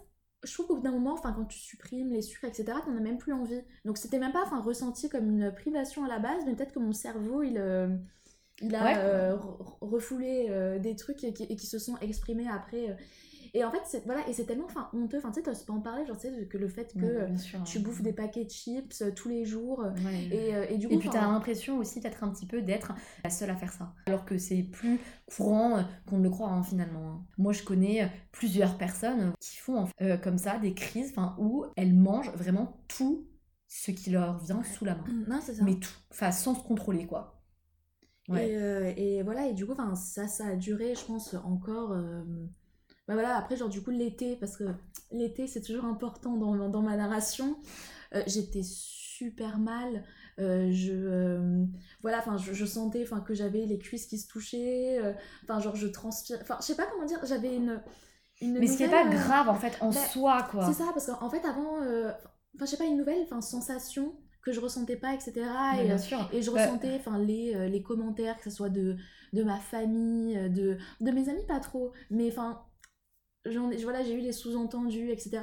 je 0.45 0.53
trouve 0.53 0.67
qu'au 0.69 0.77
bout 0.77 0.83
d'un 0.83 0.93
moment, 0.93 1.15
enfin, 1.15 1.33
quand 1.33 1.45
tu 1.47 1.59
supprimes 1.59 2.13
les 2.13 2.23
sucres, 2.23 2.45
etc., 2.45 2.81
t'en 2.85 2.97
as 2.97 3.01
même 3.01 3.19
plus 3.19 3.33
envie. 3.33 3.61
Donc, 3.85 3.99
c'était 3.99 4.19
même 4.19 4.33
pas 4.33 4.43
enfin, 4.45 4.61
ressenti 4.61 5.09
comme 5.09 5.29
une 5.29 5.53
privation 5.53 6.05
à 6.05 6.09
la 6.09 6.19
base, 6.19 6.45
mais 6.47 6.55
peut-être 6.55 6.73
que 6.73 6.79
mon 6.79 6.93
cerveau, 6.93 7.43
il. 7.43 7.59
euh, 7.59 7.89
il 8.63 8.75
a 8.75 8.85
Ouais. 8.85 8.99
euh, 8.99 9.37
re- 9.37 9.79
refoulé 9.81 10.47
euh, 10.51 10.79
des 10.79 10.97
trucs 10.97 11.25
et 11.25 11.33
qui, 11.35 11.45
et 11.45 11.57
qui 11.57 11.67
se 11.67 11.79
sont 11.79 11.97
exprimés 11.99 12.49
après. 12.49 12.97
Et 13.55 13.65
en 13.65 13.71
fait, 13.71 13.81
c'est 13.87 14.05
voilà, 14.05 14.27
et 14.29 14.33
c'est 14.33 14.45
tellement 14.47 14.67
enfin, 14.67 14.89
honteux. 14.93 15.19
Enfin, 15.19 15.31
tu 15.31 15.37
sais, 15.37 15.43
t'oses 15.43 15.63
pas 15.65 15.73
en 15.73 15.81
parler, 15.81 16.07
genre, 16.07 16.17
tu 16.19 16.29
sais, 16.29 16.47
que 16.47 16.59
le 16.59 16.69
fait 16.69 16.95
que 16.95 17.07
Ouais, 17.07 17.27
bien 17.27 17.39
sûr. 17.39 17.65
tu 17.65 17.79
bouffes 17.79 18.03
des 18.03 18.13
paquets 18.13 18.45
de 18.45 18.51
chips 18.51 19.03
euh, 19.03 19.11
tous 19.13 19.29
les 19.29 19.45
jours. 19.45 19.83
euh, 19.83 19.91
Ouais. 20.05 20.29
Et, 20.31 20.55
euh, 20.55 20.67
et 20.69 20.79
du 20.79 20.89
coup, 20.89 20.95
Et 20.95 20.99
puis 20.99 21.09
t'as 21.11 21.21
l'impression 21.23 21.79
aussi 21.79 22.01
d'être 22.01 22.23
un 22.25 22.31
petit 22.31 22.47
peu 22.47 22.63
d'être 22.63 22.93
la 23.25 23.31
seule 23.31 23.51
à 23.51 23.57
faire 23.57 23.73
ça. 23.73 23.93
Alors 24.07 24.25
que 24.25 24.39
c'est 24.39 24.63
plus 24.63 24.99
courant 25.27 25.85
qu'on 26.07 26.19
ne 26.19 26.23
le 26.25 26.31
croit 26.31 26.49
hein, 26.51 26.63
finalement. 26.63 27.09
hein. 27.09 27.25
Moi 27.39 27.53
je 27.53 27.63
connais 27.63 28.11
plusieurs 28.33 28.79
personnes 28.79 29.33
qui 29.41 29.57
font 29.57 29.87
euh, 30.01 30.17
comme 30.17 30.39
ça 30.39 30.59
des 30.59 30.75
crises 30.75 31.11
enfin, 31.11 31.37
où 31.39 31.65
elles 31.77 31.95
mangent 31.95 32.33
vraiment 32.35 32.81
tout 32.89 33.27
ce 33.67 33.91
qui 33.91 34.11
leur 34.11 34.39
vient 34.39 34.63
sous 34.63 34.85
la 34.85 34.95
main. 34.95 35.05
non, 35.29 35.41
c'est 35.43 35.55
ça. 35.55 35.65
Mais 35.65 35.75
tout. 35.75 35.91
Enfin 36.11 36.33
sans 36.33 36.55
se 36.55 36.63
contrôler 36.63 37.07
quoi. 37.07 37.35
Ouais. 38.29 38.51
Et, 38.51 38.57
euh, 38.57 38.93
et 38.97 39.23
voilà, 39.23 39.47
et 39.47 39.55
du 39.55 39.65
coup, 39.67 39.75
ça, 39.95 40.29
ça 40.29 40.47
a 40.49 40.57
duré, 40.57 40.95
je 40.95 41.05
pense, 41.05 41.35
encore. 41.35 41.93
euh, 41.93 42.23
Bah 43.09 43.15
voilà, 43.15 43.37
après, 43.39 43.57
genre, 43.57 43.71
du 43.71 43.83
coup, 43.83 43.91
l'été, 43.91 44.37
parce 44.37 44.57
que 44.57 44.65
l'été, 45.13 45.49
c'est 45.49 45.63
toujours 45.63 45.87
important 45.87 46.37
dans, 46.37 46.69
dans 46.69 46.83
ma 46.83 46.97
narration. 46.97 47.59
euh, 48.15 48.23
J'étais 48.27 48.63
super 48.65 49.59
mal. 49.59 50.05
euh, 50.39 50.71
je. 50.73 50.93
euh, 50.95 51.65
Voilà, 52.03 52.19
enfin, 52.19 52.37
je, 52.39 52.53
je 52.53 52.65
sentais 52.67 53.03
enfin, 53.05 53.21
que 53.21 53.35
j'avais 53.35 53.67
les 53.67 53.79
cuisses 53.79 54.07
qui 54.07 54.19
se 54.19 54.29
touchaient. 54.29 55.01
Enfin, 55.45 55.61
genre, 55.61 55.77
je 55.77 55.89
transpire. 55.89 56.39
Enfin, 56.43 56.59
je 56.61 56.67
sais 56.67 56.77
pas 56.77 56.87
comment 56.87 57.07
dire, 57.07 57.21
j'avais 57.25 57.57
une. 57.57 57.83
une 58.41 58.61
Mais 58.61 58.67
ce 58.67 58.77
qui 58.77 58.85
est 58.85 58.89
pas 58.89 59.05
grave 59.09 59.49
en 59.49 59.55
fait 59.55 59.77
en 59.81 59.93
bah, 59.93 60.01
soi 60.01 60.43
quoi. 60.51 60.67
C'est 60.67 60.75
ça, 60.75 60.91
parce 60.95 61.07
qu'en 61.07 61.31
fait, 61.31 61.45
avant. 61.45 61.79
Enfin, 62.55 62.65
je 62.65 62.67
sais 62.67 62.77
pas, 62.77 62.85
une 62.87 62.97
nouvelle 62.97 63.23
enfin, 63.25 63.41
sensation 63.41 64.17
que 64.43 64.53
je 64.53 64.61
ressentais 64.61 64.97
pas, 64.97 65.15
etc. 65.15 65.81
Et, 65.83 65.87
bien 65.87 65.99
sûr. 65.99 66.29
et 66.33 66.43
je 66.43 66.51
Bah, 66.51 66.63
ressentais 66.65 66.97
enfin 66.97 67.19
les, 67.19 67.69
les 67.69 67.83
commentaires, 67.83 68.37
que 68.39 68.45
ce 68.45 68.51
soit 68.51 68.71
de, 68.71 68.97
de 69.33 69.43
ma 69.43 69.59
famille, 69.59 70.35
de, 70.51 70.79
de 71.01 71.11
mes 71.11 71.29
amis, 71.29 71.45
pas 71.47 71.61
trop, 71.61 71.93
mais 72.11 72.29
enfin, 72.31 72.63
j'en 73.47 73.71
ai- 73.71 73.83
voilà, 73.83 74.03
j'ai 74.03 74.15
eu 74.15 74.21
les 74.21 74.33
sous-entendus, 74.33 75.11
etc. 75.11 75.41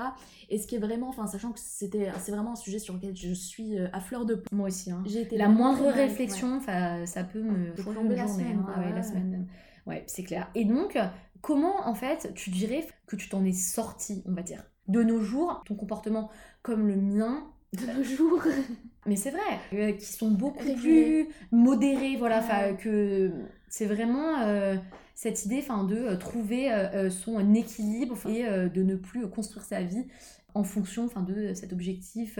Et 0.49 0.57
ce 0.59 0.67
qui 0.67 0.75
est 0.75 0.79
vraiment, 0.79 1.09
enfin, 1.09 1.27
sachant 1.27 1.51
que 1.51 1.59
c'était, 1.59 2.09
c'est 2.19 2.31
vraiment 2.31 2.53
un 2.53 2.55
sujet 2.55 2.79
sur 2.79 2.93
lequel 2.93 3.15
je 3.15 3.33
suis 3.33 3.77
euh, 3.79 3.87
à 3.93 3.99
fleur 4.01 4.25
de 4.25 4.35
peau. 4.35 4.55
Moi 4.55 4.67
aussi. 4.67 4.91
hein. 4.91 5.03
J'ai 5.05 5.21
été 5.21 5.37
La 5.37 5.49
moindre 5.49 5.85
ouais. 5.85 5.91
réflexion, 5.91 6.57
enfin, 6.57 7.05
ça 7.05 7.23
peut 7.23 7.41
me 7.41 7.73
plomber 7.73 8.15
la 8.15 8.27
journée. 8.27 8.43
semaine, 8.43 8.59
hein. 8.67 8.73
Ah 8.75 8.79
ouais, 8.79 8.85
ouais. 8.87 8.93
la 8.95 9.03
semaine. 9.03 9.47
Ouais, 9.87 10.03
c'est 10.07 10.23
clair. 10.23 10.49
Et 10.55 10.65
donc, 10.65 10.97
comment 11.41 11.87
en 11.87 11.93
fait 11.95 12.31
tu 12.35 12.49
dirais 12.49 12.87
que 13.07 13.15
tu 13.15 13.29
t'en 13.29 13.43
es 13.45 13.53
sorti, 13.53 14.23
on 14.27 14.33
va 14.33 14.41
dire 14.41 14.63
De 14.87 15.03
nos 15.03 15.21
jours, 15.21 15.61
ton 15.65 15.75
comportement 15.75 16.29
comme 16.63 16.87
le 16.87 16.95
mien, 16.95 17.47
De 17.73 17.85
nos 17.93 18.03
jours. 18.03 18.41
mais 19.05 19.15
c'est 19.15 19.31
vrai, 19.31 19.59
euh, 19.73 19.91
qui 19.93 20.05
sont 20.13 20.31
beaucoup 20.31 20.63
plus 20.81 21.27
modérés, 21.51 22.15
voilà, 22.17 22.39
enfin, 22.39 22.71
Ouais. 22.71 22.77
que 22.77 23.31
c'est 23.69 23.85
vraiment 23.85 24.39
euh, 24.41 24.75
cette 25.15 25.45
idée 25.45 25.59
enfin, 25.59 25.83
de 25.85 25.95
euh, 25.95 26.17
trouver 26.17 26.71
euh, 26.71 27.05
euh, 27.07 27.09
son 27.09 27.53
équilibre 27.55 28.17
et 28.27 28.43
de 28.69 28.83
ne 28.83 28.95
plus 28.95 29.27
construire 29.29 29.65
sa 29.65 29.81
vie 29.81 30.05
en 30.53 30.63
fonction 30.63 31.05
enfin, 31.05 31.21
de 31.23 31.53
cet 31.53 31.73
objectif 31.73 32.37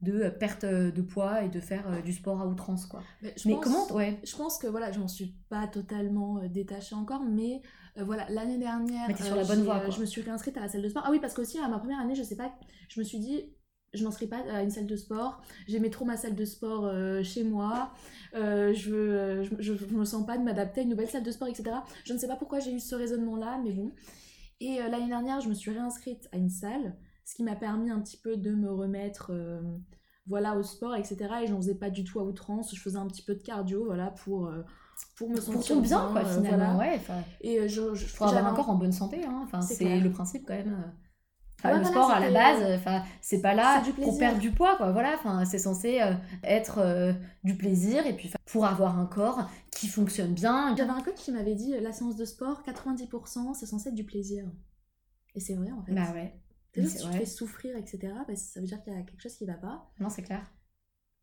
de 0.00 0.30
perte 0.30 0.64
de 0.64 1.02
poids 1.02 1.42
et 1.42 1.50
de 1.50 1.60
faire 1.60 2.02
du 2.02 2.12
sport 2.14 2.40
à 2.40 2.46
outrance, 2.46 2.86
quoi. 2.86 3.02
Mais, 3.22 3.34
je 3.36 3.48
Mais 3.48 3.54
pense- 3.54 3.64
comment, 3.64 3.92
ouais, 3.92 4.18
Je 4.24 4.34
pense 4.34 4.56
que 4.56 4.66
voilà, 4.66 4.92
je 4.92 4.98
m'en 4.98 5.08
suis 5.08 5.34
pas 5.50 5.66
totalement 5.66 6.40
détachée 6.48 6.94
encore, 6.94 7.22
mais 7.22 7.60
euh, 7.98 8.04
voilà, 8.04 8.26
l'année 8.30 8.56
dernière, 8.56 9.06
Mais 9.08 9.14
t'es 9.14 9.24
sur 9.24 9.36
la 9.36 9.44
bonne 9.44 9.58
j'ai, 9.58 9.64
voie, 9.64 9.80
quoi. 9.80 9.90
je 9.90 10.00
me 10.00 10.06
suis 10.06 10.22
réinscrite 10.22 10.56
à 10.56 10.60
la 10.60 10.68
salle 10.68 10.80
de 10.82 10.88
sport. 10.88 11.02
Ah 11.04 11.10
oui, 11.10 11.18
parce 11.20 11.34
qu'aussi 11.34 11.58
à 11.58 11.68
ma 11.68 11.78
première 11.78 12.00
année, 12.00 12.14
je 12.14 12.22
sais 12.22 12.36
pas, 12.36 12.50
je 12.88 12.98
me 12.98 13.04
suis 13.04 13.18
dit, 13.18 13.42
je 13.92 14.04
m'inscris 14.04 14.26
pas 14.28 14.38
à 14.52 14.62
une 14.62 14.70
salle 14.70 14.86
de 14.86 14.96
sport. 14.96 15.40
J'aimais 15.66 15.90
trop 15.90 16.04
ma 16.04 16.16
salle 16.16 16.34
de 16.34 16.44
sport 16.44 16.84
euh, 16.86 17.22
chez 17.22 17.42
moi. 17.44 17.90
Euh, 18.34 18.72
je, 18.74 18.90
veux- 18.90 19.42
je, 19.42 19.50
je, 19.58 19.74
je 19.74 19.94
me 19.94 20.04
sens 20.04 20.24
pas 20.26 20.38
de 20.38 20.42
m'adapter 20.44 20.80
à 20.80 20.82
une 20.84 20.90
nouvelle 20.90 21.08
salle 21.10 21.22
de 21.24 21.30
sport, 21.32 21.48
etc. 21.48 21.70
Je 22.04 22.12
ne 22.12 22.18
sais 22.18 22.28
pas 22.28 22.36
pourquoi 22.36 22.60
j'ai 22.60 22.72
eu 22.72 22.80
ce 22.80 22.94
raisonnement-là, 22.94 23.60
mais 23.64 23.72
bon. 23.72 23.90
Et 24.60 24.80
euh, 24.80 24.88
l'année 24.88 25.08
dernière, 25.08 25.40
je 25.40 25.48
me 25.48 25.54
suis 25.54 25.70
réinscrite 25.70 26.28
à 26.32 26.36
une 26.36 26.50
salle, 26.50 26.96
ce 27.24 27.34
qui 27.34 27.42
m'a 27.42 27.56
permis 27.56 27.90
un 27.90 28.00
petit 28.00 28.16
peu 28.18 28.36
de 28.36 28.50
me 28.54 28.70
remettre. 28.72 29.30
euh, 29.32 29.60
voilà, 30.26 30.56
au 30.56 30.62
sport, 30.62 30.94
etc. 30.94 31.16
Et 31.42 31.46
je 31.48 31.52
n'en 31.52 31.56
faisais 31.60 31.74
pas 31.74 31.90
du 31.90 32.04
tout 32.04 32.20
à 32.20 32.24
outrance. 32.24 32.72
Je 32.74 32.80
faisais 32.80 32.98
un 32.98 33.06
petit 33.08 33.22
peu 33.22 33.34
de 33.34 33.42
cardio, 33.42 33.84
voilà, 33.86 34.10
pour, 34.12 34.46
euh, 34.46 34.62
pour 35.16 35.28
me 35.30 35.40
sentir 35.40 35.74
ton 35.76 35.80
bien, 35.80 36.08
quoi, 36.12 36.20
euh, 36.20 36.36
finalement, 36.36 36.74
voilà. 36.74 36.78
ouais. 36.92 37.00
Et 37.40 37.58
euh, 37.58 37.66
je, 37.68 37.94
je 37.94 38.06
avoir 38.22 38.54
corps 38.54 38.70
en 38.70 38.74
bonne 38.76 38.92
santé, 38.92 39.24
hein. 39.24 39.40
enfin, 39.42 39.60
C'est 39.62 39.98
le 39.98 40.10
principe 40.12 40.44
quand 40.46 40.54
même. 40.54 40.92
Enfin, 41.62 41.72
Ouais, 41.72 41.78
le 41.78 41.84
voilà, 41.84 41.90
sport 41.90 42.10
à 42.10 42.20
la 42.20 42.30
base, 42.30 42.80
enfin, 42.80 43.04
c'est 43.20 43.42
pas 43.42 43.54
là 43.54 43.82
du 43.82 43.92
pour 43.92 44.18
perdre 44.18 44.38
du 44.38 44.50
poids, 44.50 44.76
quoi. 44.76 44.92
Voilà, 44.92 45.14
enfin, 45.14 45.44
c'est 45.44 45.58
censé 45.58 46.00
euh, 46.00 46.14
être 46.42 46.78
euh, 46.78 47.12
du 47.44 47.54
plaisir 47.54 48.06
et 48.06 48.14
puis 48.16 48.32
pour 48.46 48.64
avoir 48.64 48.98
un 48.98 49.04
corps 49.04 49.48
qui 49.70 49.86
fonctionne 49.86 50.32
bien. 50.32 50.74
J'avais 50.76 50.90
un 50.90 51.02
coach 51.02 51.16
qui 51.16 51.32
m'avait 51.32 51.54
dit 51.54 51.74
euh, 51.74 51.80
la 51.80 51.92
séance 51.92 52.16
de 52.16 52.24
sport, 52.24 52.62
90% 52.66 53.54
c'est 53.54 53.66
censé 53.66 53.90
être 53.90 53.94
du 53.94 54.04
plaisir. 54.04 54.46
Et 55.34 55.40
c'est 55.40 55.54
vrai 55.54 55.70
en 55.70 55.82
fait. 55.82 55.92
Bah 55.92 56.12
ouais, 56.14 56.34
c'est 56.72 56.86
si 56.86 56.96
tu 56.96 57.04
te 57.04 57.12
fais 57.12 57.26
souffrir, 57.26 57.76
etc., 57.76 58.12
bah, 58.26 58.34
ça 58.36 58.60
veut 58.60 58.66
dire 58.66 58.82
qu'il 58.82 58.94
y 58.94 58.96
a 58.96 59.02
quelque 59.02 59.20
chose 59.20 59.34
qui 59.36 59.44
va 59.44 59.54
pas. 59.54 59.90
non, 60.00 60.08
c'est 60.08 60.22
clair, 60.22 60.50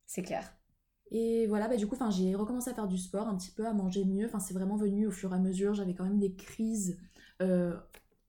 c'est 0.05 0.21
clair. 0.21 0.53
Et 1.11 1.47
voilà, 1.47 1.67
bah, 1.67 1.77
du 1.77 1.87
coup, 1.87 1.95
j'ai 2.09 2.35
recommencé 2.35 2.69
à 2.69 2.73
faire 2.73 2.87
du 2.87 2.97
sport, 2.97 3.27
un 3.27 3.37
petit 3.37 3.51
peu, 3.51 3.65
à 3.65 3.73
manger 3.73 4.03
mieux. 4.05 4.25
Enfin, 4.25 4.39
c'est 4.39 4.53
vraiment 4.53 4.75
venu 4.75 5.07
au 5.07 5.11
fur 5.11 5.31
et 5.31 5.35
à 5.35 5.39
mesure. 5.39 5.73
J'avais 5.73 5.93
quand 5.93 6.03
même 6.03 6.19
des 6.19 6.33
crises 6.35 6.99
euh, 7.41 7.75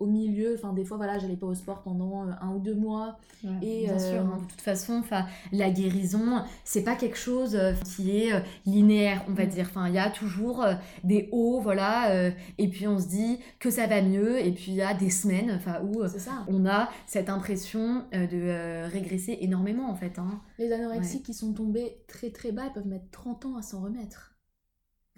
au 0.01 0.07
milieu. 0.07 0.55
Enfin, 0.55 0.73
des 0.73 0.85
fois, 0.85 0.97
voilà, 0.97 1.19
j'allais 1.19 1.37
pas 1.37 1.47
au 1.47 1.55
sport 1.55 1.83
pendant 1.83 2.23
euh, 2.23 2.31
un 2.41 2.55
ou 2.55 2.59
deux 2.61 2.75
mois. 2.75 3.19
Ouais, 3.45 3.51
Et, 3.63 3.85
bien 3.87 3.95
euh, 3.95 3.99
sûr, 3.99 4.21
hein, 4.21 4.39
de 4.43 4.49
toute 4.49 4.61
façon, 4.61 4.95
enfin, 4.95 5.27
la 5.53 5.71
guérison, 5.71 6.43
c'est 6.65 6.83
pas 6.85 6.95
quelque 6.95 7.17
chose 7.19 7.55
euh, 7.57 7.73
qui 7.85 8.17
est 8.19 8.33
linéaire, 8.67 9.25
on 9.29 9.33
va 9.33 9.45
Mm. 9.45 9.49
dire. 9.49 9.67
Enfin, 9.69 9.89
il 9.89 9.95
y 9.95 9.99
a 9.99 10.11
toujours 10.11 10.65
des 11.05 11.29
hauts, 11.33 11.61
voilà, 11.61 12.11
euh, 12.11 12.31
et 12.59 12.69
puis 12.69 12.87
on 12.87 12.99
se 12.99 13.09
dit 13.09 13.39
que 13.59 13.71
ça 13.71 13.87
va 13.87 14.03
mieux, 14.03 14.39
et 14.45 14.53
puis 14.53 14.67
il 14.69 14.75
y 14.75 14.83
a 14.83 14.95
des 14.95 15.11
semaines, 15.11 15.53
enfin, 15.57 15.81
où 15.83 16.07
ça. 16.07 16.45
on 16.49 16.67
a 16.67 16.89
cette 17.07 17.29
impression 17.29 18.05
de 18.13 18.89
régresser 18.91 19.39
énormément, 19.41 19.89
en 19.91 19.95
fait. 19.95 20.19
Hein. 20.19 20.41
Les 20.59 20.73
anorexiques 20.73 21.25
qui 21.25 21.35
sont 21.35 21.53
tombés 21.53 21.99
très 22.09 22.31
très 22.31 22.53
bas, 22.53 22.63
ils 22.67 22.73
peuvent 22.73 22.87
mettre 22.87 23.11
30 23.11 23.47
ans 23.47 23.57
à 23.57 23.63
s'en 23.63 23.81
remettre. 23.83 24.28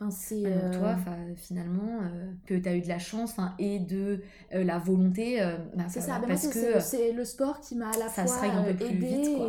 Enfin, 0.00 0.10
c'est. 0.10 0.46
Alors, 0.46 0.64
euh, 0.64 0.78
toi, 0.78 0.96
'fin, 0.96 1.16
finalement, 1.36 2.00
euh, 2.02 2.32
que 2.46 2.54
tu 2.54 2.68
as 2.68 2.74
eu 2.74 2.80
de 2.80 2.88
la 2.88 2.98
chance 2.98 3.36
et 3.58 3.78
de 3.78 4.22
euh, 4.54 4.64
la 4.64 4.78
volonté, 4.78 5.42
euh, 5.42 5.58
bah, 5.76 5.84
C'est 5.88 6.00
ça 6.00 6.20
parce 6.26 6.48
que 6.48 6.80
c'est 6.80 7.12
le 7.12 7.24
sport 7.24 7.60
qui 7.60 7.76
m'a 7.76 7.90
à 7.90 7.98
la 7.98 8.08
ça 8.08 8.24
fois 8.24 8.46
un 8.46 8.64
peu 8.64 8.74
plus 8.74 8.96
vite, 8.96 9.36
quoi. 9.36 9.48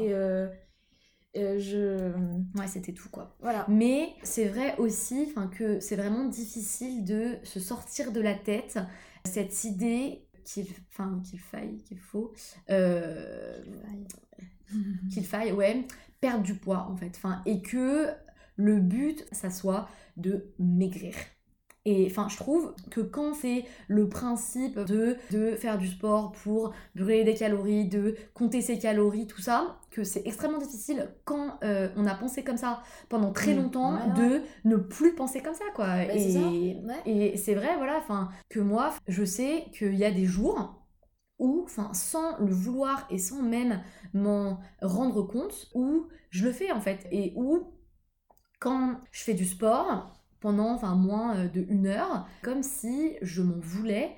et 1.34 1.60
je... 1.60 2.12
ouais, 2.58 2.68
c'était 2.68 2.92
tout, 2.92 3.08
quoi. 3.10 3.36
Voilà. 3.40 3.66
Mais 3.70 4.10
c'est 4.24 4.46
vrai 4.50 4.76
aussi 4.78 5.34
que 5.58 5.80
c'est 5.80 5.96
vraiment 5.96 6.26
difficile 6.26 7.06
de 7.06 7.38
se 7.44 7.62
sortir 7.62 8.12
de 8.12 8.20
la 8.20 8.34
tête 8.36 8.78
cette 9.24 9.64
idée 9.64 10.26
qu'il 10.44 10.66
qu'il 11.24 11.40
faille, 11.40 11.78
qu'il 11.86 12.00
faut, 12.00 12.34
qu'il 15.10 15.26
faille, 15.26 15.52
ouais, 15.54 15.86
perdre 16.20 16.44
du 16.44 16.56
poids 16.56 16.88
en 16.92 16.96
fait. 16.98 17.12
Enfin, 17.16 17.42
et 17.46 17.62
que 17.62 18.10
le 18.56 18.80
but, 18.80 19.26
ça 19.32 19.50
soit 19.50 19.88
de 20.18 20.54
maigrir. 20.60 21.16
Et 21.84 22.06
enfin, 22.12 22.28
je 22.30 22.38
trouve 22.38 22.76
que 22.92 23.02
quand 23.02 23.34
c'est 23.34 23.66
le 23.88 24.08
principe 24.08 24.78
de, 24.80 25.18
de 25.32 25.56
faire 25.56 25.80
du 25.80 25.88
sport 25.88 26.32
pour 26.32 26.74
brûler 26.96 27.24
des 27.24 27.34
calories, 27.34 27.88
de 27.88 28.16
compter 28.36 28.62
ses 28.62 28.78
calories, 28.78 29.26
tout 29.26 29.42
ça, 29.42 29.80
que 29.90 30.04
c'est 30.04 30.22
extrêmement 30.28 30.60
difficile 30.60 31.10
quand 31.26 31.58
euh, 31.64 31.90
on 31.98 32.06
a 32.06 32.14
pensé 32.14 32.44
comme 32.44 32.58
ça 32.58 32.84
pendant 33.10 33.32
très 33.34 33.56
Mm. 33.56 33.58
longtemps 33.58 33.94
Ouais, 33.96 34.14
de 34.14 34.42
ne 34.64 34.76
plus 34.76 35.16
penser 35.16 35.42
comme 35.42 35.56
ça, 35.56 35.66
quoi. 35.74 36.04
Bah, 36.08 36.14
et 36.14 36.78
Ouais. 36.86 37.04
et 37.06 37.36
c'est 37.38 37.56
vrai, 37.56 37.76
voilà, 37.78 37.98
enfin, 37.98 38.30
que 38.50 38.60
moi, 38.60 38.94
je 39.08 39.24
sais 39.26 39.66
qu'il 39.74 39.96
y 39.96 40.06
a 40.06 40.12
des 40.12 40.26
jours 40.26 40.86
où, 41.40 41.62
enfin, 41.66 41.94
sans 41.94 42.38
le 42.40 42.54
vouloir 42.54 43.08
et 43.10 43.18
sans 43.18 43.42
même 43.42 43.82
m'en 44.14 44.60
rendre 44.82 45.24
compte, 45.24 45.70
où 45.74 46.08
je 46.30 46.46
le 46.46 46.52
fais 46.52 46.72
en 46.72 46.82
fait, 46.82 47.08
et 47.12 47.34
où 47.36 47.74
quand 48.62 48.96
je 49.12 49.24
fais 49.24 49.34
du 49.34 49.44
sport, 49.44 50.16
pendant 50.40 50.74
enfin 50.74 50.96
moins 50.96 51.36
euh, 51.36 51.48
de 51.50 51.66
une 51.68 51.88
heure, 51.88 52.28
comme 52.42 52.64
si 52.64 53.18
je 53.22 53.42
m'en 53.42 53.60
voulais 53.60 54.16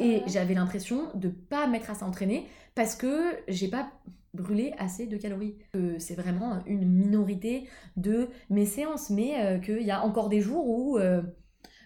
et 0.00 0.22
j'avais 0.26 0.54
l'impression 0.54 1.08
de 1.14 1.28
pas 1.28 1.68
m'être 1.68 1.88
assez 1.88 2.02
entraînée 2.02 2.48
parce 2.74 2.96
que 2.96 3.36
j'ai 3.46 3.68
pas 3.68 3.92
brûlé 4.34 4.74
assez 4.78 5.06
de 5.06 5.16
calories. 5.18 5.56
c'est 5.98 6.14
vraiment 6.14 6.58
une 6.66 6.86
minorité 6.88 7.68
de 7.96 8.28
mes 8.48 8.66
séances, 8.66 9.10
mais 9.10 9.34
euh, 9.44 9.58
qu'il 9.58 9.82
y 9.82 9.90
a 9.90 10.02
encore 10.04 10.30
des 10.30 10.40
jours 10.40 10.66
où, 10.66 10.98
euh, 10.98 11.20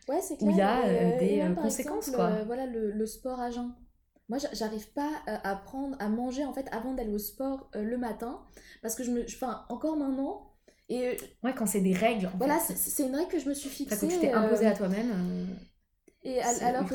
ouais, 0.09 0.21
où 0.41 0.51
il 0.51 0.57
y 0.57 0.61
a 0.61 1.19
des 1.19 1.45
conséquences. 1.61 2.11
quoi. 2.11 2.45
voilà 2.45 2.67
le, 2.67 2.93
le, 2.93 3.07
sport 3.07 3.41
à 3.41 3.51
jeun. 3.51 3.75
Moi, 4.29 4.39
j'arrive 4.53 4.93
pas 4.93 5.11
à 5.27 5.57
prendre, 5.57 5.97
à 5.99 6.09
manger 6.09 6.45
en 6.45 6.53
fait 6.53 6.67
avant 6.73 6.95
d'aller 6.95 7.13
au 7.13 7.19
sport 7.19 7.69
le 7.75 7.99
matin 7.99 8.41
parce 8.81 8.95
que 8.95 9.03
je 9.03 9.11
me, 9.11 9.25
enfin 9.25 9.65
encore 9.69 9.97
maintenant, 9.97 10.56
et 10.89 11.09
euh, 11.09 11.15
ouais, 11.43 11.53
quand 11.55 11.67
c'est 11.67 11.81
des 11.81 11.95
règles. 11.95 12.31
voilà, 12.39 12.59
c'est 12.61 13.07
une 13.07 13.15
règle 13.15 13.31
que 13.31 13.39
je 13.39 13.49
me 13.49 13.55
suis 13.55 13.69
fixée. 13.69 14.07
que 14.07 14.13
tu 14.13 14.21
t'es 14.21 14.33
imposé 14.33 14.67
à 14.67 14.73
euh, 14.73 14.77
toi-même. 14.77 15.11
Euh, 15.11 15.45
et 16.23 16.41
alors 16.41 16.85
que 16.89 16.95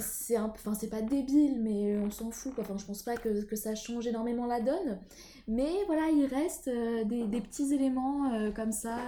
c'est 0.00 0.36
un 0.36 0.44
enfin 0.46 0.74
c'est 0.74 0.88
pas 0.88 1.02
débile, 1.02 1.60
mais 1.60 1.98
on 1.98 2.10
s'en 2.10 2.30
fout. 2.30 2.54
Quoi. 2.54 2.64
Enfin, 2.64 2.78
je 2.78 2.84
pense 2.84 3.02
pas 3.02 3.16
que, 3.16 3.44
que, 3.44 3.56
ça 3.56 3.74
change 3.74 4.06
énormément 4.06 4.46
la 4.46 4.60
donne. 4.60 5.00
Mais 5.48 5.70
voilà, 5.86 6.08
il 6.10 6.24
reste 6.26 6.68
des, 6.68 7.26
des, 7.26 7.40
petits 7.42 7.74
éléments 7.74 8.50
comme 8.54 8.72
ça 8.72 8.98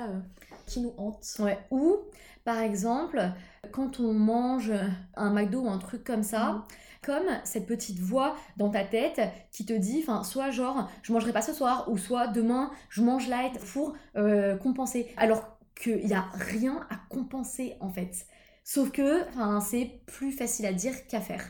qui 0.67 0.81
nous 0.81 0.93
hantent. 0.99 1.25
Ouais. 1.39 1.59
Ou, 1.71 1.97
par 2.45 2.59
exemple, 2.59 3.33
quand 3.71 4.01
on 4.01 4.13
mange 4.13 4.73
un 5.17 5.31
McDo 5.31 5.63
ou 5.63 5.69
un 5.69 5.79
truc 5.79 6.05
comme 6.05 6.23
ça, 6.23 6.53
mm 6.53 6.63
comme 7.03 7.29
cette 7.45 7.67
petite 7.67 7.99
voix 7.99 8.37
dans 8.57 8.71
ta 8.71 8.85
tête 8.85 9.21
qui 9.53 9.65
te 9.65 9.73
dit, 9.73 10.01
enfin, 10.03 10.23
soit 10.23 10.51
genre, 10.51 10.91
je 11.03 11.13
mangerai 11.13 11.33
pas 11.33 11.43
ce 11.43 11.53
soir, 11.53 11.89
ou 11.91 11.97
soit 11.97 12.29
demain, 12.29 12.71
je 12.89 13.03
mange 13.03 13.29
light 13.29 13.59
pour 13.73 13.95
euh, 14.17 14.57
compenser. 14.57 15.13
Alors 15.17 15.59
qu'il 15.75 16.05
n'y 16.07 16.15
a 16.15 16.29
rien 16.35 16.87
à 16.91 16.97
compenser 17.09 17.77
en 17.81 17.89
fait. 17.89 18.27
Sauf 18.65 18.91
que, 18.91 19.23
c'est 19.63 20.03
plus 20.07 20.33
facile 20.33 20.67
à 20.67 20.73
dire 20.73 21.07
qu'à 21.07 21.21
faire. 21.21 21.45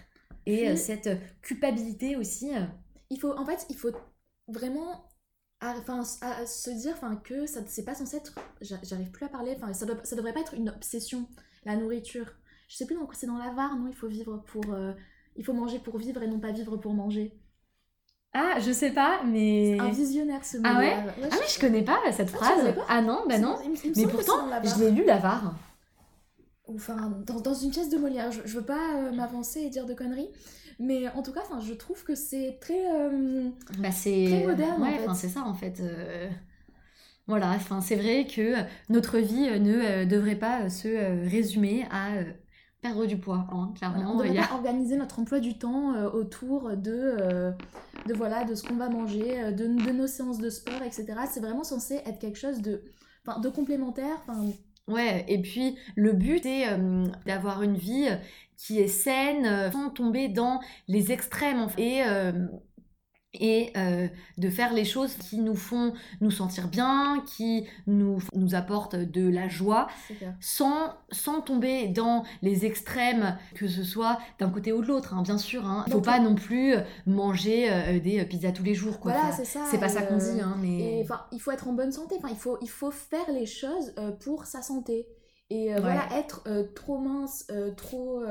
Et 0.47 0.71
euh, 0.71 0.77
cette 0.77 1.11
culpabilité 1.43 2.17
aussi. 2.17 2.55
Euh, 2.55 2.63
il 3.11 3.19
faut, 3.19 3.37
en 3.37 3.45
fait, 3.45 3.67
il 3.69 3.77
faut 3.77 3.91
vraiment 4.47 5.05
à, 5.61 5.75
se 6.47 6.71
dire 6.71 6.99
que 7.23 7.45
ça 7.45 7.61
c'est 7.67 7.85
pas 7.85 7.95
censé 7.95 8.17
être 8.17 8.35
j'arrive 8.63 9.11
plus 9.11 9.27
à 9.27 9.29
parler 9.29 9.59
ça, 9.75 9.87
ça 10.05 10.17
devrait 10.17 10.33
pas 10.33 10.41
être 10.41 10.55
une 10.55 10.71
obsession 10.71 11.29
la 11.65 11.77
nourriture 11.77 12.27
je 12.69 12.77
sais 12.77 12.87
plus 12.87 12.97
c'est 13.13 13.27
dans 13.27 13.39
l'avare 13.39 13.77
non 13.77 13.89
il 13.89 13.95
faut 13.95 14.09
vivre 14.09 14.43
pour 14.47 14.65
il 15.37 15.45
faut 15.45 15.53
manger 15.53 15.79
pour 15.79 15.97
vivre 15.97 16.23
et 16.23 16.27
non 16.27 16.39
pas 16.39 16.53
vivre 16.53 16.77
pour 16.77 16.93
manger. 16.93 17.33
Ah, 18.33 18.61
je 18.61 18.73
sais 18.73 18.91
pas, 18.91 19.23
mais. 19.25 19.79
Un 19.81 19.89
visionnaire 19.89 20.45
ce 20.45 20.59
mot. 20.59 20.65
Ah 20.67 20.79
ouais, 20.79 20.95
Ah 20.95 21.29
oui, 21.33 21.47
je 21.49 21.59
connais 21.59 21.83
pas 21.83 21.99
cette 22.13 22.31
ah, 22.35 22.37
phrase. 22.37 22.75
Ah, 22.89 23.03
non, 23.03 23.25
bah 23.29 23.39
non. 23.39 23.57
mais 23.97 24.07
pourtant, 24.07 24.49
je 24.63 24.85
l'ai 24.85 24.91
lu 24.91 25.05
l'avare. 25.05 25.55
Enfin, 26.69 27.13
dans, 27.27 27.41
dans, 27.41 27.55
une 27.55 27.71
pièce 27.71 27.89
de 27.89 27.99
Molière. 27.99 28.31
Je, 28.31 28.57
veux 28.57 28.65
pas 28.65 28.95
euh, 28.97 29.13
m'avancer 29.13 29.61
et 29.61 29.71
dire 29.71 29.87
de 29.87 29.95
conneries. 29.95 30.31
Mais 30.79 31.09
en 31.09 31.23
tout 31.23 31.33
cas, 31.33 31.41
je 31.61 31.75
trouve 31.75 32.05
que 32.05 32.15
c'est 32.15 32.59
très, 32.61 32.87
euh, 32.95 33.49
bah, 33.79 33.89
très 33.91 34.47
moderne. 34.47 34.81
Ouais, 34.81 35.15
c'est 35.15 35.29
ça 35.29 35.43
en 35.43 35.55
fait. 35.55 35.81
Euh. 35.81 36.29
Voilà, 37.31 37.51
enfin, 37.51 37.81
c'est 37.81 37.97
vrai 37.97 38.27
que 38.27 38.57
notre 38.89 39.19
vie 39.19 39.49
ne 39.61 40.05
devrait 40.05 40.35
pas 40.35 40.69
se 40.69 41.29
résumer 41.29 41.87
à 41.91 42.25
perdre 42.81 43.07
du 43.07 43.19
poids, 43.19 43.47
hein, 43.53 43.73
clairement. 43.77 44.13
On 44.13 44.19
devrait 44.19 44.39
organiser 44.53 44.97
notre 44.97 45.19
emploi 45.19 45.41
du 45.41 45.59
temps 45.59 45.95
euh, 45.95 46.11
autour 46.11 46.77
de, 46.77 47.17
euh, 47.21 47.53
de, 48.07 48.15
voilà, 48.15 48.45
de 48.45 48.55
ce 48.55 48.63
qu'on 48.63 48.77
va 48.77 48.89
manger, 48.89 49.41
euh, 49.41 49.53
de, 49.53 49.67
de, 49.67 49.93
nos 49.93 50.07
séances 50.07 50.39
de 50.39 50.51
sport, 50.51 50.83
etc. 50.83 51.07
C'est 51.31 51.41
vraiment 51.41 51.65
censé 51.65 51.97
être 52.07 52.19
quelque 52.19 52.39
chose 52.39 52.61
de, 52.63 52.83
de 53.43 53.49
complémentaire. 53.49 54.17
Ouais, 54.89 55.25
et 55.29 55.41
puis 55.41 55.77
le 55.95 56.13
but 56.13 56.45
est 56.47 56.67
d'avoir 57.25 57.63
une 57.63 57.77
vie 57.77 58.09
qui 58.57 58.81
est 58.81 58.89
saine, 58.89 59.71
sans 59.71 59.91
tomber 59.91 60.29
dans 60.29 60.61
les 60.89 61.13
extrêmes. 61.13 61.69
Et 61.79 62.03
et 63.35 63.73
euh, 63.77 64.09
de 64.39 64.51
faire 64.51 64.73
les 64.73 64.85
choses 64.85 65.15
qui 65.15 65.39
nous 65.39 65.55
font 65.55 65.93
nous 66.21 66.31
sentir 66.31 66.69
bien, 66.69 67.23
qui 67.27 67.67
nous, 67.87 68.19
nous 68.35 68.55
apportent 68.55 68.97
de 68.97 69.29
la 69.29 69.49
joie, 69.49 69.89
sans, 70.41 70.95
sans 71.11 71.41
tomber 71.41 71.87
dans 71.87 72.25
les 72.43 72.67
extrêmes, 72.67 73.39
que 73.55 73.69
ce 73.69 73.85
soit 73.85 74.19
d'un 74.39 74.51
côté 74.51 74.73
ou 74.73 74.83
de 74.83 74.87
l'autre, 74.87 75.15
hein, 75.15 75.23
bien 75.23 75.39
sûr. 75.39 75.63
Il 75.63 75.69
hein. 75.69 75.85
ne 75.87 75.93
faut 75.93 76.01
pas 76.01 76.19
non 76.19 76.35
plus 76.35 76.75
manger 77.07 77.71
euh, 77.71 78.01
des 78.01 78.25
pizzas 78.25 78.53
tous 78.53 78.65
les 78.65 78.75
jours. 78.75 78.99
Quoi. 78.99 79.13
Voilà, 79.13 79.33
c'est 79.33 79.45
ça. 79.45 79.65
C'est 79.71 79.79
pas 79.79 79.89
ça 79.89 80.03
qu'on 80.03 80.17
dit. 80.17 80.41
Hein, 80.41 80.57
mais... 80.61 81.07
il 81.33 81.41
faut 81.41 81.51
être 81.53 81.69
en 81.69 81.73
bonne 81.73 81.93
santé, 81.93 82.17
il 82.29 82.37
faut, 82.37 82.59
il 82.61 82.71
faut 82.71 82.91
faire 82.91 83.31
les 83.33 83.47
choses 83.47 83.95
euh, 83.99 84.11
pour 84.11 84.47
sa 84.47 84.63
santé. 84.63 85.07
Et 85.53 85.75
voilà, 85.81 86.07
être 86.17 86.45
trop 86.77 86.99
mince, 86.99 87.49
trop 87.77 88.23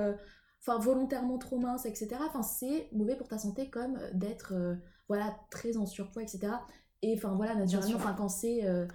enfin 0.70 0.80
volontairement 0.80 1.38
trop 1.38 1.58
mince, 1.58 1.86
etc. 1.86 2.10
Enfin, 2.28 2.44
c'est 2.44 2.90
mauvais 2.92 3.16
pour 3.16 3.28
ta 3.28 3.38
santé 3.38 3.70
comme 3.70 3.98
euh, 3.98 4.10
d'être 4.14 4.54
euh, 4.54 4.76
voilà 5.08 5.36
très 5.52 5.78
en 5.78 5.86
surpoids, 5.86 6.24
etc. 6.24 6.54
Et 7.02 7.14
enfin 7.16 7.36
voilà, 7.36 7.56
naturellement, 7.56 7.96
enfin 7.96 8.14
quand 8.14 8.30
c'est 8.30 8.66
euh, 8.66 8.86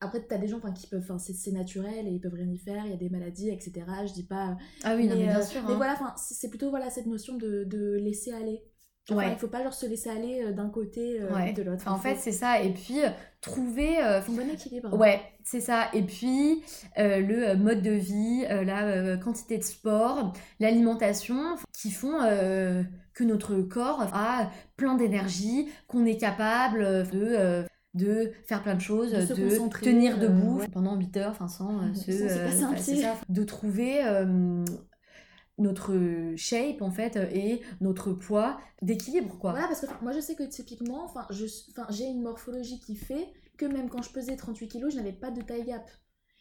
après, 0.00 0.26
tu 0.26 0.34
as 0.34 0.38
des 0.38 0.48
gens 0.48 0.60
qui 0.72 0.86
peuvent, 0.86 1.02
enfin, 1.02 1.18
c'est 1.18 1.52
naturel 1.52 2.06
et 2.06 2.10
ils 2.10 2.20
peuvent 2.20 2.34
rien 2.34 2.50
y 2.50 2.58
faire, 2.58 2.84
il 2.84 2.90
y 2.90 2.94
a 2.94 2.98
des 2.98 3.08
maladies, 3.08 3.48
etc. 3.48 3.72
Je 4.06 4.12
dis 4.12 4.26
pas. 4.26 4.56
Ah 4.82 4.96
oui, 4.96 5.08
mais, 5.08 5.14
non, 5.14 5.20
mais 5.20 5.26
bien 5.26 5.42
sûr. 5.42 5.62
Mais 5.66 5.72
hein. 5.72 5.76
voilà, 5.76 6.14
c'est 6.16 6.50
plutôt 6.50 6.68
voilà, 6.68 6.90
cette 6.90 7.06
notion 7.06 7.36
de, 7.38 7.64
de 7.64 7.94
laisser 7.94 8.32
aller. 8.32 8.62
Il 9.10 9.36
faut 9.38 9.48
pas 9.48 9.62
genre 9.62 9.74
se 9.74 9.86
laisser 9.86 10.08
aller 10.08 10.42
euh, 10.42 10.52
d'un 10.52 10.68
côté 10.68 11.20
ou 11.22 11.34
euh, 11.34 11.52
de 11.52 11.62
l'autre. 11.62 11.84
en 11.88 11.98
fait, 11.98 12.16
c'est 12.16 12.32
ça. 12.32 12.62
Et 12.62 12.70
puis, 12.70 13.04
euh, 13.04 13.08
trouver. 13.40 13.98
un 13.98 14.20
bon 14.20 14.48
équilibre. 14.50 14.96
Ouais, 14.96 15.20
c'est 15.42 15.60
ça. 15.60 15.88
Et 15.92 16.02
puis, 16.02 16.62
le 16.96 17.54
mode 17.54 17.82
de 17.82 17.90
vie, 17.90 18.44
la 18.48 19.16
quantité 19.16 19.58
de 19.58 19.64
sport, 19.64 20.32
l'alimentation 20.60 21.56
qui 21.72 21.90
font 21.90 22.18
que 23.12 23.24
notre 23.24 23.56
corps 23.58 24.08
a 24.12 24.50
plein 24.76 24.94
d'énergie, 24.94 25.68
qu'on 25.86 26.06
est 26.06 26.16
capable 26.16 27.08
de 27.10 27.64
de 27.94 28.32
faire 28.48 28.60
plein 28.64 28.74
de 28.74 28.80
choses, 28.80 29.12
de, 29.12 29.78
tenir 29.80 30.18
debout 30.18 30.60
pendant 30.72 30.96
8 30.96 31.16
heures, 31.16 31.30
enfin 31.30 31.46
sans 31.46 31.94
se, 31.94 32.10
ça, 32.10 33.14
de 33.28 33.44
trouver 33.44 34.02
notre 35.58 36.34
shape 36.36 36.82
en 36.82 36.90
fait 36.90 37.16
et 37.16 37.62
notre 37.80 38.12
poids 38.12 38.58
d'équilibre 38.82 39.38
quoi. 39.38 39.52
Voilà 39.52 39.68
parce 39.68 39.80
que 39.80 39.86
moi 40.02 40.12
je 40.12 40.20
sais 40.20 40.34
que 40.34 40.42
typiquement 40.42 41.04
enfin 41.04 41.26
je 41.30 41.46
enfin 41.70 41.86
j'ai 41.90 42.06
une 42.06 42.22
morphologie 42.22 42.80
qui 42.80 42.96
fait 42.96 43.28
que 43.56 43.66
même 43.66 43.88
quand 43.88 44.02
je 44.02 44.10
pesais 44.10 44.36
38 44.36 44.68
kilos 44.68 44.92
je 44.92 44.98
n'avais 44.98 45.12
pas 45.12 45.30
de 45.30 45.40
taille 45.42 45.64
gap. 45.64 45.88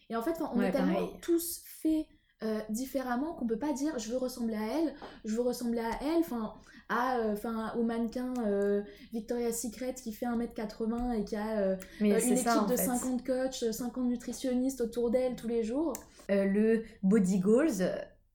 Et 0.09 0.15
en 0.15 0.21
fait 0.21 0.41
on 0.53 0.61
est 0.61 0.71
tellement 0.71 1.07
tous 1.21 1.61
faits 1.65 2.07
euh, 2.43 2.59
différemment 2.69 3.33
qu'on 3.33 3.47
peut 3.47 3.59
pas 3.59 3.71
dire 3.71 3.97
je 3.99 4.09
veux 4.09 4.17
ressembler 4.17 4.55
à 4.55 4.77
elle, 4.77 4.93
je 5.23 5.35
veux 5.35 5.43
ressembler 5.43 5.79
à 5.79 5.91
elle, 6.01 6.19
enfin 6.19 6.53
à 6.89 7.19
euh, 7.19 7.33
enfin 7.33 7.73
au 7.77 7.83
mannequin 7.83 8.33
euh, 8.45 8.81
Victoria's 9.13 9.61
Secret 9.61 9.93
qui 9.93 10.11
fait 10.11 10.25
1m80 10.25 11.19
et 11.19 11.23
qui 11.23 11.35
a 11.37 11.77
une 12.01 12.11
équipe 12.11 12.67
de 12.69 12.75
50 12.75 13.25
coachs, 13.25 13.63
50 13.71 14.05
nutritionnistes 14.05 14.81
autour 14.81 15.09
d'elle 15.09 15.35
tous 15.35 15.47
les 15.47 15.63
jours. 15.63 15.93
le 16.27 16.83
body 17.03 17.39
goals 17.39 17.83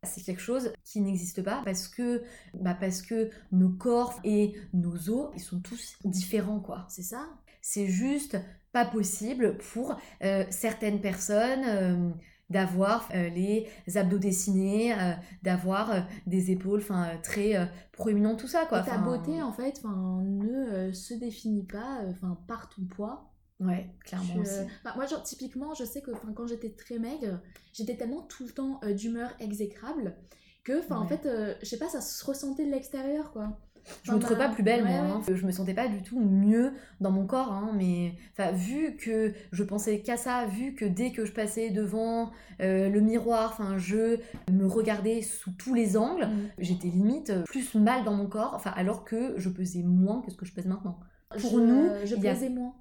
c'est 0.05 0.23
quelque 0.23 0.41
chose 0.41 0.73
qui 0.85 1.01
n'existe 1.01 1.43
pas 1.43 1.63
parce 1.65 1.89
que, 1.89 2.23
bah 2.55 2.77
parce 2.79 3.03
que 3.03 3.31
nos 3.53 3.71
corps 3.71 4.19
et 4.25 4.55
nos 4.73 5.11
os, 5.11 5.31
ils 5.35 5.41
sont 5.41 5.61
tous 5.61 5.97
différents, 6.05 6.61
quoi. 6.61 6.87
C'est 6.89 7.03
ça? 7.03 7.29
C'est 7.61 7.87
juste 7.87 8.39
pas 8.73 8.85
possible 8.85 9.59
pour 9.73 9.97
euh, 10.23 10.45
certaines 10.51 11.01
personnes 11.01 11.65
euh, 11.67 12.11
d'avoir 12.49 13.09
euh, 13.15 13.29
les 13.31 13.69
abdos 13.97 14.19
dessinés, 14.19 14.95
d'avoir 15.43 16.07
des 16.27 16.51
épaules 16.51 16.81
enfin 16.81 17.19
très 17.23 17.69
proéminentes, 17.93 18.39
tout 18.39 18.49
ça, 18.49 18.67
quoi. 18.67 18.83
ta 18.83 18.99
beauté, 18.99 19.43
en 19.43 19.53
fait, 19.53 19.83
ne 19.85 20.93
se 20.93 21.15
définit 21.15 21.65
pas 21.65 22.01
enfin 22.09 22.39
par 22.47 22.69
ton 22.71 22.85
poids 22.85 23.31
Ouais, 23.61 23.91
clairement 24.05 24.37
aussi. 24.37 24.61
moi, 24.95 25.07
genre, 25.07 25.23
typiquement, 25.23 25.75
je 25.75 25.85
sais 25.85 26.01
que 26.01 26.13
quand 26.35 26.47
j'étais 26.47 26.71
très 26.71 26.99
maigre, 26.99 27.41
j'étais 27.73 27.97
tellement 27.97 28.23
tout 28.23 28.45
le 28.45 28.51
temps 28.51 28.81
euh, 28.85 28.93
d'humeur 28.93 29.31
exécrable 29.41 30.15
que, 30.63 30.79
enfin, 30.81 30.97
en 30.97 31.07
fait, 31.07 31.27
euh, 31.27 31.55
je 31.61 31.67
sais 31.67 31.79
pas, 31.79 31.89
ça 31.89 32.01
se 32.01 32.25
ressentait 32.25 32.67
de 32.67 32.71
l'extérieur, 32.71 33.33
quoi. 33.33 33.59
Je 34.03 34.13
me 34.13 34.19
trouvais 34.19 34.39
pas 34.39 34.51
plus 34.51 34.63
belle, 34.63 34.85
moi. 34.85 34.99
Hein. 34.99 35.23
Je 35.27 35.47
me 35.47 35.51
sentais 35.51 35.73
pas 35.73 35.89
du 35.89 36.03
tout 36.03 36.21
mieux 36.21 36.73
dans 37.01 37.11
mon 37.11 37.27
corps, 37.27 37.53
hein, 37.53 37.73
mais 37.75 38.13
vu 38.53 38.97
que 38.97 39.33
je 39.51 39.63
pensais 39.63 40.01
qu'à 40.01 40.19
ça, 40.19 40.45
vu 40.45 40.75
que 40.75 40.85
dès 40.85 41.11
que 41.11 41.25
je 41.25 41.33
passais 41.33 41.71
devant 41.71 42.31
euh, 42.61 42.91
le 42.91 43.01
miroir, 43.01 43.51
enfin, 43.51 43.79
je 43.79 44.19
me 44.53 44.67
regardais 44.67 45.23
sous 45.23 45.53
tous 45.53 45.73
les 45.73 45.97
angles, 45.97 46.27
mm. 46.27 46.51
j'étais 46.59 46.89
limite 46.89 47.33
plus 47.45 47.75
mal 47.77 48.05
dans 48.05 48.15
mon 48.15 48.27
corps, 48.27 48.53
enfin, 48.55 48.73
alors 48.77 49.05
que 49.05 49.35
je 49.39 49.49
pesais 49.49 49.83
moins 49.83 50.21
que 50.21 50.31
ce 50.31 50.37
que 50.37 50.45
je 50.45 50.53
pèse 50.53 50.67
maintenant. 50.67 51.01
Pour 51.41 51.59
nous, 51.59 51.89
je 52.05 52.15
pesais 52.15 52.51
moins 52.51 52.75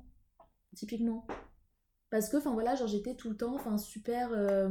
typiquement. 0.77 1.25
Parce 2.09 2.29
que, 2.29 2.37
enfin 2.37 2.53
voilà, 2.53 2.75
genre 2.75 2.87
j'étais 2.87 3.15
tout 3.15 3.29
le 3.29 3.35
temps, 3.35 3.55
enfin 3.55 3.77
super, 3.77 4.29
euh, 4.31 4.69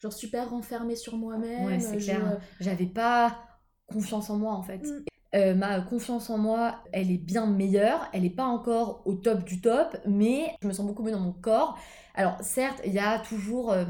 genre 0.00 0.12
super 0.12 0.50
renfermée 0.50 0.96
sur 0.96 1.16
moi-même. 1.16 1.66
Ouais, 1.66 1.80
c'est 1.80 1.98
clair. 1.98 2.40
J'avais 2.58 2.86
pas 2.86 3.38
confiance 3.86 4.30
en 4.30 4.38
moi 4.38 4.52
en 4.54 4.62
fait. 4.62 4.82
Mm. 4.82 5.04
Euh, 5.36 5.54
ma 5.54 5.80
confiance 5.80 6.28
en 6.28 6.38
moi, 6.38 6.82
elle 6.92 7.10
est 7.10 7.18
bien 7.18 7.46
meilleure. 7.46 8.08
Elle 8.12 8.22
n'est 8.22 8.30
pas 8.30 8.46
encore 8.46 9.02
au 9.04 9.14
top 9.14 9.44
du 9.44 9.60
top, 9.60 9.96
mais 10.06 10.54
je 10.60 10.66
me 10.66 10.72
sens 10.72 10.86
beaucoup 10.86 11.02
mieux 11.02 11.12
dans 11.12 11.20
mon 11.20 11.32
corps. 11.32 11.78
Alors 12.14 12.36
certes, 12.40 12.80
il 12.84 12.92
y 12.92 12.98
a 12.98 13.20
toujours 13.20 13.72
euh, 13.72 13.84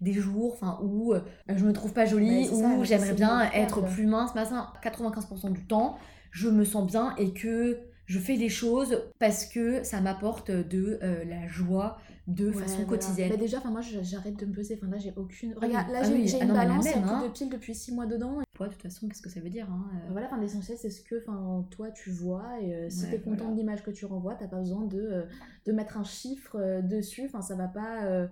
des 0.00 0.12
jours 0.12 0.56
où 0.82 1.12
euh, 1.12 1.20
je 1.48 1.64
me 1.64 1.72
trouve 1.72 1.92
pas 1.92 2.06
jolie, 2.06 2.48
où 2.50 2.84
j'aimerais 2.84 3.14
bien 3.14 3.50
être 3.52 3.82
plus 3.82 4.06
mince. 4.06 4.30
Mais 4.36 4.42
95% 4.42 5.52
du 5.52 5.66
temps, 5.66 5.98
je 6.30 6.48
me 6.48 6.64
sens 6.64 6.86
bien 6.86 7.16
et 7.16 7.32
que 7.32 7.80
je 8.06 8.18
fais 8.18 8.36
des 8.36 8.48
choses 8.48 9.02
parce 9.18 9.44
que 9.46 9.82
ça 9.82 10.00
m'apporte 10.00 10.50
de 10.50 10.98
la 11.02 11.46
joie, 11.46 11.98
de 12.26 12.50
façon 12.50 12.84
quotidienne. 12.84 13.30
Bah 13.30 13.36
déjà, 13.36 13.62
moi 13.64 13.80
j'arrête 13.82 14.36
de 14.36 14.46
me 14.46 14.52
peser, 14.52 14.78
enfin 14.80 14.90
là 14.90 14.98
j'ai 14.98 15.12
aucune. 15.16 15.54
Regarde, 15.54 15.90
là 15.92 16.00
ah 16.02 16.04
j'ai 16.04 16.40
ah 16.40 16.44
une 16.44 16.52
balance, 16.52 16.86
un 16.86 17.22
de 17.22 17.28
pile 17.28 17.50
depuis 17.50 17.74
6 17.74 17.92
mois 17.94 18.06
dedans. 18.06 18.40
de 18.40 18.66
toute 18.66 18.82
façon, 18.82 19.06
qu'est-ce 19.08 19.22
que 19.22 19.30
ça 19.30 19.40
veut 19.40 19.50
dire 19.50 19.68
hein, 19.70 19.86
euh 19.94 20.08
Voilà, 20.10 20.28
l'essentiel 20.40 20.76
c'est 20.80 20.90
ce 20.90 21.02
que 21.02 21.24
toi 21.70 21.90
tu 21.92 22.10
vois 22.10 22.60
et 22.60 22.74
euh, 22.74 22.90
si 22.90 23.08
tu 23.08 23.14
es 23.14 23.20
content 23.20 23.52
de 23.52 23.56
l'image 23.56 23.84
que 23.84 23.92
tu 23.92 24.06
renvoies, 24.06 24.34
t'as 24.34 24.48
pas 24.48 24.58
besoin 24.58 24.84
de, 24.86 24.98
euh, 24.98 25.22
de 25.66 25.72
mettre 25.72 25.98
un 25.98 26.04
chiffre 26.04 26.80
dessus, 26.82 27.26
enfin 27.26 27.42
ça 27.42 27.54
va 27.54 27.68
pas 27.68 28.28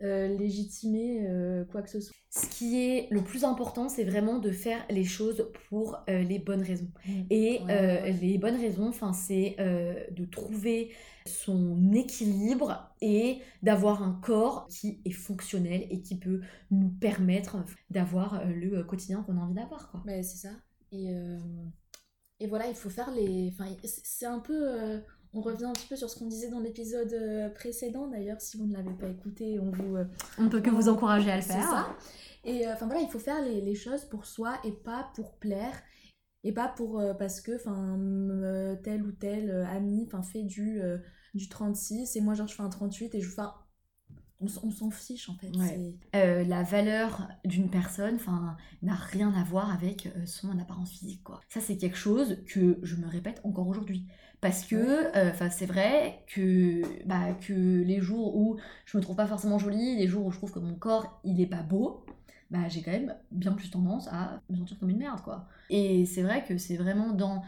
légitimer 0.00 1.26
quoi 1.70 1.82
que 1.82 1.90
ce 1.90 2.00
soit. 2.00 2.14
Ce 2.30 2.46
qui 2.46 2.80
est 2.80 3.08
le 3.10 3.22
plus 3.22 3.44
important, 3.44 3.88
c'est 3.88 4.04
vraiment 4.04 4.38
de 4.38 4.50
faire 4.50 4.84
les 4.88 5.04
choses 5.04 5.50
pour 5.68 5.98
les 6.08 6.38
bonnes 6.38 6.62
raisons. 6.62 6.90
Mmh. 7.06 7.12
Et 7.30 7.60
les 8.20 8.38
bonnes 8.38 8.56
raisons, 8.56 8.92
c'est 9.12 9.56
de 9.58 10.24
trouver 10.24 10.90
son 11.26 11.92
équilibre 11.92 12.92
et 13.00 13.40
d'avoir 13.62 14.02
un 14.02 14.12
corps 14.22 14.66
qui 14.68 15.00
est 15.04 15.10
fonctionnel 15.10 15.86
et 15.90 16.00
qui 16.02 16.18
peut 16.18 16.40
nous 16.70 16.88
permettre 16.88 17.58
d'avoir 17.90 18.40
euh, 18.40 18.46
le 18.46 18.82
quotidien 18.84 19.22
qu'on 19.22 19.38
a 19.38 19.40
envie 19.40 19.54
d'avoir. 19.54 19.90
Quoi. 19.90 20.02
c'est 20.06 20.48
ça. 20.48 20.50
Et, 20.92 21.14
euh, 21.14 21.38
et 22.40 22.46
voilà, 22.46 22.68
il 22.68 22.74
faut 22.74 22.90
faire 22.90 23.10
les... 23.10 23.52
Enfin, 23.52 23.70
c'est 23.84 24.26
un 24.26 24.40
peu... 24.40 25.00
Euh, 25.34 25.38
on 25.38 25.40
revient 25.40 25.64
un 25.64 25.72
petit 25.72 25.86
peu 25.86 25.96
sur 25.96 26.08
ce 26.10 26.18
qu'on 26.18 26.26
disait 26.26 26.48
dans 26.48 26.60
l'épisode 26.60 27.52
précédent. 27.54 28.08
D'ailleurs, 28.08 28.40
si 28.40 28.56
vous 28.56 28.66
ne 28.66 28.72
l'avez 28.72 28.94
pas 28.94 29.08
écouté, 29.08 29.58
on 29.60 29.70
vous... 29.70 29.96
on 30.38 30.44
ne 30.44 30.48
peut 30.48 30.60
que 30.60 30.70
vous 30.70 30.88
encourager 30.88 31.30
à 31.30 31.36
le 31.36 31.42
faire. 31.42 31.62
Ça. 31.62 31.96
Et 32.44 32.66
enfin 32.68 32.86
voilà, 32.86 33.02
il 33.02 33.08
faut 33.08 33.18
faire 33.18 33.42
les, 33.42 33.60
les, 33.60 33.74
choses 33.74 34.04
pour 34.04 34.24
soi 34.24 34.58
et 34.64 34.72
pas 34.72 35.10
pour 35.14 35.34
plaire 35.34 35.74
et 36.42 36.52
pas 36.52 36.68
pour 36.68 37.02
parce 37.18 37.42
que 37.42 37.54
enfin 37.56 37.98
tel 38.82 39.02
ou 39.02 39.12
tel 39.12 39.50
ami 39.70 40.04
enfin 40.06 40.22
fait 40.22 40.42
du 40.42 40.80
du 41.34 41.50
36 41.50 42.16
et 42.16 42.20
moi 42.22 42.32
genre 42.32 42.48
je 42.48 42.54
fais 42.54 42.62
un 42.62 42.70
38 42.70 43.14
et 43.14 43.20
je 43.20 43.28
fais 43.28 43.42
on, 44.40 44.70
s'en 44.70 44.90
fiche 44.90 45.28
en 45.28 45.34
fait. 45.34 45.50
Euh, 46.14 46.44
la 46.44 46.62
valeur 46.62 47.28
d'une 47.44 47.68
personne 47.68 48.18
n'a 48.82 48.94
rien 48.94 49.32
à 49.34 49.44
voir 49.44 49.72
avec 49.72 50.06
euh, 50.06 50.26
son 50.26 50.58
apparence 50.58 50.90
physique. 50.90 51.22
quoi. 51.22 51.40
Ça 51.48 51.60
c'est 51.60 51.76
quelque 51.76 51.96
chose 51.96 52.38
que 52.46 52.78
je 52.82 52.96
me 52.96 53.06
répète 53.06 53.40
encore 53.44 53.68
aujourd'hui. 53.68 54.06
Parce 54.40 54.64
que 54.64 55.14
euh, 55.16 55.50
c'est 55.50 55.66
vrai 55.66 56.24
que, 56.26 56.80
bah, 57.06 57.34
que 57.34 57.82
les 57.82 58.00
jours 58.00 58.34
où 58.36 58.56
je 58.86 58.96
me 58.96 59.02
trouve 59.02 59.16
pas 59.16 59.26
forcément 59.26 59.58
jolie, 59.58 59.96
les 59.96 60.06
jours 60.06 60.24
où 60.24 60.30
je 60.30 60.38
trouve 60.38 60.52
que 60.52 60.58
mon 60.58 60.74
corps 60.74 61.20
il 61.24 61.42
est 61.42 61.46
pas 61.46 61.62
beau, 61.62 62.06
bah, 62.50 62.66
j'ai 62.68 62.80
quand 62.80 62.92
même 62.92 63.14
bien 63.30 63.52
plus 63.52 63.70
tendance 63.70 64.08
à 64.08 64.40
me 64.48 64.56
sentir 64.56 64.78
comme 64.78 64.88
une 64.88 64.98
merde. 64.98 65.20
quoi. 65.20 65.46
Et 65.68 66.06
c'est 66.06 66.22
vrai 66.22 66.44
que 66.44 66.56
c'est 66.56 66.76
vraiment 66.76 67.12
dans 67.12 67.42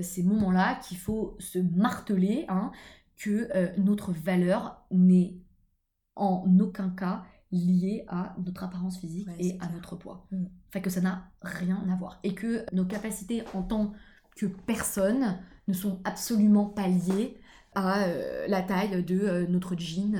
ces 0.00 0.22
moments-là 0.22 0.76
qu'il 0.76 0.96
faut 0.96 1.36
se 1.38 1.58
marteler 1.58 2.46
hein, 2.48 2.72
que 3.18 3.78
notre 3.78 4.12
valeur 4.12 4.82
n'est 4.90 5.34
en 6.16 6.44
aucun 6.60 6.90
cas 6.90 7.24
liée 7.52 8.04
à 8.08 8.34
notre 8.44 8.64
apparence 8.64 8.98
physique 8.98 9.28
et 9.38 9.56
à 9.60 9.68
notre 9.68 9.96
poids. 9.96 10.26
Mm. 10.30 10.46
Fait 10.70 10.80
que 10.80 10.90
ça 10.90 11.00
n'a 11.00 11.30
rien 11.42 11.82
à 11.90 11.96
voir. 11.96 12.18
Et 12.24 12.34
que 12.34 12.64
nos 12.72 12.84
capacités 12.84 13.44
en 13.54 13.62
tant 13.62 13.92
que 14.36 14.46
personne 14.46 15.38
ne 15.68 15.72
sont 15.72 16.00
absolument 16.04 16.66
pas 16.66 16.88
liées 16.88 17.38
à 17.74 18.04
euh, 18.04 18.46
la 18.48 18.62
taille 18.62 19.04
de 19.04 19.20
euh, 19.20 19.46
notre 19.46 19.78
jean 19.78 20.16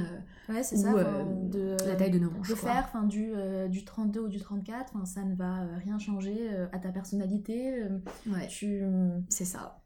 ouais, 0.49 0.63
c'est 0.63 0.77
ça, 0.77 0.93
de, 0.93 1.77
la 1.87 1.97
taille 1.97 2.11
de 2.11 2.19
nos 2.19 2.31
manches. 2.31 2.49
De 2.49 2.55
faire 2.55 2.91
du, 3.05 3.33
du 3.69 3.85
32 3.85 4.21
ou 4.21 4.29
du 4.29 4.39
34, 4.39 5.07
ça 5.07 5.25
ne 5.25 5.35
va 5.35 5.67
rien 5.77 5.99
changer 5.99 6.49
à 6.73 6.79
ta 6.79 6.91
personnalité. 6.91 7.83
ouais. 8.27 8.47
Tu... 8.49 8.83
C'est 9.29 9.45
ça. 9.45 9.83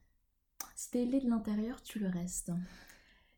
Si 0.74 0.90
t'es 0.90 1.04
laid 1.04 1.20
de 1.20 1.28
l'intérieur, 1.28 1.82
tu 1.82 1.98
le 1.98 2.08
restes. 2.08 2.50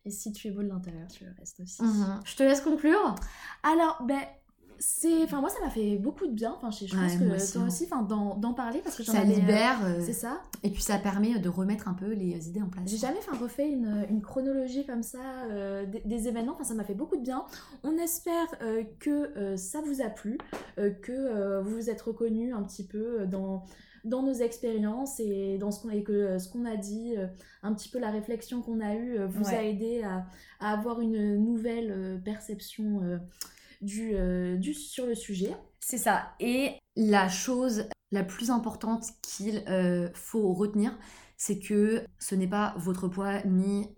Et 0.05 0.11
si 0.11 0.31
tu 0.31 0.47
es 0.47 0.51
beau 0.51 0.63
de 0.63 0.67
l'intérieur, 0.67 1.07
tu 1.07 1.23
le 1.23 1.31
restes 1.39 1.59
aussi. 1.59 1.81
Mhm. 1.81 2.19
Je 2.25 2.35
te 2.35 2.43
laisse 2.43 2.61
conclure. 2.61 3.15
Alors, 3.63 4.01
ben, 4.03 4.19
c'est 4.79 5.23
enfin 5.23 5.39
moi 5.39 5.49
ça 5.49 5.63
m'a 5.63 5.69
fait 5.69 5.97
beaucoup 5.97 6.27
de 6.27 6.33
bien 6.33 6.53
enfin 6.61 6.69
je, 6.69 6.93
pense 6.93 7.15
que 7.15 7.53
toi 7.53 7.63
aussi 7.67 7.87
enfin 7.89 8.01
d'en 8.03 8.53
parler 8.53 8.81
parce 8.83 8.97
que 8.97 9.03
ça 9.03 9.23
libère 9.23 9.79
euh, 9.85 10.01
c'est 10.01 10.13
ça 10.13 10.41
et 10.63 10.69
puis 10.69 10.81
ça 10.81 10.97
permet 10.97 11.39
de 11.39 11.47
remettre 11.47 11.87
un 11.87 11.93
peu 11.93 12.11
les 12.11 12.49
idées 12.49 12.61
en 12.61 12.67
place 12.67 12.83
j'ai 12.87 12.97
jamais 12.97 13.19
enfin 13.19 13.37
refait 13.37 13.69
une, 13.69 14.05
une, 14.09 14.21
chronologie 14.21 14.85
comme 14.85 15.03
ça 15.03 15.19
euh, 15.51 15.85
des, 15.85 16.27
événements 16.27 16.53
enfin 16.53 16.63
ça 16.65 16.73
m'a 16.73 16.83
fait 16.83 16.95
beaucoup 16.95 17.15
de 17.15 17.21
bien 17.21 17.45
on 17.83 17.97
espère 17.97 18.47
euh, 18.61 18.83
que 18.99 19.55
ça 19.55 19.79
vous 19.81 20.01
a 20.01 20.09
plu 20.09 20.37
que 20.77 21.61
vous 21.61 21.75
vous 21.75 21.89
êtes 21.89 22.01
reconnu 22.01 22.53
un 22.53 22.63
petit 22.63 22.85
peu 22.85 23.25
dans 23.25 23.63
dans 24.03 24.21
nos 24.21 24.33
expériences 24.33 25.19
et 25.19 25.57
dans 25.57 25.71
ce 25.71 25.81
qu'on 25.81 26.01
que 26.01 26.11
euh, 26.11 26.39
ce 26.39 26.49
qu'on 26.49 26.65
a 26.65 26.75
dit, 26.75 27.15
euh, 27.17 27.27
un 27.61 27.73
petit 27.73 27.89
peu 27.89 27.99
la 27.99 28.11
réflexion 28.11 28.61
qu'on 28.61 28.81
a 28.81 28.95
eue 28.95 29.17
euh, 29.17 29.27
vous 29.27 29.47
a 29.47 29.63
aidé 29.63 30.03
à, 30.03 30.25
avoir 30.59 31.01
une 31.01 31.37
nouvelle 31.37 32.21
perception 32.23 33.19
du, 33.81 34.15
du, 34.57 34.73
sur 34.73 35.05
le 35.05 35.13
sujet. 35.13 35.53
C'est 35.81 35.97
ça. 35.97 36.31
Et 36.39 36.75
la 36.95 37.27
chose 37.27 37.89
la 38.11 38.23
plus 38.23 38.49
importante 38.49 39.05
qu'il 39.21 39.61
faut 40.13 40.53
retenir, 40.53 40.97
c'est 41.35 41.59
que 41.59 42.05
ce 42.17 42.35
n'est 42.35 42.47
pas 42.47 42.75
votre 42.77 43.09
poids 43.09 43.43
ni 43.43 43.89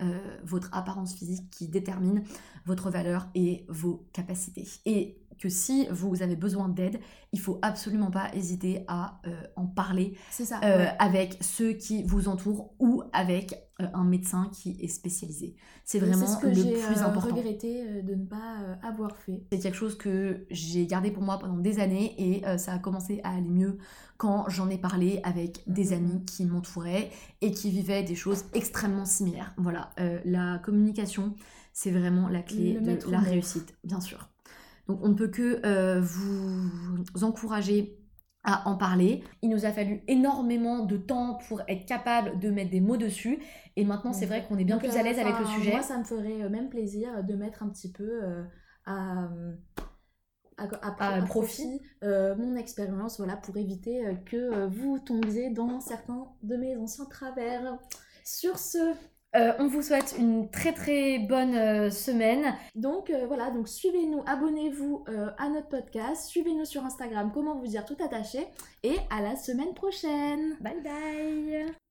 votre 0.43 0.73
apparence 0.73 1.13
physique 1.13 1.51
qui 1.51 1.67
détermine 1.67 2.23
votre 2.65 2.89
valeur 2.89 3.27
et 3.35 3.67
vos 3.69 4.07
capacités. 4.11 4.67
Et 4.85 5.19
que 5.37 5.49
si 5.49 5.87
vous 5.91 6.21
avez 6.21 6.35
besoin 6.35 6.69
d'aide, 6.69 6.99
il 7.35 7.39
faut 7.39 7.59
absolument 7.61 8.11
pas 8.11 8.33
hésiter 8.33 8.85
à 8.87 9.19
euh, 9.27 9.31
en 9.55 9.65
parler 9.65 10.17
ça, 10.31 10.59
euh, 10.63 10.87
avec 10.99 11.37
ceux 11.41 11.73
qui 11.73 12.03
vous 12.03 12.29
entourent 12.29 12.73
ou 12.79 13.03
avec 13.11 13.67
euh, 13.81 13.87
un 13.93 14.05
médecin 14.05 14.49
qui 14.53 14.77
est 14.79 14.87
spécialisé. 14.87 15.55
C'est 15.83 15.99
vraiment 15.99 16.27
ce 16.27 16.37
que 16.37 16.47
le 16.47 16.53
plus 16.53 17.01
important. 17.01 17.35
regretté 17.35 18.01
de 18.01 18.15
ne 18.15 18.25
pas 18.25 18.77
avoir 18.81 19.17
fait. 19.17 19.43
C'est 19.51 19.59
quelque 19.59 19.75
chose 19.75 19.97
que 19.97 20.45
j'ai 20.49 20.87
gardé 20.87 21.11
pour 21.11 21.23
moi 21.23 21.37
pendant 21.37 21.57
des 21.57 21.79
années 21.79 22.15
et 22.17 22.57
ça 22.57 22.73
a 22.73 22.79
commencé 22.79 23.19
à 23.23 23.35
aller 23.35 23.49
mieux 23.49 23.77
quand 24.17 24.45
j'en 24.47 24.69
ai 24.69 24.77
parlé 24.77 25.19
avec 25.23 25.61
des 25.67 25.87
mhm. 25.87 25.93
amis 25.93 26.25
qui 26.25 26.45
m'entouraient 26.45 27.11
et 27.41 27.51
qui 27.51 27.69
vivaient 27.69 28.03
des 28.03 28.15
choses 28.15 28.45
extrêmement 28.53 29.05
similaires. 29.05 29.53
Voilà, 29.57 29.91
la 30.23 30.57
communication, 30.59 31.35
c'est 31.73 31.91
vraiment 31.91 32.29
la 32.29 32.41
clé 32.41 32.79
de 32.79 33.11
la 33.11 33.19
réussite, 33.19 33.75
bien 33.83 33.99
sûr. 33.99 34.29
Donc 34.87 34.99
on 35.01 35.09
ne 35.09 35.13
peut 35.13 35.27
que 35.27 35.61
euh, 35.65 35.99
vous 36.01 37.23
encourager 37.23 37.99
à 38.43 38.67
en 38.69 38.77
parler. 38.77 39.23
Il 39.41 39.49
nous 39.49 39.65
a 39.65 39.71
fallu 39.71 40.03
énormément 40.07 40.85
de 40.85 40.97
temps 40.97 41.39
pour 41.47 41.61
être 41.67 41.85
capable 41.85 42.39
de 42.39 42.51
mettre 42.51 42.69
des 42.69 42.81
mots 42.81 42.97
dessus. 42.97 43.39
Et 43.75 43.83
maintenant, 43.83 44.13
c'est 44.13 44.27
vrai 44.27 44.45
qu'on 44.47 44.57
est 44.57 44.65
bien 44.65 44.77
plus 44.77 44.95
à 44.95 45.01
l'aise 45.01 45.17
avec 45.17 45.39
le 45.39 45.45
sujet. 45.45 45.71
Moi, 45.71 45.81
ça 45.81 45.97
me 45.97 46.03
ferait 46.03 46.43
euh, 46.43 46.49
même 46.49 46.69
plaisir 46.69 47.23
de 47.23 47.33
mettre 47.33 47.63
un 47.63 47.69
petit 47.69 47.91
peu 47.91 48.23
euh, 48.23 48.43
à, 48.85 49.29
à, 50.57 51.21
profit, 51.23 51.81
mon 52.03 52.55
expérience 52.55 53.17
voilà, 53.17 53.35
pour 53.35 53.57
éviter 53.57 54.03
que 54.25 54.67
vous 54.67 54.99
tombiez 54.99 55.49
dans 55.49 55.79
certains 55.79 56.27
de 56.43 56.55
mes 56.55 56.77
anciens 56.77 57.05
travers. 57.05 57.79
Sur 58.23 58.57
ce, 58.57 58.93
euh, 59.35 59.53
on 59.59 59.67
vous 59.67 59.81
souhaite 59.81 60.15
une 60.17 60.49
très 60.49 60.73
très 60.73 61.19
bonne 61.19 61.55
euh, 61.55 61.89
semaine. 61.89 62.55
Donc 62.75 63.09
euh, 63.09 63.25
voilà, 63.27 63.51
donc 63.51 63.67
suivez-nous, 63.67 64.23
abonnez-vous 64.25 65.05
à 65.37 65.49
notre 65.49 65.67
podcast, 65.67 66.27
suivez-nous 66.27 66.65
sur 66.65 66.83
Instagram, 66.83 67.31
comment 67.33 67.55
vous 67.55 67.67
dire 67.67 67.85
tout 67.85 67.97
attaché, 68.03 68.47
et 68.83 68.95
à 69.09 69.21
la 69.21 69.35
semaine 69.35 69.73
prochaine. 69.73 70.57
Bye 70.61 70.81
bye 70.83 71.84